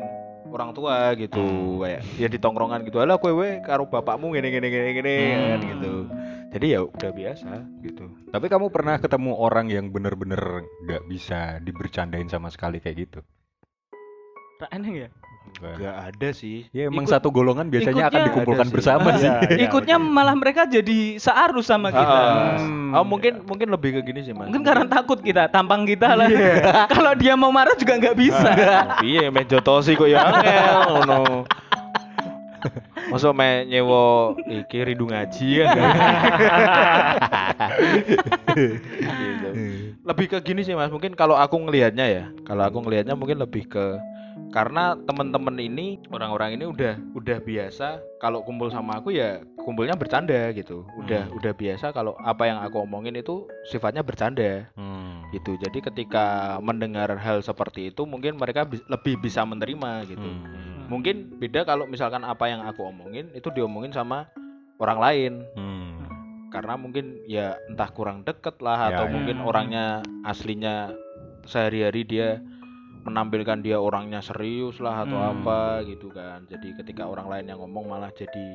orang 0.48 0.70
tua 0.72 1.12
gitu 1.14 1.38
Hmm. 1.38 1.78
kayak 1.78 2.00
ya 2.16 2.26
di 2.26 2.36
tongkrongan 2.36 2.80
gitu 2.82 2.98
alah 2.98 3.16
kowe 3.16 3.34
karo 3.60 3.84
bapakmu 3.84 4.32
gini 4.32 4.48
gini 4.48 4.66
gini 4.66 4.90
gini 4.92 5.16
Hmm. 5.28 5.44
kan 5.46 5.60
gitu 5.62 5.92
jadi 6.48 6.66
ya 6.70 6.80
udah 6.82 7.10
biasa 7.12 7.50
gitu 7.82 8.04
Tapi 8.28 8.46
kamu 8.46 8.68
pernah 8.68 8.96
ketemu 8.96 9.32
orang 9.34 9.68
yang 9.68 9.88
bener-bener 9.88 10.40
nggak 10.82 11.04
bisa 11.04 11.38
dibercandain 11.58 12.26
sama 12.26 12.48
sekali 12.48 12.76
kayak 12.76 12.96
gitu? 13.02 13.20
Aneh 14.68 14.90
ya. 14.98 15.08
Nggak 15.50 15.96
ada 16.06 16.28
sih 16.30 16.68
Ya 16.70 16.86
emang 16.86 17.02
Ikut- 17.02 17.12
satu 17.12 17.28
golongan 17.28 17.66
biasanya 17.66 18.04
akan 18.04 18.12
ikutnya- 18.12 18.26
dikumpulkan 18.28 18.60
Ada 18.60 18.68
sih. 18.68 18.76
bersama 18.76 19.08
sih. 19.14 19.26
Iya, 19.26 19.38
iya, 19.50 19.64
Ikutnya 19.64 19.96
malah 19.96 20.34
mereka 20.34 20.62
jadi 20.64 20.98
searus 21.16 21.66
sama 21.66 21.88
kita. 21.90 22.18
Hmm. 22.58 22.90
oh 22.90 23.04
mungkin 23.04 23.42
mungkin 23.42 23.68
lebih 23.68 23.90
ke 23.94 24.04
gini 24.04 24.20
sih 24.22 24.30
mas 24.30 24.46
Mungkin 24.46 24.62
karena 24.62 24.86
takut 24.86 25.18
kita, 25.18 25.46
tampang 25.46 25.82
kita 25.82 26.14
lah. 26.14 26.28
Kalau 26.94 27.12
dia 27.14 27.34
mau 27.34 27.48
marah 27.48 27.72
juga 27.72 27.96
nggak 27.96 28.16
bisa. 28.16 28.48
iya 29.06 29.28
main 29.28 29.44
jotosi 29.44 29.92
kok 29.92 30.06
ya 30.06 30.24
angel 30.28 30.74
ngono 30.96 31.20
Masa 33.08 33.30
main 33.30 33.64
nyewa 33.64 34.34
iki 34.44 34.82
rindu 34.82 35.06
ngaji 35.06 35.46
ya 35.54 35.64
gitu. 35.66 35.80
Lebih 40.02 40.26
ke 40.28 40.38
gini 40.42 40.60
sih 40.62 40.72
Mas, 40.72 40.88
mungkin 40.88 41.12
kalau 41.12 41.34
aku 41.34 41.56
ngelihatnya 41.58 42.06
ya, 42.06 42.24
kalau 42.42 42.64
aku 42.64 42.78
ngelihatnya 42.80 43.14
mungkin 43.14 43.38
lebih 43.38 43.64
ke 43.66 43.84
karena 44.48 44.96
temen-temen 45.04 45.56
ini 45.58 45.86
orang-orang 46.08 46.56
ini 46.56 46.64
udah 46.64 46.96
udah 47.12 47.38
biasa 47.38 48.00
kalau 48.16 48.40
kumpul 48.40 48.68
sama 48.68 48.96
aku 48.96 49.12
ya 49.12 49.44
kumpulnya 49.60 49.92
bercanda 49.92 50.48
gitu 50.50 50.88
udah 50.96 51.28
Hmm. 51.28 51.36
udah 51.36 51.52
biasa 51.52 51.92
kalau 51.92 52.16
apa 52.18 52.48
yang 52.48 52.58
aku 52.58 52.80
omongin 52.80 53.12
itu 53.14 53.44
sifatnya 53.64 54.00
bercanda 54.00 54.64
Hmm. 54.72 55.20
gitu 55.30 55.56
jadi 55.58 55.78
ketika 55.82 56.24
mendengar 56.58 57.12
hal 57.14 57.38
seperti 57.38 57.92
itu 57.92 58.08
mungkin 58.08 58.36
mereka 58.36 58.64
bi- 58.64 58.80
lebih 58.88 59.20
bisa 59.20 59.44
menerima 59.44 60.08
gitu 60.08 60.24
Hmm. 60.24 60.88
mungkin 60.88 61.36
beda 61.36 61.62
kalau 61.62 61.84
misalkan 61.84 62.24
apa 62.24 62.48
yang 62.48 62.64
aku 62.64 62.80
omongin 62.82 63.28
itu 63.32 63.52
diomongin 63.52 63.92
sama 63.92 64.32
orang 64.78 64.98
lain 64.98 65.32
Hmm. 65.52 66.08
karena 66.48 66.80
mungkin 66.80 67.20
ya 67.28 67.60
entah 67.68 67.92
kurang 67.92 68.24
deket 68.24 68.56
lah 68.58 68.88
Ya, 68.88 68.96
atau 68.96 69.04
ya. 69.04 69.12
mungkin 69.12 69.36
Hmm. 69.38 69.48
orangnya 69.52 69.84
aslinya 70.24 70.96
sehari-hari 71.44 72.04
dia 72.04 72.40
menampilkan 73.08 73.58
dia 73.60 73.80
orangnya 73.80 74.20
serius 74.20 74.78
lah 74.78 75.02
atau 75.02 75.16
Hmm. 75.16 75.40
apa 75.40 75.60
gitu 75.84 76.12
kan 76.12 76.44
jadi 76.46 76.76
ketika 76.78 77.04
orang 77.04 77.26
lain 77.26 77.46
yang 77.48 77.58
ngomong 77.58 77.88
malah 77.88 78.12
jadi 78.12 78.46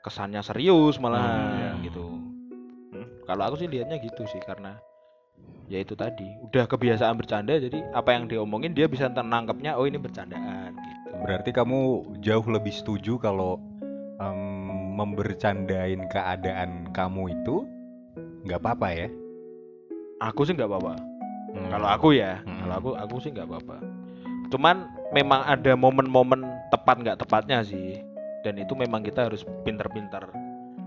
kesannya 0.00 0.40
serius 0.40 0.96
malah 0.96 1.70
Hmm. 1.70 1.84
gitu 1.84 2.06
kalau 3.24 3.48
aku 3.48 3.56
sih 3.60 3.68
lihatnya 3.68 3.96
gitu 4.00 4.24
sih 4.26 4.40
karena 4.42 4.76
ya 5.64 5.80
itu 5.80 5.96
tadi 5.96 6.28
udah 6.44 6.68
kebiasaan 6.68 7.16
bercanda 7.16 7.56
jadi 7.56 7.80
apa 7.92 8.12
yang 8.12 8.28
diomongin 8.28 8.76
dia 8.76 8.84
bisa 8.84 9.08
nangkepnya 9.08 9.76
oh 9.76 9.88
ini 9.88 9.96
bercandaan 9.96 10.76
gitu 10.76 11.00
Berarti 11.24 11.56
kamu 11.56 11.80
jauh 12.20 12.44
lebih 12.44 12.68
setuju 12.68 13.16
kalau 13.16 13.56
em, 14.20 14.36
membercandain 14.92 16.04
keadaan 16.12 16.92
kamu 16.92 17.32
itu 17.32 17.64
nggak 18.44 18.60
apa-apa 18.60 18.88
ya? 18.92 19.08
aku 20.20 20.44
sih 20.44 20.52
nggak 20.52 20.68
apa-apa 20.68 20.94
Hmm. 21.54 21.70
Kalau 21.70 21.88
aku 21.88 22.08
ya, 22.12 22.42
Hmm. 22.42 22.58
kalau 22.60 22.74
aku 22.74 22.90
aku 22.98 23.14
sih 23.22 23.30
nggak 23.30 23.46
apa-apa. 23.46 23.76
Cuman 24.50 24.76
memang 25.10 25.40
ada 25.42 25.72
momen-momen 25.72 26.42
tepat 26.68 26.96
nggak 26.98 27.18
tepatnya 27.18 27.62
sih. 27.62 28.02
Dan 28.42 28.60
itu 28.60 28.74
memang 28.74 29.00
kita 29.00 29.24
harus 29.24 29.40
pinter-pinter 29.62 30.28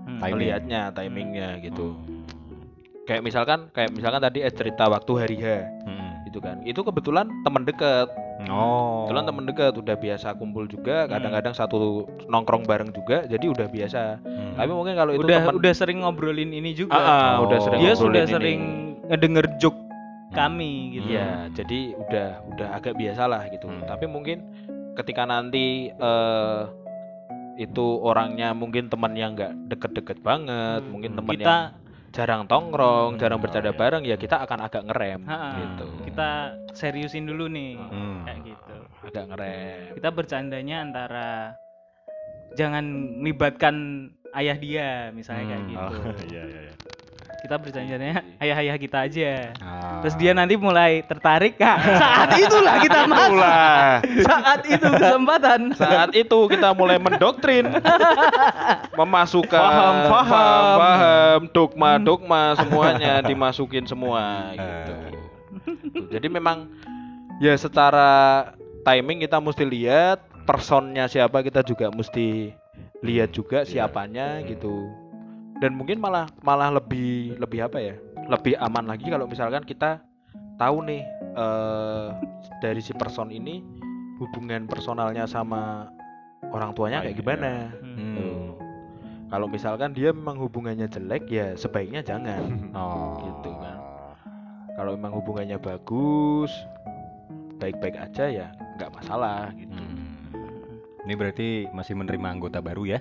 Hmm. 0.08 0.24
Melihatnya, 0.24 0.94
timingnya 0.94 1.58
gitu. 1.60 1.92
Hmm. 1.94 2.24
Kayak 3.04 3.24
misalkan, 3.24 3.60
kayak 3.72 3.92
misalkan 3.92 4.20
tadi 4.20 4.40
es 4.40 4.52
cerita 4.52 4.86
waktu 4.86 5.12
hari 5.16 5.38
H, 5.38 5.48
Hmm. 5.84 6.12
gitu 6.24 6.40
kan. 6.40 6.60
Itu 6.64 6.84
kebetulan 6.84 7.32
teman 7.42 7.64
dekat, 7.64 8.12
Oh. 8.46 9.04
kebetulan 9.04 9.26
teman 9.26 9.44
dekat 9.48 9.74
udah 9.74 9.96
biasa 9.96 10.36
kumpul 10.36 10.64
juga. 10.66 11.08
Hmm. 11.08 11.12
Kadang-kadang 11.12 11.54
satu 11.54 11.80
nongkrong 12.24 12.64
bareng 12.64 12.92
juga, 12.92 13.24
jadi 13.26 13.48
udah 13.48 13.68
biasa. 13.68 14.20
Hmm. 14.22 14.54
Tapi 14.56 14.72
mungkin 14.72 14.96
kalau 14.96 15.12
itu 15.16 15.24
udah 15.24 15.40
teman 15.42 15.56
udah 15.56 15.74
sering 15.74 15.98
ngobrolin 16.04 16.52
ini 16.52 16.72
juga. 16.72 16.94
Ah, 16.94 17.04
ah, 17.04 17.34
Oh. 17.40 17.48
udah 17.48 17.60
sering 17.60 17.80
Dia 17.80 17.92
ngobrolin 17.92 18.04
sudah 18.04 18.24
ini. 18.24 18.32
sering 18.32 18.62
ngedenger 19.08 19.46
joke 19.58 19.80
Hmm. 19.80 19.87
Kami 20.38 20.72
gitu. 20.94 21.10
Iya, 21.10 21.50
jadi 21.52 21.80
udah 21.98 22.28
udah 22.54 22.68
agak 22.78 22.94
biasa 22.94 23.26
lah 23.26 23.50
gitu. 23.50 23.66
Hmm. 23.66 23.84
Tapi 23.84 24.06
mungkin 24.06 24.38
ketika 24.94 25.26
nanti 25.26 25.90
eh 25.90 26.62
itu 27.58 27.86
orangnya 28.06 28.54
mungkin 28.54 28.86
teman 28.86 29.18
yang 29.18 29.34
nggak 29.34 29.54
deket-deket 29.68 30.22
banget, 30.22 30.86
Hmm. 30.86 30.94
mungkin 30.94 31.12
teman 31.18 31.34
kita 31.34 31.56
yang 31.74 31.86
jarang 32.14 32.44
tongkrong, 32.46 33.18
Hmm, 33.18 33.20
jarang 33.20 33.42
bercanda 33.42 33.74
iya. 33.74 33.78
bareng, 33.78 34.04
ya 34.06 34.16
kita 34.16 34.38
akan 34.40 34.60
agak 34.62 34.86
ngerem 34.86 35.22
Ha-ha. 35.26 35.52
gitu. 35.58 35.86
kita 36.06 36.30
seriusin 36.74 37.26
dulu 37.26 37.50
nih 37.50 37.74
Hmm. 37.78 38.22
kayak 38.24 38.40
gitu. 38.46 38.78
Agak 39.04 39.26
ngerem. 39.34 39.98
Kita 39.98 40.10
bercandanya 40.14 40.76
antara 40.82 41.30
jangan 42.54 42.86
melibatkan 43.22 43.76
ayah 44.34 44.58
dia 44.58 44.90
misalnya 45.12 45.46
kayak 45.48 45.62
Hmm. 45.62 45.72
gitu. 45.74 45.98
Oh, 45.98 46.14
iya 46.32 46.42
iya 46.46 46.60
iya. 46.70 46.76
Kita 47.38 47.56
bercandanya 47.56 48.26
ayah-ayah 48.42 48.76
kita 48.76 48.98
aja. 49.06 49.54
Ah. 49.62 50.02
Terus 50.02 50.18
dia 50.18 50.34
nanti 50.34 50.58
mulai 50.58 51.06
tertarik 51.06 51.56
kak. 51.56 51.78
Saat 52.02 52.30
itulah 52.36 52.76
kita 52.82 53.00
masuk. 53.06 53.30
Itulah. 53.38 53.82
Saat 54.26 54.62
itu 54.66 54.88
kesempatan. 54.90 55.60
Saat 55.74 56.12
itu 56.14 56.40
kita 56.50 56.74
mulai 56.74 56.98
mendoktrin, 56.98 57.70
memasukkan 59.00 59.62
Paham, 59.62 59.96
paham. 60.10 60.12
paham, 60.12 60.66
paham, 60.78 61.40
dogma, 61.54 61.92
dogma 62.02 62.44
semuanya 62.58 63.22
dimasukin 63.22 63.86
semua 63.86 64.52
gitu. 64.58 64.94
Jadi 66.10 66.28
memang 66.28 66.68
ya 67.38 67.54
secara 67.54 68.50
timing 68.82 69.22
kita 69.22 69.38
mesti 69.38 69.62
lihat 69.62 70.20
personnya 70.44 71.06
siapa 71.06 71.44
kita 71.44 71.62
juga 71.62 71.92
mesti 71.92 72.50
lihat 73.06 73.30
juga 73.30 73.62
Iya. 73.62 73.86
siapanya 73.86 74.42
gitu. 74.42 74.90
Dan 75.58 75.74
mungkin 75.74 75.98
malah 75.98 76.30
malah 76.46 76.70
lebih 76.70 77.38
lebih 77.42 77.66
apa 77.66 77.78
ya? 77.82 77.96
Lebih 78.30 78.60
aman 78.62 78.86
lagi 78.86 79.10
kalau 79.10 79.26
misalkan 79.26 79.66
kita 79.66 80.02
tahu 80.62 80.86
nih 80.86 81.02
eh 81.38 82.08
dari 82.62 82.82
si 82.82 82.94
person 82.94 83.30
ini 83.34 83.62
hubungan 84.18 84.66
personalnya 84.66 85.30
sama 85.30 85.90
orang 86.50 86.74
tuanya 86.74 87.02
kayak 87.02 87.18
Ayahnya. 87.18 87.22
gimana. 87.22 87.52
Hmm. 87.82 88.16
Tuh. 88.18 88.48
Kalau 89.28 89.48
misalkan 89.52 89.92
dia 89.92 90.16
memang 90.16 90.40
hubungannya 90.40 90.88
jelek 90.88 91.28
ya 91.28 91.54
sebaiknya 91.58 92.02
jangan. 92.06 92.42
Oh. 92.78 93.18
Gitu 93.22 93.52
kan. 93.58 93.78
Kalau 94.78 94.94
memang 94.94 95.14
hubungannya 95.18 95.58
bagus, 95.58 96.54
baik-baik 97.58 97.98
aja 97.98 98.30
ya 98.30 98.48
nggak 98.78 98.94
masalah 98.94 99.50
gitu. 99.58 99.67
Hmm. 101.08 101.16
Ini 101.16 101.24
berarti 101.24 101.50
masih 101.72 101.96
menerima 101.96 102.28
anggota 102.28 102.60
baru 102.60 102.84
ya? 102.84 103.00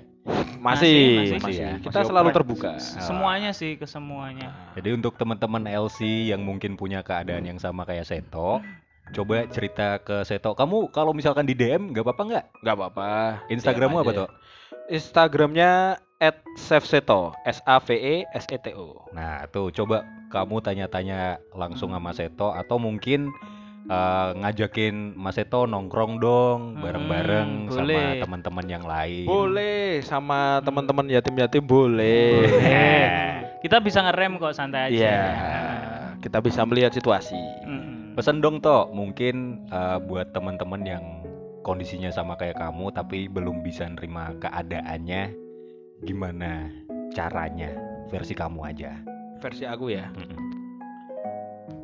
Masih, 0.62 0.62
Masih, 0.62 0.94
masih, 1.18 1.36
masih 1.42 1.54
ya. 1.58 1.70
Kita 1.82 1.98
Masih 1.98 2.10
selalu 2.14 2.30
terbuka. 2.30 2.70
S- 2.78 3.02
Semuanya 3.02 3.50
sih 3.50 3.74
ke 3.74 3.82
semuanya. 3.82 4.54
Jadi 4.78 4.94
untuk 4.94 5.18
teman-teman 5.18 5.66
LC 5.66 6.30
yang 6.30 6.46
mungkin 6.46 6.78
punya 6.78 7.02
keadaan 7.02 7.42
yang 7.42 7.58
sama 7.58 7.82
kayak 7.82 8.06
Seto, 8.06 8.62
coba 9.10 9.50
cerita 9.50 9.98
ke 9.98 10.22
Seto. 10.22 10.54
Kamu 10.54 10.94
kalau 10.94 11.10
misalkan 11.10 11.50
di 11.50 11.58
DM 11.58 11.90
nggak 11.90 12.06
apa-apa 12.06 12.22
nggak? 12.22 12.44
nggak 12.62 12.74
apa-apa. 12.78 13.08
Instagrammu 13.50 13.98
apa 14.06 14.12
tuh? 14.14 14.28
Instagramnya 14.86 15.98
@safeseto, 16.54 17.34
S 17.42 17.58
A 17.66 17.82
V 17.82 17.90
E 17.98 18.14
S 18.30 18.46
E 18.46 18.58
T 18.62 18.70
O. 18.78 19.02
Nah 19.10 19.50
tuh 19.50 19.74
coba 19.74 20.06
kamu 20.30 20.62
tanya-tanya 20.62 21.42
langsung 21.52 21.90
sama 21.90 22.14
Seto 22.14 22.54
atau 22.54 22.78
mungkin 22.78 23.34
eh, 23.86 24.28
ngajakin 24.36 25.14
Mas 25.14 25.34
Seto 25.34 25.64
nongkrong 25.64 26.18
dong 26.18 26.58
Hmm, 26.74 26.82
bareng-bareng 26.82 27.50
sama 27.68 27.80
boleh. 27.82 28.06
teman-teman 28.20 28.66
yang 28.66 28.84
lain. 28.84 29.24
Boleh 29.24 30.02
sama 30.02 30.60
teman-teman 30.60 31.06
yatim-yatim 31.08 31.62
boleh. 31.62 32.44
Eh, 32.60 33.32
Kita 33.58 33.78
bisa 33.78 33.98
ngerem 34.00 34.36
kok 34.36 34.52
santai 34.52 34.90
aja. 34.90 34.94
Iya. 34.94 35.20
Kita 36.18 36.38
bisa 36.38 36.62
melihat 36.62 36.90
situasi. 36.90 37.38
Mm. 37.62 38.14
Pesan 38.14 38.38
dong 38.38 38.58
toh, 38.58 38.88
mungkin 38.90 39.66
eh, 39.68 39.98
buat 40.00 40.30
teman-teman 40.30 40.82
yang 40.82 41.04
kondisinya 41.60 42.08
sama 42.08 42.34
kayak 42.34 42.56
kamu 42.56 42.90
tapi 42.90 43.26
belum 43.26 43.60
bisa 43.60 43.86
nerima 43.86 44.30
keadaannya, 44.38 45.34
gimana 46.00 46.70
caranya? 47.10 47.74
Versi 48.06 48.32
kamu 48.32 48.60
aja. 48.64 48.94
Versi 49.36 49.66
aku 49.66 49.90
ya. 49.90 50.06
Mm-mm. 50.14 50.38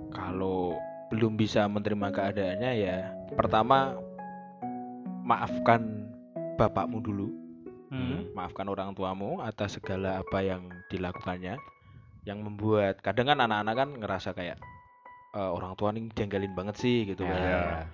Kalau 0.08 0.78
belum 1.12 1.36
bisa 1.36 1.68
menerima 1.68 2.08
keadaannya 2.08 2.72
ya 2.72 3.12
pertama 3.36 4.00
maafkan 5.22 6.08
bapakmu 6.56 7.04
dulu. 7.04 7.28
Hmm. 7.92 8.24
Maafkan 8.32 8.64
orang 8.72 8.96
tuamu 8.96 9.44
atas 9.44 9.76
segala 9.76 10.24
apa 10.24 10.40
yang 10.40 10.72
dilakukannya 10.88 11.60
yang 12.24 12.38
membuat 12.40 13.04
kadang 13.04 13.28
kan 13.28 13.44
anak-anak 13.44 13.74
kan 13.76 13.88
ngerasa 14.00 14.32
kayak 14.32 14.56
"Eh, 15.36 15.50
orang 15.52 15.76
tua 15.76 15.92
nih 15.92 16.08
jengkelin 16.16 16.56
banget 16.56 16.80
sih 16.80 17.04
gitu 17.04 17.28
Ya. 17.28 17.36
kan. 17.36 17.86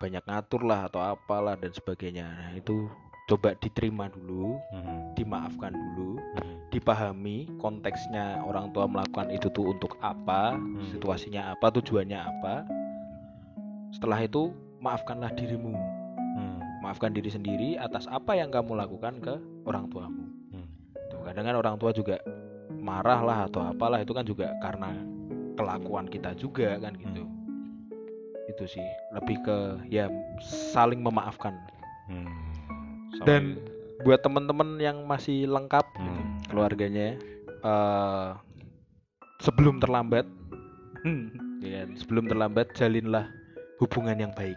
Banyak 0.00 0.24
ngatur 0.24 0.64
lah 0.64 0.88
atau 0.88 1.00
apalah 1.04 1.56
dan 1.60 1.72
sebagainya. 1.72 2.24
Nah, 2.24 2.50
itu 2.56 2.88
coba 3.28 3.52
diterima 3.56 4.08
dulu, 4.08 4.56
Mhm. 4.72 5.16
dimaafkan 5.16 5.72
dulu, 5.72 6.16
Mhm. 6.16 6.56
Dipahami 6.74 7.46
konteksnya 7.62 8.42
orang 8.42 8.74
tua 8.74 8.90
melakukan 8.90 9.30
itu 9.30 9.46
tuh 9.48 9.70
untuk 9.70 9.94
apa, 10.02 10.58
Hmm. 10.58 10.82
situasinya 10.90 11.54
apa, 11.54 11.70
tujuannya 11.70 12.18
apa. 12.18 12.54
Setelah 13.94 14.26
itu 14.26 14.50
maafkanlah 14.82 15.30
dirimu, 15.38 15.70
Hmm. 15.70 16.58
maafkan 16.82 17.14
diri 17.14 17.30
sendiri 17.30 17.78
atas 17.78 18.10
apa 18.10 18.34
yang 18.34 18.50
kamu 18.50 18.74
lakukan 18.74 19.22
ke 19.22 19.34
orang 19.64 19.86
tuamu. 19.86 20.26
Hmm. 20.50 20.66
Tuh, 21.08 21.22
kadang 21.22 21.46
kan 21.46 21.56
orang 21.56 21.76
tua 21.78 21.94
juga 21.94 22.18
marah 22.74 23.22
lah 23.22 23.38
atau 23.46 23.62
apalah 23.64 24.02
itu 24.02 24.10
kan 24.10 24.26
juga 24.26 24.50
karena 24.58 24.90
kelakuan 25.54 26.10
kita 26.10 26.34
juga 26.34 26.76
kan 26.82 26.98
gitu. 26.98 27.22
Itu 28.50 28.66
sih 28.66 28.84
lebih 29.14 29.40
ke 29.46 29.56
ya 29.88 30.10
saling 30.74 31.00
memaafkan. 31.00 31.54
Hmm. 32.10 32.28
Dan 33.24 33.56
Saling- 33.56 33.72
buat 34.04 34.20
teman-teman 34.20 34.76
yang 34.76 35.06
masih 35.08 35.48
lengkap 35.48 35.86
gitu, 35.96 36.02
Hmm. 36.12 36.23
Keluarganya 36.54 37.18
eh 37.60 38.28
sebelum 39.42 39.82
terlambat 39.82 40.24
Hmm. 41.02 41.28
ya 41.60 41.84
kan? 41.84 41.88
sebelum 41.98 42.24
terlambat 42.24 42.72
jalinlah 42.72 43.26
hubungan 43.76 44.16
yang 44.16 44.32
baik 44.32 44.56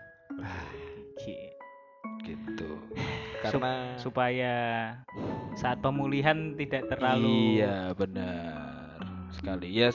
gitu 2.27 2.69
karena 3.39 3.95
supaya 3.95 4.53
saat 5.55 5.79
pemulihan 5.79 6.53
tidak 6.59 6.91
terlalu 6.91 7.55
iya 7.55 7.95
benar 7.95 8.99
sekali 9.31 9.71
ya 9.71 9.89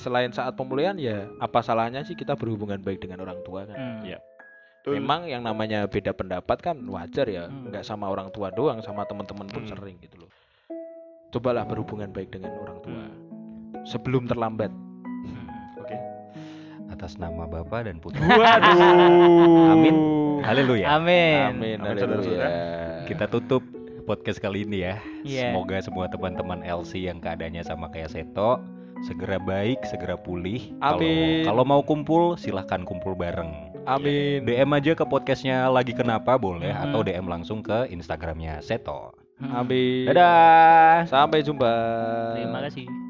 selain 0.00 0.32
saat 0.32 0.52
pemulihan 0.56 0.96
ya 0.96 1.28
apa 1.40 1.60
salahnya 1.60 2.04
sih 2.04 2.16
kita 2.16 2.36
berhubungan 2.36 2.80
baik 2.80 3.00
dengan 3.00 3.24
orang 3.24 3.40
tua 3.44 3.64
kan 3.64 3.76
Hmm. 3.76 4.00
Iya. 4.04 4.18
Betul. 4.80 4.96
memang 4.96 5.28
yang 5.28 5.44
namanya 5.44 5.84
beda 5.84 6.16
pendapat 6.16 6.56
kan 6.60 6.76
wajar 6.88 7.28
ya 7.28 7.44
Hmm. 7.48 7.68
nggak 7.68 7.84
sama 7.84 8.08
orang 8.08 8.32
tua 8.32 8.48
doang 8.48 8.80
sama 8.80 9.04
teman-teman 9.04 9.44
pun 9.44 9.64
Hmm. 9.64 9.72
sering 9.76 9.96
gitu 10.00 10.24
loh 10.24 10.30
cobalah 11.30 11.62
berhubungan 11.62 12.10
baik 12.10 12.30
dengan 12.30 12.52
orang 12.56 12.78
tua 12.80 12.92
Hmm. 12.92 13.12
sebelum 13.84 14.26
terlambat 14.26 14.70
Oke. 15.76 15.96
Atas 16.88 17.16
nama 17.16 17.46
Bapak 17.46 17.86
dan 17.86 17.96
Putra. 17.98 18.20
waduh 18.20 18.76
Amin. 19.70 19.94
Haleluya. 20.42 20.86
Amin. 20.90 21.54
amin 21.54 21.78
Amin, 21.78 22.00
haleluya. 22.02 22.48
Kita 23.04 23.26
tutup 23.26 23.62
podcast 24.02 24.38
kali 24.38 24.64
ini 24.64 24.82
ya. 24.82 24.98
Iya. 25.22 25.52
Semoga 25.52 25.78
semua 25.80 26.06
teman-teman 26.06 26.60
LC 26.60 27.06
yang 27.06 27.18
keadaannya 27.18 27.62
sama 27.62 27.86
kayak 27.88 28.10
Seto 28.10 28.58
segera 29.00 29.38
baik, 29.38 29.80
segera 29.84 30.16
pulih. 30.16 30.72
Amin. 30.80 31.44
Kalau 31.44 31.62
mau 31.62 31.80
kumpul, 31.80 32.34
silahkan 32.36 32.82
kumpul 32.82 33.14
bareng. 33.14 33.70
amin 33.80 34.44
DM 34.44 34.70
aja 34.70 34.92
ke 34.92 35.02
podcastnya 35.02 35.64
lagi 35.66 35.96
kenapa 35.96 36.36
boleh 36.36 36.68
Mhm. 36.68 36.84
atau 36.84 37.00
DM 37.00 37.26
langsung 37.26 37.60
ke 37.60 37.88
Instagramnya 37.88 38.60
Seto. 38.60 39.16
Amin 39.40 40.04
Dadah. 40.04 41.08
sampai 41.08 41.40
jumpa 41.40 41.72
Terima 42.36 42.60
kasih. 42.68 43.09